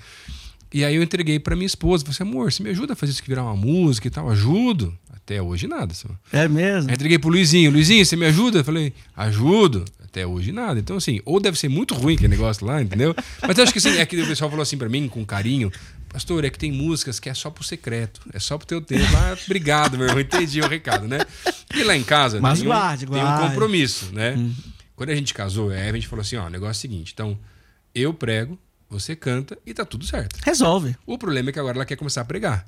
E 0.72 0.84
aí 0.84 0.94
eu 0.94 1.02
entreguei 1.02 1.38
pra 1.38 1.56
minha 1.56 1.66
esposa. 1.66 2.04
Falei 2.04 2.14
assim, 2.14 2.22
amor, 2.22 2.52
você 2.52 2.62
me 2.62 2.70
ajuda 2.70 2.92
a 2.92 2.96
fazer 2.96 3.12
isso 3.12 3.22
que 3.22 3.28
virar 3.28 3.42
uma 3.44 3.56
música 3.56 4.06
e 4.06 4.10
tal? 4.10 4.30
Ajudo. 4.30 4.96
Até 5.10 5.40
hoje 5.40 5.66
nada. 5.66 5.94
É 6.32 6.48
mesmo? 6.48 6.90
Aí 6.90 6.94
entreguei 6.94 7.18
pro 7.18 7.30
Luizinho. 7.30 7.70
Luizinho, 7.70 8.04
você 8.04 8.16
me 8.16 8.26
ajuda? 8.26 8.58
Eu 8.60 8.64
falei, 8.64 8.92
ajudo. 9.16 9.84
Até 10.02 10.26
hoje 10.26 10.50
nada. 10.50 10.80
Então, 10.80 10.96
assim, 10.96 11.20
ou 11.24 11.38
deve 11.38 11.56
ser 11.56 11.68
muito 11.68 11.94
ruim 11.94 12.14
aquele 12.14 12.28
negócio 12.28 12.66
lá, 12.66 12.82
entendeu? 12.82 13.14
Mas 13.42 13.56
eu 13.56 13.62
acho 13.62 13.72
que 13.72 13.78
assim, 13.78 13.96
é 13.96 14.04
que 14.04 14.20
o 14.20 14.26
pessoal 14.26 14.50
falou 14.50 14.62
assim 14.62 14.76
pra 14.76 14.88
mim, 14.88 15.06
com 15.06 15.24
carinho, 15.24 15.70
pastor, 16.08 16.44
é 16.44 16.50
que 16.50 16.58
tem 16.58 16.72
músicas 16.72 17.20
que 17.20 17.28
é 17.28 17.34
só 17.34 17.48
pro 17.48 17.62
secreto. 17.62 18.20
É 18.32 18.40
só 18.40 18.58
pro 18.58 18.66
teu 18.66 18.80
tempo. 18.80 19.04
Ah, 19.16 19.36
obrigado, 19.44 19.96
meu 19.96 20.08
irmão. 20.08 20.20
Entendi 20.20 20.60
o 20.60 20.66
recado, 20.66 21.06
né? 21.06 21.20
E 21.72 21.84
lá 21.84 21.96
em 21.96 22.02
casa 22.02 22.40
Mas 22.40 22.58
tem, 22.58 22.66
um, 22.66 22.72
guarde, 22.72 23.06
tem 23.06 23.16
um 23.16 23.20
guarde. 23.20 23.48
compromisso, 23.48 24.12
né? 24.12 24.34
Quando 24.96 25.10
a 25.10 25.14
gente 25.14 25.32
casou, 25.32 25.70
aí 25.70 25.88
a 25.88 25.92
gente 25.92 26.08
falou 26.08 26.22
assim, 26.22 26.36
ó, 26.36 26.46
o 26.46 26.50
negócio 26.50 26.70
é 26.70 26.72
o 26.72 26.80
seguinte, 26.90 27.12
então, 27.14 27.38
eu 27.94 28.12
prego, 28.12 28.58
você 28.90 29.14
canta 29.16 29.56
e 29.64 29.72
tá 29.72 29.84
tudo 29.84 30.04
certo. 30.04 30.36
Resolve. 30.44 30.96
O 31.06 31.16
problema 31.16 31.50
é 31.50 31.52
que 31.52 31.58
agora 31.58 31.76
ela 31.78 31.84
quer 31.86 31.96
começar 31.96 32.20
a 32.22 32.24
pregar. 32.24 32.66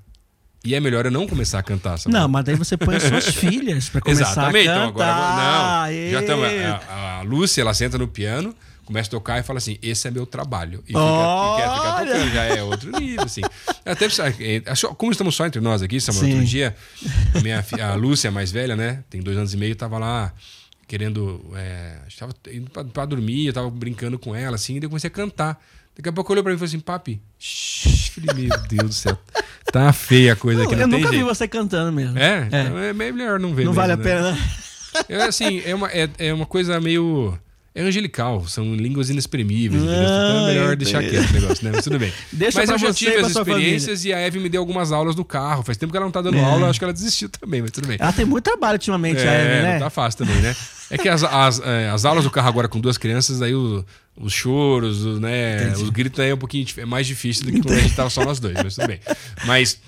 E 0.65 0.77
é 0.77 0.81
melhor 0.81 1.05
eu 1.05 1.11
não 1.11 1.27
começar 1.27 1.59
a 1.59 1.63
cantar, 1.63 1.99
sabe? 1.99 2.15
Não, 2.15 2.29
mas 2.29 2.45
daí 2.45 2.55
você 2.55 2.77
põe 2.77 2.95
as 2.95 3.03
suas 3.03 3.27
filhas 3.35 3.89
pra 3.89 4.01
começar 4.01 4.23
Exatamente. 4.31 4.69
a 4.69 4.73
Então 4.77 4.93
cantar. 4.93 5.15
agora 5.15 5.91
não. 5.93 6.11
Já 6.13 6.21
estamos. 6.21 6.47
A, 6.89 7.19
a 7.19 7.23
Lúcia, 7.23 7.61
ela 7.63 7.75
senta 7.75 7.99
no 7.99 8.07
piano, 8.07 8.55
começa 8.85 9.09
a 9.09 9.11
tocar 9.11 9.41
e 9.41 9.43
fala 9.43 9.59
assim: 9.59 9.77
esse 9.83 10.07
é 10.07 10.11
meu 10.13 10.25
trabalho. 10.25 10.79
E 10.85 10.93
fica, 10.93 11.01
ficar 11.01 11.97
Olha! 11.97 12.13
tocando, 12.13 12.31
já 12.33 12.43
é 12.45 12.63
outro 12.63 12.93
nível, 12.97 13.25
assim. 13.25 13.41
Até 13.85 14.09
só- 14.09 14.95
como 14.95 15.11
estamos 15.11 15.35
só 15.35 15.45
entre 15.47 15.61
nós 15.61 15.83
aqui, 15.83 16.01
Samuel, 16.01 16.25
Sim. 16.27 16.33
outro 16.35 16.47
dia, 16.47 16.77
a, 17.35 17.41
minha, 17.41 17.65
a 17.91 17.95
Lúcia, 17.97 18.31
mais 18.31 18.53
velha, 18.53 18.77
né? 18.77 19.03
Tem 19.11 19.21
dois 19.21 19.37
anos 19.37 19.53
e 19.53 19.57
meio, 19.57 19.75
tava 19.75 19.99
lá 19.99 20.33
querendo. 20.87 21.45
É, 21.57 21.97
estava 22.07 22.33
indo 22.53 22.71
pra, 22.71 22.85
pra 22.85 23.05
dormir, 23.05 23.47
eu 23.47 23.53
tava 23.53 23.69
brincando 23.69 24.17
com 24.17 24.33
ela, 24.33 24.55
assim, 24.55 24.77
e 24.77 24.81
daí 24.81 24.87
eu 24.87 24.91
comecei 24.91 25.09
a 25.09 25.13
cantar. 25.13 25.61
Daqui 25.97 26.09
a 26.09 26.13
pouco 26.13 26.33
olhou 26.33 26.43
pra 26.43 26.51
mim 26.53 26.57
e 26.57 26.59
falou 26.59 26.69
assim: 26.69 26.81
papi, 26.81 27.21
shh, 27.39 28.09
falei, 28.15 28.35
meu 28.49 28.59
Deus 28.69 28.89
do 28.89 28.93
céu. 28.95 29.19
Tá 29.73 29.93
feia 29.93 30.33
a 30.33 30.37
coisa 30.37 30.65
aqui, 30.65 30.75
eu 30.75 30.79
não 30.79 30.89
tem 30.89 30.99
nunca 31.01 31.11
vi 31.11 31.17
jeito. 31.19 31.29
você 31.35 31.47
cantando 31.49 31.93
mesmo. 31.93 32.19
É, 32.19 32.49
É. 32.51 32.63
então 32.63 32.79
é 32.79 32.93
melhor 32.93 33.39
não 33.39 33.55
ver 33.55 33.65
Não 33.65 33.73
mesmo, 33.73 33.75
vale 33.75 33.93
a 33.93 33.97
né? 33.97 34.03
pena, 34.03 34.33
né? 34.33 34.39
É 35.09 35.23
assim, 35.23 35.63
é 35.65 35.75
uma, 35.75 35.89
é, 35.91 36.09
é 36.19 36.35
uma 36.35 36.45
coisa 36.47 36.79
meio. 36.81 37.39
É 37.75 37.81
angelical, 37.81 38.47
são 38.47 38.75
línguas 38.75 39.09
inexprimíveis. 39.09 39.83
entendeu? 39.83 40.03
Então 40.03 40.15
é 40.15 40.39
Ah, 40.43 40.47
melhor 40.47 40.77
deixar 40.77 41.03
quieto 41.03 41.31
o 41.31 41.33
negócio, 41.33 41.65
né? 41.65 41.71
Mas 41.75 41.85
tudo 41.85 41.99
bem. 41.99 42.13
Deixa 42.31 42.59
mas 42.61 42.69
eu 42.69 42.77
já 42.79 42.93
tive 42.93 43.17
as 43.17 43.31
experiências 43.35 44.05
e 44.05 44.13
a 44.13 44.19
Eve 44.19 44.39
me 44.41 44.49
deu 44.51 44.61
algumas 44.61 44.93
aulas 44.93 45.17
no 45.17 45.25
carro. 45.25 45.63
Faz 45.63 45.79
tempo 45.79 45.91
que 45.91 45.97
ela 45.97 46.05
não 46.05 46.13
tá 46.13 46.21
dando 46.21 46.37
É. 46.37 46.45
aula, 46.45 46.69
acho 46.69 46.79
que 46.79 46.85
ela 46.85 46.93
desistiu 46.93 47.31
também, 47.41 47.63
mas 47.63 47.71
tudo 47.71 47.89
bem. 47.89 47.97
Ela 47.99 48.13
tem 48.13 48.27
muito 48.27 48.45
trabalho 48.45 48.75
ultimamente, 48.75 49.21
a 49.21 49.33
É, 49.33 49.41
Eve, 49.57 49.63
né? 49.63 49.73
não 49.73 49.79
tá 49.81 49.91
fácil 49.91 50.19
também, 50.19 50.37
né? 50.43 50.55
É 50.91 50.99
que 50.99 51.09
as, 51.09 51.25
as, 51.25 51.61
é, 51.65 51.89
as 51.89 52.05
aulas 52.05 52.25
do 52.25 52.31
carro 52.31 52.49
agora 52.49 52.69
com 52.69 52.79
duas 52.79 52.99
crianças, 52.99 53.41
aí 53.41 53.55
o- 53.55 53.83
os 54.19 54.33
choros, 54.35 55.07
o, 55.07 55.19
né, 55.19 55.65
Entendi. 55.69 55.83
os 55.83 55.89
gritos 55.89 56.21
aí 56.21 56.29
é 56.29 56.35
um 56.35 56.39
pouquinho 56.39 56.67
é 56.77 56.85
mais 56.85 57.07
difícil 57.07 57.47
do 57.47 57.53
que 57.53 57.63
quando 57.63 57.79
a 57.79 57.81
gente 57.81 57.95
tava 57.97 58.11
só 58.11 58.23
nós 58.23 58.39
dois, 58.39 58.55
mas 58.63 58.75
tudo 58.75 58.87
bem. 58.89 59.01
Mas 59.47 59.79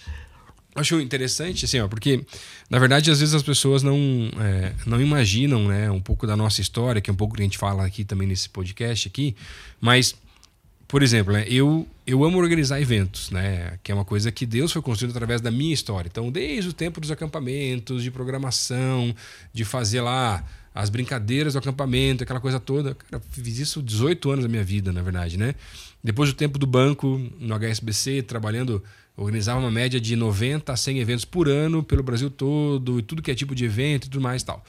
acho 0.74 1.00
interessante, 1.00 1.64
assim, 1.64 1.80
ó, 1.80 1.88
porque 1.88 2.24
na 2.68 2.78
verdade 2.78 3.10
às 3.10 3.20
vezes 3.20 3.34
as 3.34 3.42
pessoas 3.42 3.82
não, 3.82 3.96
é, 4.40 4.72
não 4.87 5.00
imaginam, 5.00 5.68
né, 5.68 5.90
um 5.90 6.00
pouco 6.00 6.26
da 6.26 6.37
nossa 6.37 6.60
história, 6.60 7.00
que 7.00 7.08
é 7.10 7.12
um 7.12 7.16
pouco 7.16 7.34
que 7.34 7.42
a 7.42 7.44
gente 7.44 7.58
fala 7.58 7.84
aqui 7.87 8.04
também 8.04 8.26
nesse 8.26 8.48
podcast 8.48 9.08
aqui, 9.08 9.37
mas 9.80 10.14
por 10.87 11.02
exemplo, 11.02 11.33
né, 11.33 11.44
eu, 11.48 11.88
eu 12.06 12.22
amo 12.25 12.38
organizar 12.38 12.81
eventos, 12.81 13.31
né? 13.31 13.79
Que 13.83 13.90
é 13.90 13.94
uma 13.94 14.04
coisa 14.04 14.31
que 14.31 14.44
Deus 14.46 14.70
foi 14.70 14.83
construindo 14.83 15.10
através 15.10 15.40
da 15.40 15.50
minha 15.50 15.75
história. 15.75 16.08
Então, 16.08 16.31
desde 16.31 16.70
o 16.70 16.72
tempo 16.72 17.00
dos 17.00 17.10
acampamentos, 17.10 18.02
de 18.02 18.10
programação, 18.10 19.12
de 19.52 19.64
fazer 19.64 20.02
lá 20.02 20.44
as 20.75 20.90
brincadeiras 20.90 21.52
do 21.52 21.60
acampamento, 21.60 22.25
aquela 22.25 22.40
coisa 22.40 22.58
toda. 22.58 22.94
Cara, 22.94 23.22
fiz 23.31 23.58
isso 23.58 23.81
18 23.81 24.31
anos 24.31 24.44
da 24.44 24.48
minha 24.48 24.64
vida, 24.64 24.92
na 24.92 25.02
verdade, 25.02 25.38
né? 25.38 25.54
Depois 26.02 26.29
do 26.29 26.35
tempo 26.35 26.58
do 26.58 26.66
banco, 26.66 27.20
no 27.38 27.54
HSBC, 27.54 28.22
trabalhando, 28.22 28.83
organizava 29.16 29.60
uma 29.60 29.70
média 29.70 30.00
de 30.00 30.16
90 30.16 30.72
a 30.72 30.77
100 30.77 30.98
eventos 30.98 31.25
por 31.25 31.48
ano 31.48 31.83
pelo 31.83 32.02
Brasil 32.02 32.29
todo, 32.29 32.98
e 32.98 33.02
tudo 33.02 33.22
que 33.22 33.31
é 33.31 33.35
tipo 33.35 33.54
de 33.54 33.64
evento 33.64 34.06
e 34.06 34.10
tudo 34.10 34.20
mais 34.20 34.42
e 34.42 34.46
tal. 34.46 34.64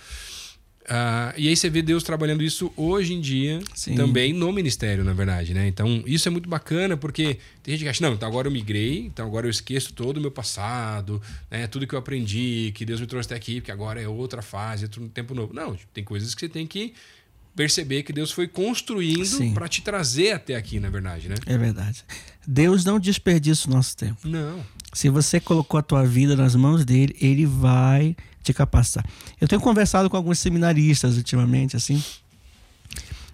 Ah, 0.88 1.34
e 1.36 1.48
aí 1.48 1.56
você 1.56 1.70
vê 1.70 1.82
Deus 1.82 2.04
trabalhando 2.04 2.44
isso 2.44 2.72
hoje 2.78 3.14
em 3.14 3.22
dia 3.22 3.60
Sim. 3.74 3.96
também 3.96 4.34
no 4.34 4.52
ministério, 4.52 5.04
na 5.04 5.14
verdade, 5.14 5.54
né? 5.54 5.68
Então, 5.68 6.04
isso 6.06 6.28
é 6.28 6.32
muito 6.32 6.48
bacana 6.48 6.96
porque 6.96 7.40
tem 7.64 7.74
gente 7.74 7.84
que 7.84 7.90
acha, 7.90 8.06
não, 8.06 8.14
então 8.14 8.28
agora 8.28 8.48
eu 8.48 8.52
migrei, 8.52 9.00
então 9.00 9.26
agora 9.26 9.48
eu 9.48 9.50
esqueço 9.50 9.94
todo 9.94 10.18
o 10.18 10.22
meu 10.22 10.30
passado, 10.30 11.20
né? 11.50 11.66
Tudo 11.66 11.88
que 11.88 11.96
eu 11.96 12.00
aprendi, 12.00 12.72
que 12.76 12.86
Deus 12.86 13.02
me 13.02 13.08
trouxe 13.08 13.28
até 13.28 13.36
aqui, 13.36 13.62
porque 13.62 13.72
agora 13.72 14.00
é 14.00 14.08
outra 14.08 14.44
fase, 14.44 14.84
é 14.84 14.86
outro 14.86 15.08
tempo 15.10 15.34
novo. 15.34 15.54
Não, 15.54 15.76
tem 15.92 16.04
coisas 16.04 16.36
que 16.36 16.42
você 16.42 16.50
tem 16.50 16.68
que 16.68 16.94
perceber 17.56 18.04
que 18.04 18.12
Deus 18.12 18.32
foi 18.32 18.48
construindo 18.48 19.54
para 19.54 19.68
te 19.68 19.82
trazer 19.82 20.34
até 20.34 20.56
aqui, 20.56 20.80
na 20.80 20.90
verdade, 20.90 21.30
né? 21.30 21.36
É 21.46 21.58
verdade. 21.58 22.04
Deus 22.46 22.84
não 22.84 23.00
desperdiça 23.00 23.68
o 23.68 23.74
nosso 23.74 23.96
tempo. 23.96 24.28
Não. 24.28 24.64
Se 24.94 25.10
você 25.10 25.40
colocou 25.40 25.80
a 25.80 25.84
tua 25.84 26.06
vida 26.06 26.36
nas 26.36 26.56
mãos 26.56 26.86
dele, 26.86 27.16
ele 27.20 27.46
vai 27.46 28.16
te 28.44 28.54
capacitar. 28.54 29.06
Eu 29.40 29.48
tenho 29.48 29.62
conversado 29.62 30.10
com 30.10 30.18
alguns 30.18 30.40
seminaristas 30.40 31.18
ultimamente, 31.18 31.76
assim. 31.76 32.04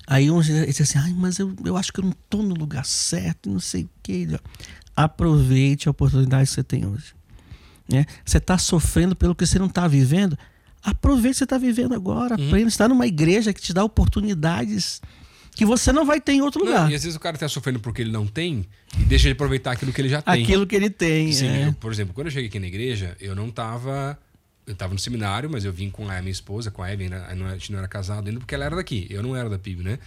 Aí 0.07 0.31
uns 0.31 0.45
dizem 0.45 0.83
assim, 0.83 0.97
ai, 0.97 1.13
mas 1.13 1.39
eu, 1.39 1.55
eu 1.65 1.77
acho 1.77 1.91
que 1.91 1.99
eu 1.99 2.05
não 2.05 2.11
estou 2.11 2.43
no 2.43 2.55
lugar 2.55 2.85
certo, 2.85 3.49
não 3.49 3.59
sei 3.59 3.83
o 3.83 3.89
quê. 4.01 4.27
Aproveite 4.95 5.87
a 5.87 5.91
oportunidade 5.91 6.49
que 6.49 6.55
você 6.55 6.63
tem 6.63 6.85
hoje. 6.85 7.13
Né? 7.89 8.05
Você 8.25 8.37
está 8.37 8.57
sofrendo 8.57 9.15
pelo 9.15 9.35
que 9.35 9.45
você 9.45 9.59
não 9.59 9.67
está 9.67 9.87
vivendo? 9.87 10.37
Aproveite 10.83 11.29
o 11.29 11.31
que 11.31 11.37
você 11.39 11.43
está 11.43 11.57
vivendo 11.57 11.93
agora. 11.93 12.35
Uhum. 12.39 12.47
Aprenda. 12.47 12.69
Você 12.69 12.73
está 12.73 12.87
numa 12.87 13.05
igreja 13.07 13.53
que 13.53 13.61
te 13.61 13.73
dá 13.73 13.83
oportunidades 13.83 15.01
que 15.55 15.65
você 15.65 15.91
não 15.91 16.05
vai 16.05 16.19
ter 16.19 16.33
em 16.33 16.41
outro 16.41 16.63
Não, 16.63 16.71
lugar. 16.71 16.91
e 16.91 16.95
às 16.95 17.03
vezes 17.03 17.15
o 17.15 17.19
cara 17.19 17.37
tá 17.37 17.47
sofrendo 17.47 17.79
porque 17.79 18.01
ele 18.01 18.11
não 18.11 18.25
tem 18.25 18.65
e 18.97 19.03
deixa 19.03 19.27
de 19.27 19.33
aproveitar 19.33 19.71
aquilo 19.71 19.91
que 19.91 20.01
ele 20.01 20.09
já 20.09 20.21
tem. 20.21 20.43
Aquilo 20.43 20.65
que 20.65 20.75
ele 20.75 20.89
tem. 20.89 21.31
Sim, 21.31 21.47
é. 21.47 21.67
eu, 21.67 21.73
por 21.73 21.91
exemplo, 21.91 22.13
quando 22.13 22.27
eu 22.27 22.31
cheguei 22.31 22.47
aqui 22.47 22.59
na 22.59 22.67
igreja, 22.67 23.15
eu 23.19 23.35
não 23.35 23.49
tava. 23.49 24.17
Eu 24.65 24.75
tava 24.75 24.93
no 24.93 24.99
seminário, 24.99 25.49
mas 25.49 25.65
eu 25.65 25.73
vim 25.73 25.89
com 25.89 26.09
a 26.09 26.21
minha 26.21 26.31
esposa, 26.31 26.71
com 26.71 26.83
a 26.83 26.93
Evelyn, 26.93 27.09
né? 27.09 27.25
a 27.27 27.53
gente 27.53 27.71
não 27.71 27.79
era 27.79 27.87
casado 27.87 28.27
ainda, 28.27 28.39
porque 28.39 28.55
ela 28.55 28.63
era 28.63 28.75
daqui. 28.75 29.07
Eu 29.09 29.21
não 29.21 29.35
era 29.35 29.49
da 29.49 29.57
PIB, 29.57 29.83
né? 29.83 29.99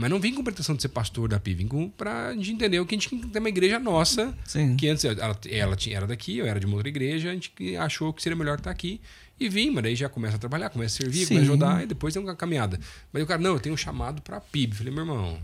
Mas 0.00 0.08
não 0.10 0.20
vim 0.20 0.32
com 0.32 0.44
pretensão 0.44 0.76
de 0.76 0.82
ser 0.82 0.90
pastor 0.90 1.28
da 1.28 1.40
PIB, 1.40 1.64
vim 1.64 1.66
com, 1.68 1.90
pra 1.90 2.32
gente 2.34 2.52
entender 2.52 2.78
o 2.78 2.86
que 2.86 2.94
a 2.94 2.98
gente 2.98 3.08
tem 3.08 3.40
uma 3.40 3.48
igreja 3.48 3.80
nossa, 3.80 4.32
Sim. 4.46 4.76
que 4.76 4.88
antes 4.88 5.04
ela, 5.04 5.36
ela 5.50 5.74
tinha, 5.74 5.96
era 5.96 6.06
daqui, 6.06 6.38
eu 6.38 6.46
era 6.46 6.60
de 6.60 6.66
uma 6.66 6.76
outra 6.76 6.88
igreja, 6.88 7.30
a 7.30 7.34
gente 7.34 7.50
achou 7.76 8.12
que 8.12 8.22
seria 8.22 8.36
melhor 8.36 8.58
estar 8.58 8.70
aqui. 8.70 9.00
E 9.40 9.48
vim, 9.48 9.70
mas 9.70 9.82
daí 9.82 9.96
já 9.96 10.08
começa 10.08 10.36
a 10.36 10.38
trabalhar, 10.38 10.70
começa 10.70 10.94
a 10.94 11.02
servir, 11.02 11.26
Sim. 11.26 11.34
começa 11.34 11.40
a 11.40 11.52
ajudar, 11.52 11.82
e 11.82 11.86
depois 11.86 12.14
tem 12.14 12.22
uma 12.22 12.36
caminhada. 12.36 12.78
Mas 13.12 13.24
o 13.24 13.26
cara, 13.26 13.40
não, 13.42 13.54
eu 13.54 13.58
tenho 13.60 13.74
um 13.74 13.76
chamado 13.78 14.22
pra 14.22 14.40
PIB. 14.40 14.76
Falei, 14.76 14.92
meu 14.92 15.02
irmão, 15.02 15.36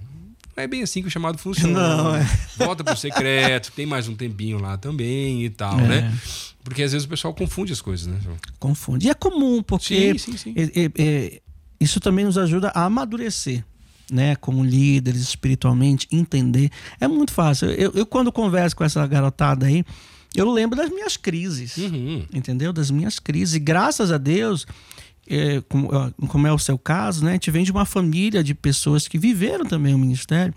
não 0.56 0.62
é 0.62 0.68
bem 0.68 0.82
assim 0.82 1.02
que 1.02 1.08
o 1.08 1.10
chamado 1.10 1.36
funciona. 1.36 1.72
Não, 1.96 2.14
é. 2.14 2.24
Volta 2.56 2.84
pro 2.84 2.96
secreto, 2.96 3.72
tem 3.72 3.86
mais 3.86 4.06
um 4.06 4.14
tempinho 4.14 4.58
lá 4.60 4.78
também 4.78 5.44
e 5.44 5.50
tal, 5.50 5.80
É. 5.80 5.88
né? 5.88 6.18
Porque 6.62 6.80
às 6.84 6.92
vezes 6.92 7.04
o 7.06 7.08
pessoal 7.08 7.34
confunde 7.34 7.72
as 7.72 7.80
coisas, 7.80 8.06
né? 8.06 8.18
Confunde. 8.60 9.08
E 9.08 9.10
é 9.10 9.14
comum, 9.14 9.64
porque 9.64 10.12
Sim, 10.16 10.32
sim, 10.32 10.36
sim. 10.36 10.54
é- 10.56 10.84
é- 10.84 10.90
é- 10.96 11.40
isso 11.80 11.98
também 11.98 12.24
nos 12.24 12.38
ajuda 12.38 12.68
a 12.74 12.84
amadurecer, 12.84 13.64
né? 14.10 14.36
Como 14.36 14.62
líderes, 14.64 15.20
espiritualmente, 15.22 16.06
entender. 16.12 16.70
É 17.00 17.06
muito 17.08 17.32
fácil. 17.32 17.70
Eu, 17.70 17.92
eu, 17.94 18.06
quando 18.06 18.30
converso 18.32 18.76
com 18.76 18.84
essa 18.84 19.06
garotada 19.06 19.66
aí, 19.66 19.84
eu 20.34 20.50
lembro 20.50 20.76
das 20.76 20.90
minhas 20.90 21.16
crises, 21.16 21.76
Uhum. 21.76 22.24
entendeu? 22.32 22.72
Das 22.72 22.90
minhas 22.90 23.18
crises. 23.18 23.54
E 23.54 23.58
graças 23.58 24.10
a 24.10 24.18
Deus, 24.18 24.66
é, 25.28 25.62
como, 25.68 25.88
como 26.28 26.46
é 26.46 26.52
o 26.52 26.58
seu 26.58 26.76
caso, 26.76 27.24
né? 27.24 27.30
A 27.30 27.34
gente 27.34 27.50
vem 27.50 27.64
de 27.64 27.70
uma 27.72 27.84
família 27.84 28.42
de 28.42 28.52
pessoas 28.54 29.06
que 29.08 29.16
viveram 29.18 29.64
também 29.64 29.94
o 29.94 29.98
ministério, 29.98 30.52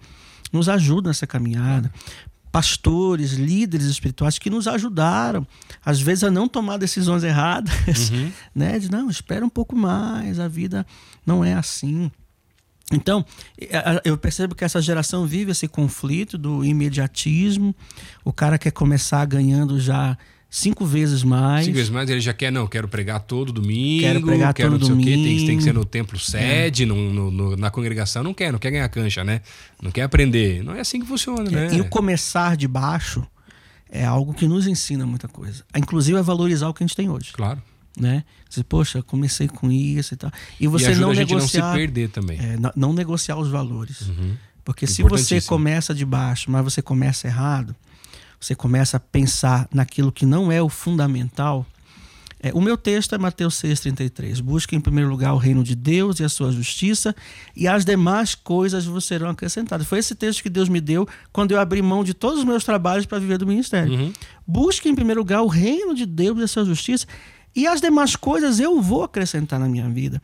nos 0.51 0.67
ajudam 0.67 1.09
nessa 1.09 1.27
caminhada. 1.27 1.91
Pastores, 2.51 3.33
líderes 3.33 3.85
espirituais 3.85 4.39
que 4.39 4.49
nos 4.49 4.67
ajudaram, 4.67 5.45
às 5.85 5.99
vezes, 6.01 6.23
a 6.23 6.31
não 6.31 6.47
tomar 6.47 6.77
decisões 6.77 7.23
erradas, 7.23 8.09
Uhum. 8.09 8.31
né? 8.55 8.79
De 8.79 8.89
não, 8.89 9.09
espera 9.09 9.45
um 9.45 9.49
pouco 9.49 9.75
mais, 9.75 10.39
a 10.39 10.47
vida 10.47 10.85
não 11.25 11.43
é 11.45 11.53
assim. 11.53 12.09
Então, 12.91 13.25
eu 14.05 14.17
percebo 14.17 14.55
que 14.55 14.63
essa 14.63 14.81
geração 14.81 15.25
vive 15.27 15.51
esse 15.51 15.67
conflito 15.67 16.37
do 16.37 16.63
imediatismo. 16.63 17.75
O 18.23 18.31
cara 18.31 18.57
quer 18.57 18.71
começar 18.71 19.25
ganhando 19.25 19.77
já 19.79 20.17
cinco 20.49 20.85
vezes 20.85 21.21
mais. 21.21 21.65
Cinco 21.65 21.75
vezes 21.75 21.89
mais, 21.91 22.09
ele 22.09 22.21
já 22.21 22.33
quer, 22.33 22.49
não, 22.49 22.65
quero 22.65 22.87
pregar 22.87 23.19
todo 23.19 23.51
domingo, 23.51 24.01
Quero 24.03 24.21
pregar 24.21 24.53
quero 24.53 24.71
todo 24.71 24.79
não 24.79 24.87
sei 24.87 24.95
o 24.95 24.97
quê, 24.99 25.03
tem, 25.03 25.23
que- 25.23 25.27
tem 25.27 25.35
que 25.35 25.43
domingo. 25.45 25.59
É. 25.59 25.63
ser 25.63 25.73
no 25.73 25.83
templo 25.85 26.17
sede, 26.17 26.85
no, 26.85 26.95
no- 27.13 27.29
no- 27.31 27.55
na 27.57 27.69
congregação, 27.69 28.23
não 28.23 28.33
quer, 28.33 28.53
não 28.53 28.59
quer 28.59 28.71
ganhar 28.71 28.87
cancha, 28.87 29.21
né? 29.23 29.41
Não 29.81 29.91
quer 29.91 30.03
aprender. 30.03 30.63
Não 30.63 30.73
é 30.73 30.79
assim 30.79 31.01
que 31.01 31.05
funciona, 31.05 31.49
né? 31.51 31.69
E 31.75 31.81
o 31.81 31.89
começar 31.89 32.55
de 32.55 32.69
baixo 32.69 33.27
é 33.89 34.05
algo 34.05 34.33
que 34.33 34.47
nos 34.47 34.65
ensina 34.65 35.05
muita 35.05 35.27
coisa. 35.27 35.65
Inclusive 35.75 36.17
a 36.17 36.21
valorizar 36.21 36.69
o 36.69 36.73
que 36.73 36.83
a 36.83 36.87
gente 36.87 36.95
tem 36.95 37.09
hoje. 37.09 37.33
Claro. 37.33 37.61
Né? 37.99 38.23
Você, 38.49 38.63
poxa, 38.63 39.01
comecei 39.01 39.47
com 39.47 39.71
isso 39.71 40.13
e 40.13 40.17
tal. 40.17 40.31
E 40.59 40.65
e 40.65 40.67
você 40.67 40.87
ajuda 40.87 41.07
não 41.07 41.13
negociar. 41.13 41.61
não 41.65 41.71
se 41.71 41.77
perder 41.79 42.09
também. 42.09 42.37
é, 42.39 42.55
não- 42.57 42.71
não 42.75 42.93
negociar 42.93 43.37
os 43.37 43.49
valores. 43.49 44.01
Uhum. 44.01 44.35
Porque 44.63 44.85
se 44.85 45.01
você 45.01 45.41
começa 45.41 45.95
de 45.95 46.05
baixo, 46.05 46.51
mas 46.51 46.63
você 46.63 46.81
começa 46.81 47.25
errado, 47.27 47.75
você 48.39 48.53
começa 48.53 48.97
a 48.97 48.99
pensar 48.99 49.67
naquilo 49.73 50.11
que 50.11 50.25
não 50.25 50.51
é 50.51 50.61
o 50.61 50.69
fundamental. 50.69 51.65
É, 52.39 52.51
o 52.53 52.61
meu 52.61 52.77
texto 52.77 53.15
é 53.15 53.17
Mateus 53.17 53.55
6,33. 53.55 54.39
Busque 54.41 54.75
em 54.75 54.79
primeiro 54.79 55.09
lugar 55.09 55.33
o 55.33 55.37
reino 55.37 55.63
de 55.63 55.73
Deus 55.73 56.19
e 56.19 56.23
a 56.23 56.29
sua 56.29 56.51
justiça, 56.51 57.15
e 57.55 57.67
as 57.67 57.83
demais 57.83 58.35
coisas 58.35 58.85
vos 58.85 59.05
serão 59.05 59.29
acrescentadas. 59.29 59.87
Foi 59.87 59.97
esse 59.97 60.13
texto 60.13 60.43
que 60.43 60.49
Deus 60.49 60.69
me 60.69 60.79
deu 60.79 61.07
quando 61.33 61.51
eu 61.53 61.59
abri 61.59 61.81
mão 61.81 62.03
de 62.03 62.13
todos 62.13 62.37
os 62.39 62.45
meus 62.45 62.63
trabalhos 62.63 63.07
para 63.07 63.17
viver 63.17 63.39
do 63.39 63.47
ministério. 63.47 63.91
Uhum. 63.91 64.13
Busque 64.45 64.87
em 64.87 64.93
primeiro 64.93 65.21
lugar 65.21 65.41
o 65.41 65.47
reino 65.47 65.95
de 65.95 66.05
Deus 66.05 66.37
e 66.39 66.43
a 66.43 66.47
sua 66.47 66.63
justiça, 66.63 67.07
e 67.57 67.67
as 67.67 67.81
demais 67.81 68.15
coisas 68.15 68.59
eu 68.59 68.81
vou 68.81 69.03
acrescentar 69.03 69.59
na 69.59 69.67
minha 69.67 69.89
vida. 69.89 70.21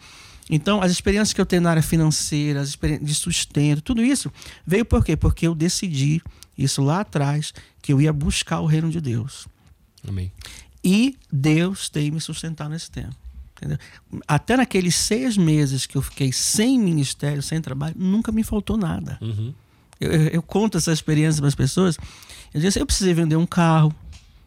Então, 0.49 0.81
as 0.81 0.91
experiências 0.91 1.33
que 1.33 1.39
eu 1.41 1.45
tenho 1.45 1.61
na 1.61 1.69
área 1.71 1.81
financeira, 1.83 2.59
as 2.61 2.69
experiências 2.69 3.07
de 3.07 3.15
sustento, 3.15 3.81
tudo 3.81 4.03
isso 4.03 4.31
veio 4.65 4.83
por 4.85 5.03
quê? 5.03 5.15
Porque 5.15 5.47
eu 5.47 5.55
decidi 5.55 6.21
isso 6.57 6.81
lá 6.83 6.99
atrás, 6.99 7.53
que 7.81 7.91
eu 7.93 8.01
ia 8.01 8.11
buscar 8.13 8.59
o 8.59 8.65
reino 8.65 8.89
de 8.89 8.99
Deus. 9.01 9.47
Amém. 10.07 10.31
E 10.83 11.17
Deus 11.31 11.87
tem 11.89 12.11
me 12.11 12.19
sustentado 12.21 12.69
nesse 12.69 12.91
tempo. 12.91 13.15
Entendeu? 13.55 13.77
Até 14.27 14.57
naqueles 14.57 14.95
seis 14.95 15.37
meses 15.37 15.85
que 15.85 15.95
eu 15.95 16.01
fiquei 16.01 16.33
sem 16.33 16.77
ministério, 16.77 17.41
sem 17.41 17.61
trabalho, 17.61 17.95
nunca 17.97 18.29
me 18.31 18.43
faltou 18.43 18.75
nada. 18.75 19.17
Uhum. 19.21 19.53
Eu, 20.01 20.11
eu- 20.11 20.27
eu 20.27 20.41
conto 20.41 20.77
essa 20.77 20.91
experiência 20.91 21.39
para 21.39 21.47
as 21.47 21.55
pessoas. 21.55 21.97
Eu 22.53 22.59
disse, 22.59 22.77
eu 22.79 22.85
precisei 22.85 23.13
vender 23.13 23.37
um 23.37 23.45
carro, 23.45 23.95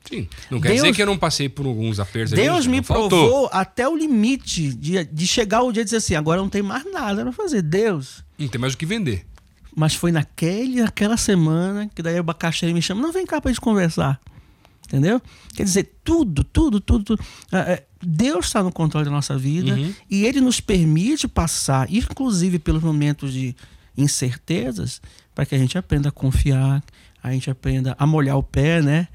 Sim. 0.09 0.29
Não 0.51 0.61
quer 0.61 0.69
Deus- 0.69 0.83
dizer 0.83 0.95
que 0.95 1.03
eu 1.03 1.07
não 1.07 1.19
passei 1.19 1.49
por 1.49 1.67
alguns 1.67 1.99
apertos 2.01 2.33
ali, 2.33 2.43
Deus 2.43 2.65
não 2.67 2.73
me 2.73 2.83
faltou. 2.83 3.09
provou 3.09 3.51
até 3.53 3.89
o 3.89 3.97
limite 3.97 4.73
de, 4.73 5.05
de 5.05 5.27
chegar 5.27 5.63
o 5.63 5.73
dia 5.73 5.83
de 5.83 5.87
dizer 5.87 5.97
assim: 5.99 6.15
agora 6.15 6.41
não 6.41 6.49
tem 6.49 6.63
mais 6.63 6.85
nada 6.93 7.23
para 7.23 7.33
fazer. 7.33 7.63
Deus. 7.63 8.25
Não 8.39 8.49
tem 8.49 8.61
mais 8.61 8.75
o 8.75 8.77
que 8.77 8.87
vender. 8.87 9.27
Mas 9.75 9.95
foi 9.95 10.11
naquele, 10.13 10.81
naquela 10.83 11.17
semana 11.17 11.91
que 11.95 12.03
daí 12.03 12.17
o 12.17 12.21
abacaxi 12.21 12.73
me 12.73 12.81
chama: 12.81 13.03
não, 13.03 13.13
vem 13.13 13.27
cá 13.27 13.41
pra 13.41 13.51
gente 13.51 13.61
conversar. 13.61 14.21
Entendeu? 14.89 15.21
Quer 15.57 15.65
dizer, 15.65 15.95
tudo, 16.05 16.45
tudo, 16.45 16.81
tudo, 16.81 17.05
tudo. 17.05 17.25
É, 17.51 17.57
é, 17.73 17.87
Deus 18.01 18.47
está 18.47 18.63
no 18.63 18.71
controle 18.71 19.05
da 19.07 19.11
nossa 19.11 19.37
vida 19.37 19.75
Uhum. 19.75 19.93
e 20.09 20.25
Ele 20.25 20.41
nos 20.41 20.61
permite 20.61 21.27
passar, 21.27 21.93
inclusive 21.93 22.61
pelos 22.61 22.85
momentos 22.85 23.33
de 23.33 23.57
incertezas, 24.11 25.01
para 25.35 25.45
que 25.45 25.55
a 25.55 25.59
gente 25.59 25.77
aprenda 25.77 26.09
a 26.09 26.13
confiar, 26.13 26.83
a 27.23 27.33
gente 27.33 27.51
aprenda 27.51 27.97
a 27.99 28.07
molhar 28.07 28.37
o 28.39 28.43
pé, 28.43 28.81
né? 28.81 29.09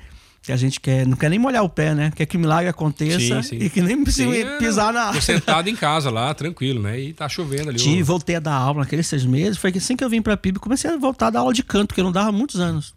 Que 0.44 0.52
a 0.52 0.58
gente 0.58 0.80
quer, 0.80 1.06
não 1.06 1.16
quer 1.16 1.30
nem 1.30 1.38
molhar 1.38 1.64
o 1.64 1.70
pé, 1.70 1.94
né? 1.94 2.12
Quer 2.16 2.26
que 2.26 2.36
o 2.36 2.39
milagre 2.39 2.68
aconteça 2.68 3.20
Sim, 3.20 3.42
sim. 3.44 3.58
e 3.58 3.70
que 3.70 3.80
nem 3.80 4.04
precisa 4.04 4.36
é, 4.36 4.58
pisar 4.58 4.92
na 4.92 5.04
água. 5.10 5.22
sentado 5.22 5.68
em 5.70 5.76
casa 5.76 6.10
lá, 6.10 6.34
tranquilo, 6.34 6.82
né? 6.82 7.00
E 7.00 7.14
tá 7.14 7.30
chovendo 7.30 7.70
ali. 7.70 7.78
Tive, 7.78 8.02
voltei 8.02 8.36
a 8.36 8.39
dar 8.39 8.56
aula 8.56 8.80
naqueles 8.80 9.06
seis 9.06 9.24
meses. 9.24 9.58
Foi 9.60 9.72
que 9.72 9.78
assim 9.78 9.96
que 9.96 10.04
eu 10.04 10.10
vim 10.10 10.20
pra 10.20 10.36
PIB, 10.36 10.58
comecei 10.58 10.89
a 10.89 10.98
voltar 10.98 11.28
a 11.28 11.30
dar 11.30 11.39
aula 11.42 11.54
de 11.54 11.62
canto, 11.62 11.88
porque 11.89 12.02
eu 12.02 12.06
não 12.06 12.12
dava 12.12 12.32
muitos 12.32 12.60
anos. 12.60 12.96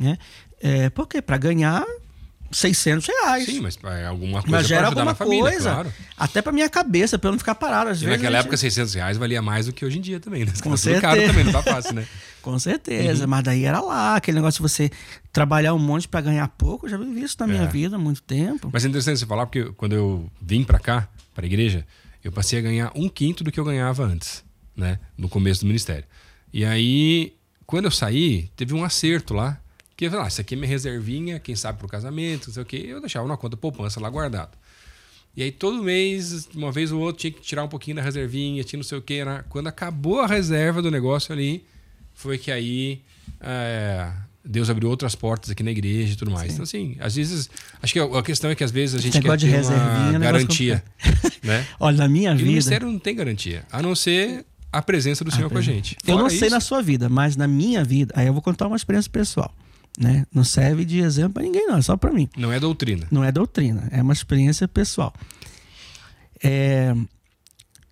Né? 0.00 0.16
É, 0.62 0.88
por 0.88 1.06
quê? 1.06 1.20
Pra 1.20 1.36
ganhar 1.36 1.84
600 2.50 3.06
reais. 3.08 3.44
Sim, 3.44 3.60
mas 3.60 3.76
é 3.84 4.06
alguma 4.06 4.40
coisa 4.40 4.56
Mas 4.56 4.66
pra 4.66 4.68
gera 4.76 4.86
ajudar 4.86 5.00
alguma 5.02 5.12
na 5.12 5.14
família, 5.14 5.50
coisa. 5.50 5.70
claro. 5.70 5.92
Até 6.16 6.40
pra 6.40 6.50
minha 6.50 6.70
cabeça, 6.70 7.18
pra 7.18 7.28
eu 7.28 7.32
não 7.32 7.38
ficar 7.38 7.56
parado. 7.56 7.90
Às 7.90 7.98
E 8.00 8.06
vezes, 8.06 8.16
naquela 8.22 8.38
a 8.38 8.40
época, 8.40 8.56
gente- 8.56 8.72
600 8.72 8.94
reais 8.94 9.18
valia 9.18 9.42
mais 9.42 9.66
do 9.66 9.72
que 9.74 9.84
hoje 9.84 9.98
em 9.98 10.00
dia 10.00 10.18
também, 10.18 10.46
né? 10.46 10.52
Com 10.62 10.74
certeza. 10.78 11.02
caro 11.02 11.20
também, 11.26 11.44
não 11.44 11.52
tá 11.52 11.62
fácil, 11.62 11.92
né? 11.94 12.06
Com 12.44 12.58
certeza, 12.58 13.26
mas 13.26 13.42
daí 13.42 13.64
era 13.64 13.80
lá, 13.80 14.16
aquele 14.16 14.36
negócio 14.36 14.58
de 14.58 14.62
você 14.70 14.90
trabalhar 15.32 15.72
um 15.72 15.78
monte 15.78 16.06
pra 16.06 16.20
ganhar 16.20 16.46
pouco. 16.48 16.84
Eu 16.84 16.90
já 16.90 16.98
vivi 16.98 17.22
isso 17.22 17.36
na 17.40 17.46
minha 17.46 17.62
É. 17.62 17.66
vida 17.66 17.96
há 17.96 17.98
muito 17.98 18.22
tempo. 18.22 18.68
Mas 18.70 18.84
é 18.84 18.88
interessante 18.88 19.18
você 19.18 19.24
falar, 19.26 19.46
porque 19.46 19.72
quando 19.72 19.94
eu 19.94 20.30
vim 20.42 20.62
pra 20.62 20.78
cá, 20.78 21.08
pra 21.34 21.46
igreja, 21.46 21.86
eu 22.22 22.30
passei 22.30 22.58
a 22.58 22.62
ganhar 22.62 22.92
um 22.94 23.08
quinto 23.08 23.42
do 23.42 23.50
que 23.50 23.58
eu 23.58 23.64
ganhava 23.64 24.04
antes, 24.04 24.44
né? 24.76 24.98
No 25.16 25.26
começo 25.26 25.62
do 25.62 25.66
ministério. 25.66 26.04
E 26.52 26.66
aí, 26.66 27.32
quando 27.66 27.86
eu 27.86 27.90
saí, 27.90 28.50
teve 28.54 28.74
um 28.74 28.84
acerto 28.84 29.32
lá, 29.32 29.58
que 29.96 30.04
eu 30.04 30.10
falei, 30.10 30.26
ah, 30.26 30.28
isso 30.28 30.40
aqui 30.42 30.54
é 30.54 30.56
minha 30.58 30.68
reservinha, 30.68 31.38
quem 31.40 31.56
sabe 31.56 31.78
pro 31.78 31.88
casamento, 31.88 32.48
não 32.48 32.54
sei 32.54 32.62
o 32.62 32.66
quê. 32.66 32.84
Eu 32.86 33.00
deixava 33.00 33.26
na 33.26 33.38
conta 33.38 33.56
poupança 33.56 33.98
lá 34.00 34.10
guardado. 34.10 34.50
E 35.36 35.42
aí 35.42 35.50
todo 35.50 35.82
mês, 35.82 36.46
uma 36.54 36.70
vez 36.70 36.92
ou 36.92 37.00
outra, 37.00 37.20
tinha 37.22 37.30
que 37.32 37.40
tirar 37.40 37.64
um 37.64 37.68
pouquinho 37.68 37.96
da 37.96 38.02
reservinha, 38.02 38.62
tinha 38.62 38.76
não 38.78 38.84
sei 38.84 38.98
o 38.98 39.02
quê. 39.02 39.14
Era... 39.14 39.44
Quando 39.48 39.66
acabou 39.66 40.20
a 40.20 40.26
reserva 40.26 40.82
do 40.82 40.90
negócio 40.90 41.32
ali, 41.32 41.64
foi 42.14 42.38
que 42.38 42.50
aí 42.50 43.02
é, 43.40 44.10
Deus 44.44 44.68
abriu 44.70 44.88
outras 44.88 45.14
portas 45.14 45.50
aqui 45.50 45.62
na 45.62 45.70
igreja 45.70 46.12
e 46.12 46.16
tudo 46.16 46.30
mais. 46.30 46.52
Então, 46.52 46.62
assim, 46.62 46.96
às 47.00 47.14
vezes. 47.14 47.48
Acho 47.82 47.92
que 47.92 47.98
a 47.98 48.04
a 48.04 48.22
questão 48.22 48.50
é 48.50 48.54
que 48.54 48.62
às 48.64 48.70
vezes 48.70 48.96
a 48.96 49.00
gente 49.00 49.20
quer 49.20 49.36
de 49.36 49.46
ter 49.50 49.54
é 49.56 49.60
uma 49.60 49.70
um 49.70 50.12
negócio 50.12 50.20
garantia. 50.20 50.84
né? 51.42 51.66
Olha, 51.80 51.96
na 51.98 52.08
minha 52.08 52.30
E 52.30 52.34
o 52.34 52.36
vida. 52.38 52.48
ministério 52.50 52.90
não 52.90 52.98
tem 52.98 53.14
garantia, 53.14 53.64
a 53.70 53.80
não 53.82 53.94
ser 53.94 54.44
a 54.72 54.82
presença 54.82 55.24
do 55.24 55.30
Senhor 55.30 55.48
com 55.50 55.58
a 55.58 55.62
gente. 55.62 55.96
Eu 56.06 56.14
não 56.14 56.24
Fora 56.24 56.30
sei 56.30 56.48
isso, 56.48 56.50
na 56.54 56.60
sua 56.60 56.82
vida, 56.82 57.08
mas 57.08 57.36
na 57.36 57.46
minha 57.46 57.84
vida, 57.84 58.12
aí 58.16 58.26
eu 58.26 58.32
vou 58.32 58.42
contar 58.42 58.66
uma 58.66 58.76
experiência 58.76 59.10
pessoal. 59.10 59.54
Né? 59.96 60.26
Não 60.34 60.42
serve 60.42 60.84
de 60.84 60.98
exemplo 60.98 61.34
pra 61.34 61.42
ninguém, 61.44 61.68
não, 61.68 61.76
é 61.76 61.82
só 61.82 61.96
pra 61.96 62.12
mim. 62.12 62.28
Não 62.36 62.52
é 62.52 62.58
doutrina. 62.58 63.06
Não 63.10 63.22
é 63.22 63.30
doutrina, 63.30 63.88
é 63.92 64.02
uma 64.02 64.12
experiência 64.12 64.66
pessoal. 64.66 65.14
É, 66.42 66.92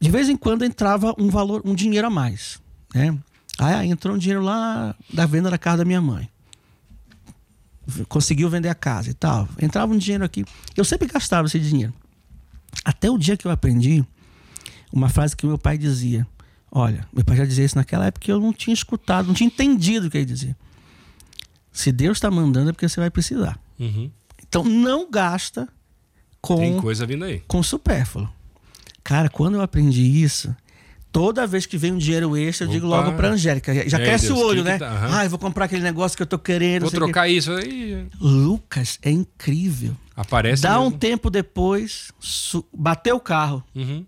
de 0.01 0.11
vez 0.11 0.29
em 0.29 0.37
quando 0.37 0.65
entrava 0.65 1.15
um 1.17 1.29
valor, 1.29 1.63
um 1.65 1.75
dinheiro 1.75 2.07
a 2.09 2.11
mais, 2.11 2.59
né? 2.93 3.17
Aí 3.59 3.91
entrou 3.91 4.15
um 4.15 4.19
dinheiro 4.19 4.43
lá 4.43 4.95
da 5.13 5.27
venda 5.27 5.51
da 5.51 5.59
casa 5.59 5.79
da 5.79 5.85
minha 5.85 6.01
mãe. 6.01 6.29
Conseguiu 8.09 8.49
vender 8.49 8.69
a 8.69 8.75
casa 8.75 9.11
e 9.11 9.15
tal. 9.15 9.49
Entrava 9.61 9.93
um 9.93 9.99
dinheiro 9.99 10.25
aqui. 10.25 10.45
Eu 10.77 10.85
sempre 10.85 11.09
gastava 11.09 11.47
esse 11.47 11.59
dinheiro. 11.59 11.93
Até 12.85 13.11
o 13.11 13.19
dia 13.19 13.37
que 13.37 13.47
eu 13.47 13.51
aprendi 13.51 14.05
uma 14.93 15.09
frase 15.09 15.37
que 15.37 15.47
meu 15.47 15.59
pai 15.59 15.77
dizia. 15.77 16.27
Olha, 16.71 17.07
meu 17.13 17.25
pai 17.25 17.37
já 17.37 17.45
dizia 17.45 17.65
isso 17.65 17.77
naquela 17.77 18.07
época 18.07 18.25
que 18.25 18.33
eu 18.33 18.41
não 18.41 18.53
tinha 18.53 18.73
escutado, 18.73 19.27
não 19.27 19.35
tinha 19.35 19.47
entendido 19.47 20.07
o 20.07 20.11
que 20.11 20.17
ele 20.19 20.25
dizia. 20.25 20.57
Se 21.71 21.93
Deus 21.93 22.17
está 22.17 22.31
mandando 22.31 22.71
é 22.71 22.73
porque 22.73 22.89
você 22.89 23.01
vai 23.01 23.11
precisar. 23.11 23.59
Uhum. 23.79 24.11
Então 24.43 24.65
não 24.65 25.11
gasta 25.11 25.69
com, 26.41 26.57
Tem 26.57 26.81
coisa 26.81 27.05
vindo 27.07 27.25
aí. 27.25 27.41
com 27.47 27.63
supérfluo. 27.63 28.29
Cara, 29.05 29.29
quando 29.29 29.55
eu 29.55 29.61
aprendi 29.63 30.03
isso, 30.23 30.55
toda 31.13 31.47
vez 31.47 31.67
que 31.67 31.77
vem 31.77 31.93
um 31.93 31.99
dinheiro 31.99 32.37
extra, 32.37 32.67
eu 32.67 32.71
digo 32.71 32.87
Opa. 32.89 32.97
logo 32.97 33.17
pra 33.17 33.29
Angélica. 33.29 33.89
Já 33.89 33.99
cresce 33.99 34.27
Deus, 34.29 34.39
o 34.39 34.43
olho, 34.47 34.65
que 34.65 34.73
que 34.73 34.73
né? 34.73 34.79
tá? 34.79 34.89
Aham. 34.91 35.09
Ah, 35.19 35.25
eu 35.25 35.31
vou 35.31 35.39
comprar 35.39 35.67
aquele 35.67 35.83
negócio 35.83 36.17
que 36.17 36.23
eu 36.23 36.27
tô 36.27 36.39
querendo. 36.39 36.83
Vou 36.83 36.91
trocar 36.91 37.29
isso 37.29 37.53
aí. 37.53 38.07
Lucas, 38.21 38.99
é 39.03 39.11
incrível. 39.11 39.97
Aparece. 40.17 40.63
Dá 40.63 40.81
um 40.81 40.85
mesmo. 40.87 40.99
tempo 40.99 41.31
depois, 41.31 42.11
su- 42.19 42.65
bateu 42.73 43.17
o 43.17 43.21
carro. 43.21 43.63
Uhum. 43.75 44.05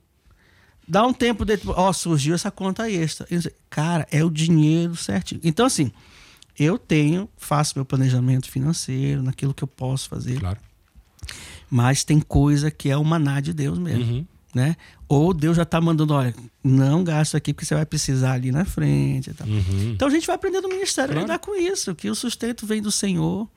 Dá 0.86 1.06
um 1.06 1.12
tempo 1.14 1.44
depois, 1.44 1.76
ó, 1.78 1.92
surgiu 1.92 2.34
essa 2.34 2.50
conta 2.50 2.90
extra. 2.90 3.26
Cara, 3.70 4.06
é 4.10 4.22
o 4.24 4.30
dinheiro 4.30 4.94
certinho. 4.96 5.40
Então, 5.42 5.64
assim, 5.64 5.90
eu 6.58 6.76
tenho, 6.78 7.28
faço 7.38 7.72
meu 7.76 7.84
planejamento 7.86 8.50
financeiro, 8.50 9.22
naquilo 9.22 9.54
que 9.54 9.64
eu 9.64 9.68
posso 9.68 10.08
fazer, 10.10 10.38
Claro. 10.38 10.58
mas 11.70 12.04
tem 12.04 12.20
coisa 12.20 12.70
que 12.70 12.90
é 12.90 12.96
o 12.96 13.04
maná 13.04 13.40
de 13.40 13.52
Deus 13.54 13.78
mesmo, 13.78 14.04
Uhum. 14.04 14.26
Né? 14.54 14.76
Ou 15.08 15.34
Deus 15.34 15.56
já 15.56 15.64
tá 15.64 15.80
mandando, 15.80 16.14
olha, 16.14 16.34
não 16.62 17.02
gasta 17.04 17.36
aqui 17.36 17.52
porque 17.52 17.64
você 17.66 17.74
vai 17.74 17.84
precisar 17.84 18.32
ali 18.32 18.52
na 18.52 18.64
frente 18.64 19.30
e 19.30 19.34
tal. 19.34 19.46
Uhum. 19.46 19.92
Então 19.94 20.08
a 20.08 20.10
gente 20.10 20.26
vai 20.26 20.36
aprender 20.36 20.60
no 20.60 20.68
ministério 20.68 21.10
a 21.10 21.14
Claro. 21.14 21.26
lidar 21.26 21.38
com 21.38 21.54
isso, 21.56 21.94
que 21.94 22.08
o 22.08 22.14
sustento 22.14 22.66
vem 22.66 22.80
do 22.80 22.90
Senhor, 22.92 23.48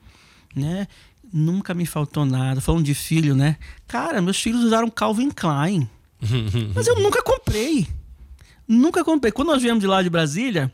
né? 0.54 0.86
Nunca 1.32 1.74
me 1.74 1.84
faltou 1.86 2.24
nada. 2.24 2.60
Falando 2.60 2.84
de 2.84 2.94
filho, 2.94 3.34
né? 3.36 3.56
Cara, 3.86 4.20
meus 4.22 4.40
filhos 4.40 4.64
usaram 4.64 4.88
Calvin 4.90 5.30
Klein. 5.30 5.88
Mas 6.74 6.86
eu 6.86 6.96
nunca 6.96 7.22
comprei. 7.22 7.86
Nunca 8.66 9.04
comprei. 9.04 9.30
Quando 9.32 9.48
nós 9.48 9.62
viemos 9.62 9.80
de 9.80 9.86
lá 9.86 10.02
de 10.02 10.10
Brasília, 10.10 10.72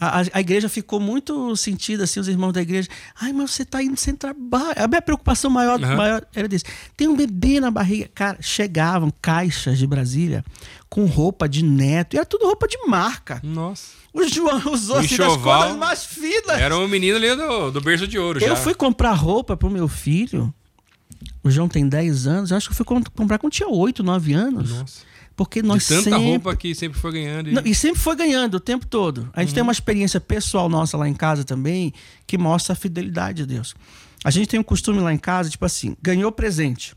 a, 0.00 0.20
a- 0.20 0.24
a 0.34 0.40
igreja 0.40 0.68
ficou 0.68 1.00
muito 1.00 1.54
sentida, 1.56 2.04
assim, 2.04 2.20
os 2.20 2.28
irmãos 2.28 2.52
da 2.52 2.62
igreja. 2.62 2.88
Ai, 3.20 3.32
mas 3.32 3.50
você 3.50 3.64
tá 3.64 3.82
indo 3.82 3.96
sem 3.96 4.14
trabalho. 4.14 4.74
A 4.76 4.86
minha 4.86 5.02
preocupação 5.02 5.50
maior, 5.50 5.82
Aham. 5.82 5.96
maior 5.96 6.26
era 6.34 6.48
disso. 6.48 6.64
Tem 6.96 7.08
um 7.08 7.16
bebê 7.16 7.60
na 7.60 7.70
barriga. 7.70 8.08
Cara, 8.14 8.38
chegavam 8.40 9.12
caixas 9.20 9.78
de 9.78 9.86
Brasília 9.86 10.44
com 10.88 11.04
roupa 11.06 11.48
de 11.48 11.62
neto. 11.64 12.14
E 12.14 12.16
era 12.16 12.26
tudo 12.26 12.46
roupa 12.46 12.66
de 12.68 12.78
marca. 12.86 13.40
Nossa. 13.42 13.98
O 14.12 14.26
João 14.26 14.72
usou 14.72 14.96
assim, 14.98 15.16
das 15.16 15.26
enxoval. 15.28 15.60
coisas 15.62 15.78
mais 15.78 16.04
finas. 16.04 16.58
Era 16.60 16.76
um 16.76 16.88
menino 16.88 17.16
ali 17.16 17.34
do, 17.36 17.70
do 17.70 17.80
berço 17.80 18.06
de 18.08 18.18
ouro 18.18 18.40
já. 18.40 18.46
Eu 18.46 18.56
fui 18.56 18.74
comprar 18.74 19.12
roupa 19.12 19.56
pro 19.56 19.70
meu 19.70 19.86
filho. 19.88 20.52
O 21.42 21.50
João 21.50 21.68
tem 21.68 21.88
10 21.88 22.26
anos. 22.26 22.50
Eu 22.50 22.56
acho 22.56 22.68
que 22.68 22.72
eu 22.72 22.76
fui 22.76 22.84
com- 22.86 23.02
comprar 23.14 23.38
quando 23.38 23.52
tinha 23.52 23.68
8, 23.68 24.02
9 24.02 24.32
anos. 24.32 24.70
Nossa. 24.72 25.07
Porque 25.38 25.62
nós 25.62 25.84
de 25.84 25.88
tanta 25.90 26.02
sempre... 26.10 26.18
roupa 26.26 26.56
que 26.56 26.74
sempre 26.74 26.98
foi 26.98 27.12
ganhando. 27.12 27.48
E... 27.48 27.52
Não, 27.52 27.62
e 27.64 27.72
sempre 27.74 28.00
foi 28.00 28.16
ganhando 28.16 28.56
o 28.56 28.60
tempo 28.60 28.84
todo. 28.86 29.30
A 29.32 29.40
gente 29.40 29.50
Uhum. 29.50 29.54
tem 29.54 29.62
uma 29.62 29.70
experiência 29.72 30.20
pessoal 30.20 30.68
nossa 30.68 30.96
lá 30.98 31.08
em 31.08 31.14
casa 31.14 31.44
também 31.44 31.92
que 32.26 32.36
mostra 32.36 32.72
a 32.72 32.76
fidelidade 32.76 33.46
de 33.46 33.54
Deus. 33.54 33.74
A 34.24 34.30
gente 34.32 34.48
tem 34.48 34.58
um 34.58 34.64
costume 34.64 34.98
lá 34.98 35.14
em 35.14 35.16
casa, 35.18 35.48
tipo 35.48 35.64
assim, 35.64 35.96
ganhou 36.02 36.32
presente. 36.32 36.92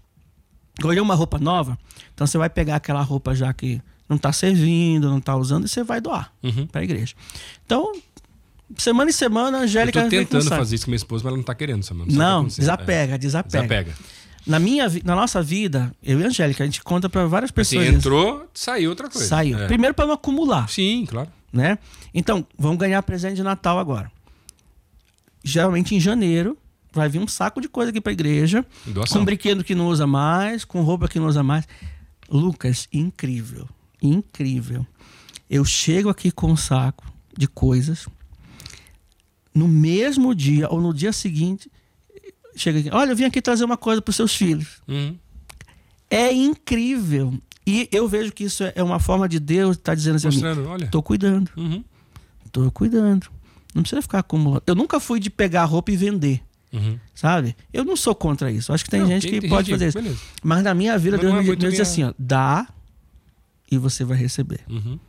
Ganhou 0.79 1.05
uma 1.05 1.13
roupa 1.13 1.37
nova, 1.37 1.77
então 2.15 2.25
você 2.25 2.37
vai 2.37 2.49
pegar 2.49 2.77
aquela 2.77 3.01
roupa 3.03 3.35
já 3.35 3.53
que 3.53 3.79
não 4.09 4.17
tá 4.17 4.31
servindo, 4.33 5.07
não 5.09 5.21
tá 5.21 5.35
usando, 5.35 5.65
e 5.65 5.69
você 5.69 5.83
vai 5.83 6.01
doar 6.01 6.33
Uhum. 6.41 6.65
pra 6.65 6.83
igreja. 6.83 7.13
Então, 7.65 7.91
semana 8.75 9.11
em 9.11 9.13
semana, 9.13 9.57
a 9.57 9.61
Eu 9.61 9.63
Angélica 9.65 10.01
tô 10.01 10.09
vem 10.09 10.25
com 10.25 10.31
tentando 10.31 10.49
fazer 10.49 10.75
isso 10.75 10.85
com 10.85 10.91
minha 10.91 10.95
esposa, 10.97 11.23
mas 11.23 11.29
ela 11.29 11.37
não 11.37 11.43
tá 11.43 11.53
querendo, 11.53 11.83
Samuel. 11.83 12.07
sei 12.07 12.15
o 12.15 12.17
que 12.17 12.23
Não, 12.23 12.39
aconteceu. 12.39 12.61
desapega, 12.61 13.13
É. 13.13 13.17
desapega. 13.19 13.61
Desapega. 13.67 13.95
Na, 14.45 14.59
minha, 14.59 14.87
na 15.03 15.15
nossa 15.15 15.41
vida, 15.41 15.93
eu 16.01 16.19
e 16.19 16.23
a 16.23 16.27
Angélica, 16.27 16.63
a 16.63 16.65
gente 16.65 16.81
conta 16.83 17.07
pra 17.09 17.25
várias 17.27 17.49
Assim, 17.49 17.55
pessoas. 17.55 17.85
isso. 17.87 17.95
entrou, 17.95 18.49
saiu 18.53 18.89
outra 18.89 19.09
coisa. 19.09 19.27
Saiu. 19.27 19.57
É. 19.59 19.67
Primeiro 19.67 19.93
pra 19.93 20.05
não 20.07 20.13
acumular. 20.15 20.67
Sim, 20.69 21.05
claro. 21.07 21.29
né? 21.53 21.77
Então, 22.13 22.45
vamos 22.57 22.77
ganhar 22.77 23.01
presente 23.03 23.35
de 23.35 23.43
Natal 23.43 23.77
agora. 23.77 24.11
Geralmente 25.43 25.95
em 25.95 25.99
janeiro 25.99 26.57
vai 26.93 27.07
vir 27.07 27.19
um 27.19 27.27
saco 27.27 27.61
de 27.61 27.69
coisa 27.69 27.89
aqui 27.89 28.01
pra 28.01 28.11
igreja, 28.11 28.65
com 29.11 29.23
brinquedo 29.23 29.63
que 29.63 29.73
não 29.73 29.87
usa 29.87 30.05
mais, 30.05 30.65
com 30.65 30.81
roupa 30.81 31.07
que 31.07 31.19
não 31.19 31.27
usa 31.27 31.41
mais. 31.41 31.65
Lucas, 32.29 32.87
incrível, 32.91 33.67
incrível. 34.01 34.85
Eu 35.49 35.63
chego 35.65 36.09
aqui 36.09 36.31
com 36.31 36.51
um 36.51 36.57
saco 36.57 37.05
de 37.37 37.47
coisas. 37.47 38.07
No 39.53 39.67
mesmo 39.67 40.35
dia 40.35 40.69
ou 40.69 40.81
no 40.81 40.93
dia 40.93 41.13
seguinte, 41.13 41.70
chega 42.61 42.79
aqui, 42.79 42.89
olha, 42.91 43.11
eu 43.11 43.15
vim 43.15 43.23
aqui 43.25 43.41
trazer 43.41 43.63
uma 43.63 43.77
coisa 43.77 44.01
para 44.01 44.13
seus 44.13 44.35
filhos. 44.35 44.81
Uhum. 44.87 45.15
É 46.09 46.31
incrível. 46.33 47.33
E 47.65 47.87
eu 47.91 48.07
vejo 48.07 48.31
que 48.31 48.43
isso 48.43 48.63
é 48.75 48.81
uma 48.83 48.99
forma 48.99 49.29
de 49.29 49.39
Deus 49.39 49.77
estar 49.77 49.95
dizendo 49.95 50.15
assim, 50.15 50.27
Mostrando, 50.27 50.67
olha. 50.67 50.87
tô 50.87 51.01
cuidando. 51.01 51.49
Uhum. 51.55 51.83
Tô 52.51 52.69
cuidando. 52.71 53.27
Não 53.73 53.81
precisa 53.83 54.01
ficar 54.01 54.19
acumulando. 54.19 54.63
Eu 54.67 54.75
nunca 54.75 54.99
fui 54.99 55.19
de 55.19 55.29
pegar 55.29 55.63
roupa 55.65 55.91
e 55.91 55.95
vender, 55.95 56.41
Uhum. 56.73 56.99
sabe? 57.15 57.55
Eu 57.71 57.85
não 57.85 57.95
sou 57.95 58.13
contra 58.13 58.51
isso. 58.51 58.73
Acho 58.73 58.83
que 58.83 58.89
tem 58.89 58.99
Não, 59.01 59.07
gente 59.07 59.23
tem- 59.23 59.31
que 59.33 59.41
tem 59.41 59.49
pode 59.49 59.67
gente- 59.67 59.75
fazer 59.75 59.87
isso. 59.89 59.97
beleza. 60.01 60.19
Mas 60.43 60.63
na 60.63 60.73
minha 60.73 60.97
vida, 60.97 61.15
Mas 61.17 61.21
Deus 61.25 61.33
é 61.33 61.49
me, 61.49 61.55
diz 61.55 61.69
minha- 61.69 61.81
assim, 61.81 62.03
ó, 62.03 62.13
dá 62.19 62.67
e 63.71 63.77
você 63.77 64.03
vai 64.03 64.17
receber, 64.17 64.59
Uhum. 64.69 64.99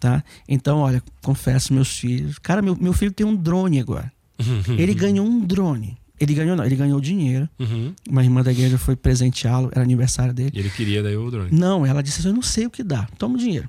tá? 0.00 0.24
Então, 0.48 0.78
olha, 0.78 1.00
confesso 1.22 1.72
meus 1.72 1.96
filhos. 1.96 2.38
Cara, 2.40 2.60
meu, 2.62 2.74
meu 2.74 2.92
filho 2.92 3.12
tem 3.12 3.24
um 3.24 3.36
drone 3.36 3.78
agora. 3.78 4.10
Ele 4.76 4.94
ganhou 4.94 5.24
um 5.26 5.38
drone. 5.38 5.96
Ele 6.20 6.34
ganhou, 6.34 6.56
não, 6.56 6.64
ele 6.64 6.74
ganhou 6.76 7.00
dinheiro. 7.00 7.48
Uhum. 7.58 7.94
Uma 8.08 8.24
irmã 8.24 8.42
da 8.42 8.50
igreja 8.50 8.76
foi 8.76 8.96
presenteá-lo, 8.96 9.70
era 9.72 9.82
aniversário 9.82 10.34
dele. 10.34 10.50
E 10.52 10.58
ele 10.58 10.70
queria 10.70 11.02
daí 11.02 11.16
o 11.16 11.30
drone. 11.30 11.50
Não, 11.52 11.86
ela 11.86 12.02
disse 12.02 12.20
assim: 12.20 12.28
Eu 12.28 12.34
não 12.34 12.42
sei 12.42 12.66
o 12.66 12.70
que 12.70 12.82
dá, 12.82 13.06
toma 13.18 13.36
o 13.36 13.38
dinheiro. 13.38 13.68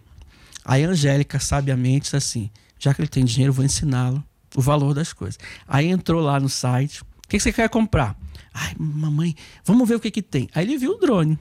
Aí 0.66 0.84
a 0.84 0.90
Angélica, 0.90 1.40
sabiamente, 1.40 2.04
disse 2.04 2.16
assim: 2.16 2.50
Já 2.80 2.94
que 2.94 3.02
ele 3.02 3.08
tem 3.08 3.24
dinheiro, 3.24 3.52
eu 3.52 3.54
vou 3.56 3.64
ensiná-lo 3.64 4.24
o 4.56 4.62
valor 4.62 4.94
das 4.94 5.14
coisas. 5.14 5.38
Aí 5.68 5.88
entrou 5.88 6.22
lá 6.22 6.40
no 6.40 6.50
site: 6.50 7.02
O 7.02 7.06
que, 7.28 7.38
que 7.38 7.40
você 7.40 7.54
quer 7.54 7.70
comprar? 7.70 8.18
Ai, 8.54 8.74
mamãe, 8.80 9.36
vamos 9.64 9.88
ver 9.88 9.96
o 9.96 10.00
que, 10.00 10.10
que 10.10 10.22
tem. 10.22 10.50
Aí 10.56 10.66
ele 10.66 10.78
viu 10.78 10.94
o 10.94 10.98
drone. 10.98 11.38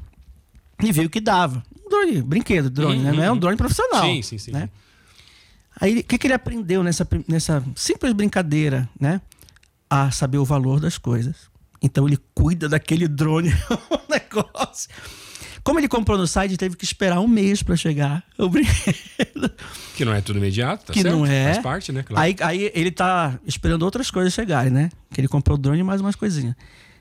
E 0.82 0.92
viu 0.92 1.04
o 1.06 1.10
que 1.10 1.20
dava. 1.20 1.64
Um 1.84 1.88
drone, 1.88 2.22
brinquedo, 2.22 2.70
drone, 2.70 2.98
Uhum, 2.98 3.02
né? 3.04 3.12
Não 3.12 3.22
é 3.22 3.32
um 3.32 3.36
drone 3.38 3.56
profissional. 3.56 4.04
Sim, 4.04 4.22
sim, 4.22 4.38
sim. 4.38 4.52
né? 4.52 4.68
Aí 5.80 6.00
o 6.00 6.04
que, 6.04 6.18
que 6.18 6.26
ele 6.26 6.34
aprendeu 6.34 6.82
nessa, 6.82 7.06
nessa 7.26 7.64
simples 7.74 8.12
brincadeira, 8.12 8.88
né? 9.00 9.20
A 9.90 10.10
saber 10.10 10.38
o 10.38 10.44
valor 10.44 10.80
das 10.80 10.98
coisas. 10.98 11.36
Então 11.80 12.06
ele 12.06 12.18
cuida 12.34 12.68
daquele 12.68 13.06
drone, 13.08 13.50
o 13.90 14.00
negócio. 14.12 14.88
Como 15.62 15.78
ele 15.78 15.88
comprou 15.88 16.16
no 16.16 16.26
site, 16.26 16.56
teve 16.56 16.76
que 16.76 16.84
esperar 16.84 17.20
um 17.20 17.28
mês 17.28 17.62
para 17.62 17.76
chegar 17.76 18.24
o 18.38 18.48
brinquedo. 18.48 19.50
Que 19.96 20.04
não 20.04 20.14
é 20.14 20.20
tudo 20.20 20.38
imediato, 20.38 20.86
tá 20.86 20.92
Que 20.92 21.02
certo? 21.02 21.14
não 21.14 21.26
é. 21.26 21.44
Faz 21.52 21.58
parte, 21.58 21.92
né? 21.92 22.02
Claro. 22.02 22.22
Aí, 22.22 22.34
aí 22.40 22.70
ele 22.74 22.90
tá 22.90 23.38
esperando 23.46 23.82
outras 23.82 24.10
coisas 24.10 24.32
chegarem, 24.32 24.70
né? 24.72 24.88
Que 25.12 25.20
ele 25.20 25.28
comprou 25.28 25.56
o 25.56 25.60
drone 25.60 25.80
e 25.80 25.82
mais 25.84 26.00
umas 26.00 26.16
coisinhas. 26.16 26.54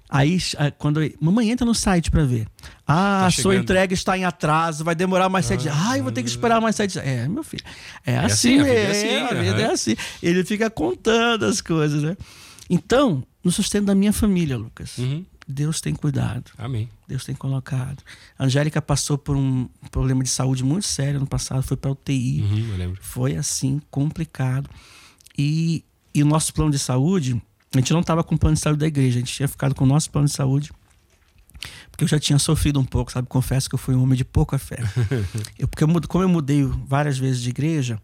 Aí, 0.10 0.38
ah, 0.58 0.72
quando 0.72 1.02
mamãe 1.20 1.50
entra 1.52 1.66
no 1.66 1.76
site 1.76 2.10
para 2.10 2.24
ver. 2.24 2.48
Ah, 2.88 3.20
Tá 3.22 3.28
a 3.28 3.32
sua 3.32 3.56
entrega 3.56 3.94
está 3.94 4.18
em 4.18 4.24
atraso, 4.26 4.84
vai 4.84 4.96
demorar 4.96 5.28
mais 5.30 5.46
sete 5.46 5.64
dias. 5.64 5.76
Ai, 5.78 6.02
vou 6.02 6.12
ter 6.12 6.24
que 6.24 6.30
esperar 6.30 6.62
mais 6.62 6.76
sete 6.78 6.94
dias. 6.94 7.06
É, 7.06 7.28
meu 7.28 7.44
filho. 7.44 7.64
É, 8.06 8.18
assim, 8.18 8.60
assim, 8.60 8.60
a 8.60 8.64
vida 8.64 8.72
é 8.74 8.88
mesmo. 8.88 9.26
assim, 9.28 9.38
a 9.38 9.42
vida 9.44 9.62
é 9.62 9.72
assim. 9.72 9.96
Ele 10.24 10.44
fica 10.46 10.70
contando 10.70 11.46
as 11.46 11.60
coisas, 11.62 12.04
né? 12.04 12.16
Então, 12.70 13.24
no 13.44 13.52
sustento 13.52 13.86
da 13.86 13.96
minha 13.96 14.14
família, 14.14 14.58
Lucas, 14.58 14.98
Uhum. 14.98 15.26
Deus 15.48 15.80
tem 15.80 15.96
cuidado. 15.96 16.52
Amém. 16.58 16.90
Deus 17.08 17.24
tem 17.24 17.34
colocado. 17.34 18.04
A 18.38 18.44
Angélica 18.46 18.82
passou 18.82 19.18
por 19.18 19.38
um 19.38 19.70
problema 19.90 20.22
de 20.22 20.30
saúde 20.30 20.62
muito 20.62 20.86
sério 20.86 21.22
no 21.22 21.26
passado, 21.28 21.64
foi 21.64 21.78
para 21.78 21.90
UTI. 21.90 22.42
Uhum, 22.42 22.70
eu 22.72 22.78
lembro. 22.78 23.00
Foi 23.02 23.38
assim, 23.38 23.82
complicado. 23.90 24.70
E, 25.38 25.86
e 26.14 26.22
o 26.22 26.26
nosso 26.26 26.54
plano 26.54 26.70
de 26.70 26.78
saúde, 26.78 27.42
a 27.74 27.78
gente 27.78 27.94
não 27.94 28.02
estava 28.02 28.26
com 28.26 28.36
o 28.36 28.38
plano 28.38 28.56
de 28.56 28.62
saúde 28.62 28.80
da 28.80 28.88
igreja, 28.88 29.18
a 29.18 29.20
gente 29.20 29.34
tinha 29.34 29.48
ficado 29.48 29.74
com 29.74 29.86
o 29.86 29.88
nosso 29.88 30.12
plano 30.12 30.28
de 30.28 30.34
saúde. 30.34 30.70
Porque 31.90 32.04
eu 32.04 32.08
já 32.10 32.20
tinha 32.20 32.38
sofrido 32.38 32.80
um 32.80 32.86
pouco, 32.86 33.10
sabe? 33.12 33.28
Confesso 33.30 33.70
que 33.70 33.76
eu 33.76 33.80
fui 33.80 33.96
um 33.96 34.04
homem 34.04 34.18
de 34.18 34.26
pouca 34.26 34.58
fé. 34.60 34.78
eu, 35.58 35.68
porque 35.68 35.84
eu, 35.84 35.88
como 36.10 36.24
eu 36.26 36.30
mudei 36.30 36.64
várias 36.86 37.18
vezes 37.18 37.42
de 37.42 37.50
igreja, 37.50 38.02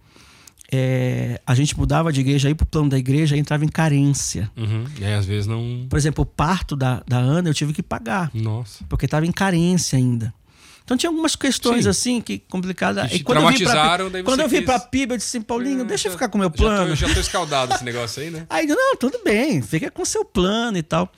é, 0.75 1.41
a 1.45 1.53
gente 1.55 1.77
mudava 1.77 2.11
de 2.11 2.21
igreja 2.21 2.47
aí 2.47 2.55
pro 2.55 2.65
plano 2.65 2.89
da 2.89 2.97
igreja 2.97 3.35
e 3.35 3.39
entrava 3.39 3.63
em 3.65 3.67
carência. 3.67 4.49
Uhum. 4.57 4.83
E 4.99 5.05
aí, 5.05 5.13
às 5.13 5.25
vezes 5.25 5.47
não. 5.47 5.85
Por 5.89 5.97
exemplo, 5.97 6.23
o 6.23 6.25
parto 6.25 6.75
da, 6.75 7.03
da 7.07 7.17
Ana 7.17 7.49
eu 7.49 7.53
tive 7.53 7.73
que 7.73 7.83
pagar, 7.83 8.29
Nossa. 8.33 8.83
porque 8.89 9.05
estava 9.05 9.25
em 9.25 9.31
carência 9.31 9.97
ainda. 9.97 10.33
Então 10.85 10.97
tinha 10.97 11.09
algumas 11.09 11.33
questões 11.35 11.83
Sim. 11.85 11.89
assim 11.89 12.21
que 12.21 12.39
complicadas. 12.39 13.09
Que 13.09 13.15
E 13.17 13.23
quando 13.23 13.39
eu 13.41 13.47
vim 13.49 13.63
pra, 13.63 13.71
traumatizaram, 13.71 14.23
quando 14.23 14.39
eu 14.41 14.49
vim 14.49 14.57
quis- 14.57 14.65
pra 14.65 14.79
PIB, 14.79 15.13
eu 15.13 15.17
disse 15.17 15.37
assim, 15.37 15.41
Paulinho, 15.45 15.81
É, 15.81 15.85
deixa 15.85 16.09
eu 16.09 16.11
ficar 16.11 16.27
com 16.27 16.37
o 16.37 16.41
meu 16.41 16.49
já 16.49 16.55
tô- 16.55 16.63
plano. 16.63 16.95
Já 16.95 17.13
tô, 17.13 17.19
escaldado 17.21 17.73
esse 17.73 17.85
negócio 17.85 18.21
aí, 18.21 18.29
né? 18.29 18.45
Aí, 18.51 18.65
não, 18.67 18.97
tudo 18.97 19.17
bem, 19.23 19.61
fica 19.61 19.89
com 19.89 20.03
seu 20.03 20.25
plano 20.25 20.77
e 20.77 20.83
tal. 20.83 21.09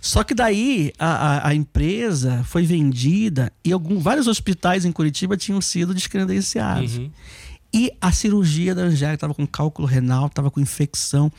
Só 0.00 0.24
que 0.24 0.32
daí 0.34 0.90
a, 0.98 1.06
a, 1.08 1.48
a 1.48 1.54
empresa 1.54 2.42
foi 2.48 2.62
vendida 2.64 3.52
e 3.62 3.70
algum, 3.70 3.98
vários 3.98 4.26
hospitais 4.26 4.86
em 4.86 4.92
Curitiba 4.92 5.36
tinham 5.36 5.60
sido 5.60 5.92
descredenciados. 5.92 6.96
Uhum. 6.96 7.10
E 7.72 7.92
a 8.00 8.10
cirurgia 8.12 8.74
da 8.74 8.82
Angélica 8.82 9.14
estava 9.14 9.34
com 9.34 9.46
cálculo 9.46 9.86
renal, 9.86 10.26
estava 10.26 10.50
com 10.50 10.60
infecção. 10.60 11.30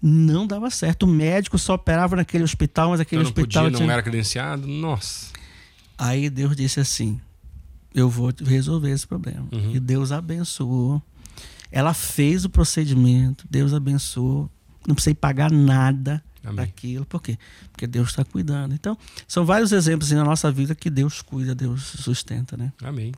Não 0.00 0.46
dava 0.46 0.70
certo. 0.70 1.04
O 1.04 1.06
médico 1.06 1.58
só 1.58 1.74
operava 1.74 2.14
naquele 2.16 2.44
hospital, 2.44 2.90
mas 2.90 3.00
aquele 3.00 3.20
Eu 3.20 3.24
não 3.24 3.30
hospital. 3.30 3.64
podia, 3.64 3.76
tinha- 3.78 3.86
não 3.86 3.92
era 3.92 4.02
credenciado. 4.02 4.66
Nossa. 4.66 5.32
Aí 5.98 6.28
Deus 6.30 6.54
disse 6.56 6.78
assim: 6.80 7.20
Eu 7.94 8.08
vou 8.10 8.32
resolver 8.44 8.90
esse 8.90 9.06
problema. 9.06 9.46
Uhum. 9.52 9.74
E 9.74 9.80
Deus 9.80 10.12
abençoou. 10.12 11.02
Ela 11.72 11.94
fez 11.94 12.44
o 12.44 12.50
procedimento, 12.50 13.46
Deus 13.50 13.72
abençoou. 13.72 14.50
Não 14.86 14.94
precisei 14.94 15.14
pagar 15.14 15.50
nada 15.50 16.22
Amém. 16.44 16.56
daquilo. 16.56 17.04
Por 17.06 17.22
quê? 17.22 17.38
Porque 17.72 17.86
Deus 17.86 18.10
está 18.10 18.24
cuidando. 18.24 18.74
Então, 18.74 18.96
são 19.26 19.44
vários 19.44 19.72
exemplos 19.72 20.08
assim, 20.08 20.16
na 20.16 20.24
nossa 20.24 20.50
vida 20.52 20.74
que 20.74 20.90
Deus 20.90 21.22
cuida, 21.22 21.54
Deus 21.54 21.82
sustenta, 21.82 22.56
né? 22.56 22.72
Amém. 22.82 23.12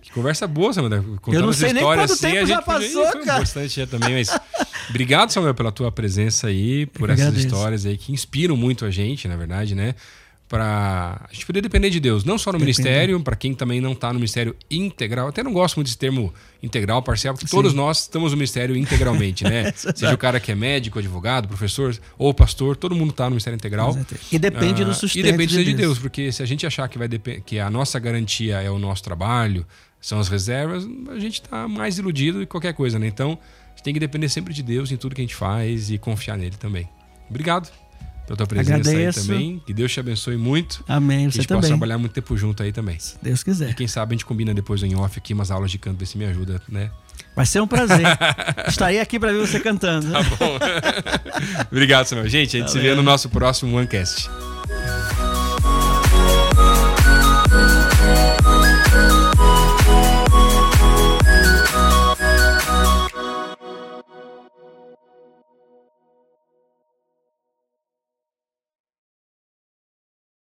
que 0.00 0.12
conversa 0.12 0.46
boa, 0.46 0.72
Samuel. 0.72 1.02
Contando 1.20 1.42
não 1.42 1.50
as 1.50 1.56
sei 1.56 1.72
nem 1.72 1.82
histórias 1.82 2.10
quanto 2.10 2.12
assim, 2.24 2.34
tempo 2.34 2.46
já 2.46 2.62
passou, 2.62 3.12
foi 3.12 3.24
cara. 3.24 3.38
bastante 3.40 3.76
já 3.80 3.86
também, 3.86 4.14
mas 4.14 4.30
obrigado, 4.88 5.30
Samuel, 5.30 5.54
pela 5.54 5.72
tua 5.72 5.90
presença 5.90 6.46
aí, 6.46 6.86
por 6.86 7.08
Eu 7.08 7.14
essas 7.14 7.26
agradeço. 7.26 7.46
histórias 7.46 7.86
aí 7.86 7.96
que 7.96 8.12
inspiram 8.12 8.56
muito 8.56 8.84
a 8.84 8.90
gente, 8.90 9.26
na 9.26 9.36
verdade, 9.36 9.74
né? 9.74 9.94
Pra 10.48 11.26
a 11.28 11.32
gente 11.32 11.44
poder 11.44 11.60
depender 11.60 11.90
de 11.90 11.98
Deus, 11.98 12.24
não 12.24 12.38
só 12.38 12.52
no 12.52 12.58
Depender. 12.58 12.78
ministério, 12.78 13.20
para 13.20 13.34
quem 13.34 13.52
também 13.52 13.80
não 13.80 13.96
tá 13.96 14.12
no 14.12 14.20
ministério 14.20 14.54
integral. 14.70 15.26
Até 15.26 15.42
não 15.42 15.52
gosto 15.52 15.74
muito 15.74 15.88
desse 15.88 15.98
termo 15.98 16.32
integral, 16.62 17.02
parcial, 17.02 17.34
porque 17.34 17.50
todos 17.50 17.74
nós 17.74 18.02
estamos 18.02 18.30
no 18.30 18.36
ministério 18.36 18.76
integralmente, 18.76 19.42
né? 19.42 19.72
Seja 19.74 20.14
o 20.14 20.18
cara 20.18 20.38
que 20.38 20.52
é 20.52 20.54
médico, 20.54 21.00
advogado, 21.00 21.48
professor 21.48 21.98
ou 22.16 22.32
pastor, 22.32 22.76
todo 22.76 22.94
mundo 22.94 23.12
tá 23.12 23.24
no 23.24 23.30
ministério 23.30 23.56
integral. 23.56 23.98
E 24.30 24.38
depende 24.38 24.84
do 24.84 24.92
Ah, 24.92 24.94
sustento 24.94 25.26
E 25.26 25.32
depende 25.32 25.56
de 25.56 25.64
de 25.64 25.74
Deus. 25.74 25.80
Deus, 25.80 25.98
porque 25.98 26.30
se 26.30 26.40
a 26.44 26.46
gente 26.46 26.64
achar 26.64 26.88
que, 26.88 26.96
vai 26.96 27.08
que 27.44 27.58
a 27.58 27.68
nossa 27.68 27.98
garantia 27.98 28.62
é 28.62 28.70
o 28.70 28.78
nosso 28.78 29.02
trabalho, 29.02 29.66
são 30.00 30.20
as 30.20 30.28
reservas, 30.28 30.86
a 31.10 31.18
gente 31.18 31.40
está 31.42 31.66
mais 31.66 31.98
iludido 31.98 32.38
que 32.38 32.46
qualquer 32.46 32.72
coisa, 32.72 33.00
né? 33.00 33.08
Então, 33.08 33.32
a 33.32 33.70
gente 33.70 33.82
tem 33.82 33.94
que 33.94 33.98
depender 34.00 34.28
sempre 34.28 34.54
de 34.54 34.62
Deus 34.62 34.92
em 34.92 34.96
tudo 34.96 35.12
que 35.12 35.20
a 35.20 35.24
gente 35.24 35.34
faz 35.34 35.90
e 35.90 35.98
confiar 35.98 36.38
nele 36.38 36.56
também. 36.56 36.88
Obrigado 37.28 37.68
pela 38.26 38.36
tua 38.36 38.46
presença 38.46 38.74
Agradeço. 38.90 39.20
aí 39.20 39.26
também. 39.26 39.62
Que 39.64 39.72
Deus 39.72 39.92
te 39.92 40.00
abençoe 40.00 40.36
muito. 40.36 40.82
Amém. 40.88 41.18
Que 41.20 41.24
a 41.26 41.30
Você 41.30 41.36
gente 41.38 41.48
possa 41.48 41.60
também. 41.60 41.70
trabalhar 41.70 41.98
muito 41.98 42.12
tempo 42.12 42.36
junto 42.36 42.62
aí 42.62 42.72
também. 42.72 42.98
Se 42.98 43.16
Deus 43.22 43.42
quiser. 43.42 43.74
Quem 43.74 43.86
sabe 43.88 44.12
a 44.12 44.14
gente 44.16 44.24
combina 44.26 44.52
depois 44.52 44.82
em 44.82 44.94
off 44.96 45.18
aqui 45.18 45.32
umas 45.32 45.50
aulas 45.50 45.70
de 45.70 45.78
canto, 45.78 45.98
ver 45.98 46.06
se 46.06 46.18
me 46.18 46.24
ajuda, 46.26 46.60
né? 46.68 46.90
Vai 47.34 47.46
ser 47.46 47.60
um 47.60 47.66
prazer. 47.66 48.04
Estarei 48.66 48.98
aqui 49.00 49.18
para 49.18 49.32
ver 49.32 49.38
você 49.46 49.60
cantando. 49.60 50.10
Tá 50.10 50.22
bom. 50.22 50.58
Obrigado, 51.70 52.06
Samuel. 52.06 52.28
Gente, 52.28 52.56
a 52.56 52.60
gente 52.60 52.70
se 52.72 52.78
vê 52.78 52.94
no 52.94 53.02
nosso 53.02 53.28
próximo 53.28 53.76
OneCast. 53.76 54.28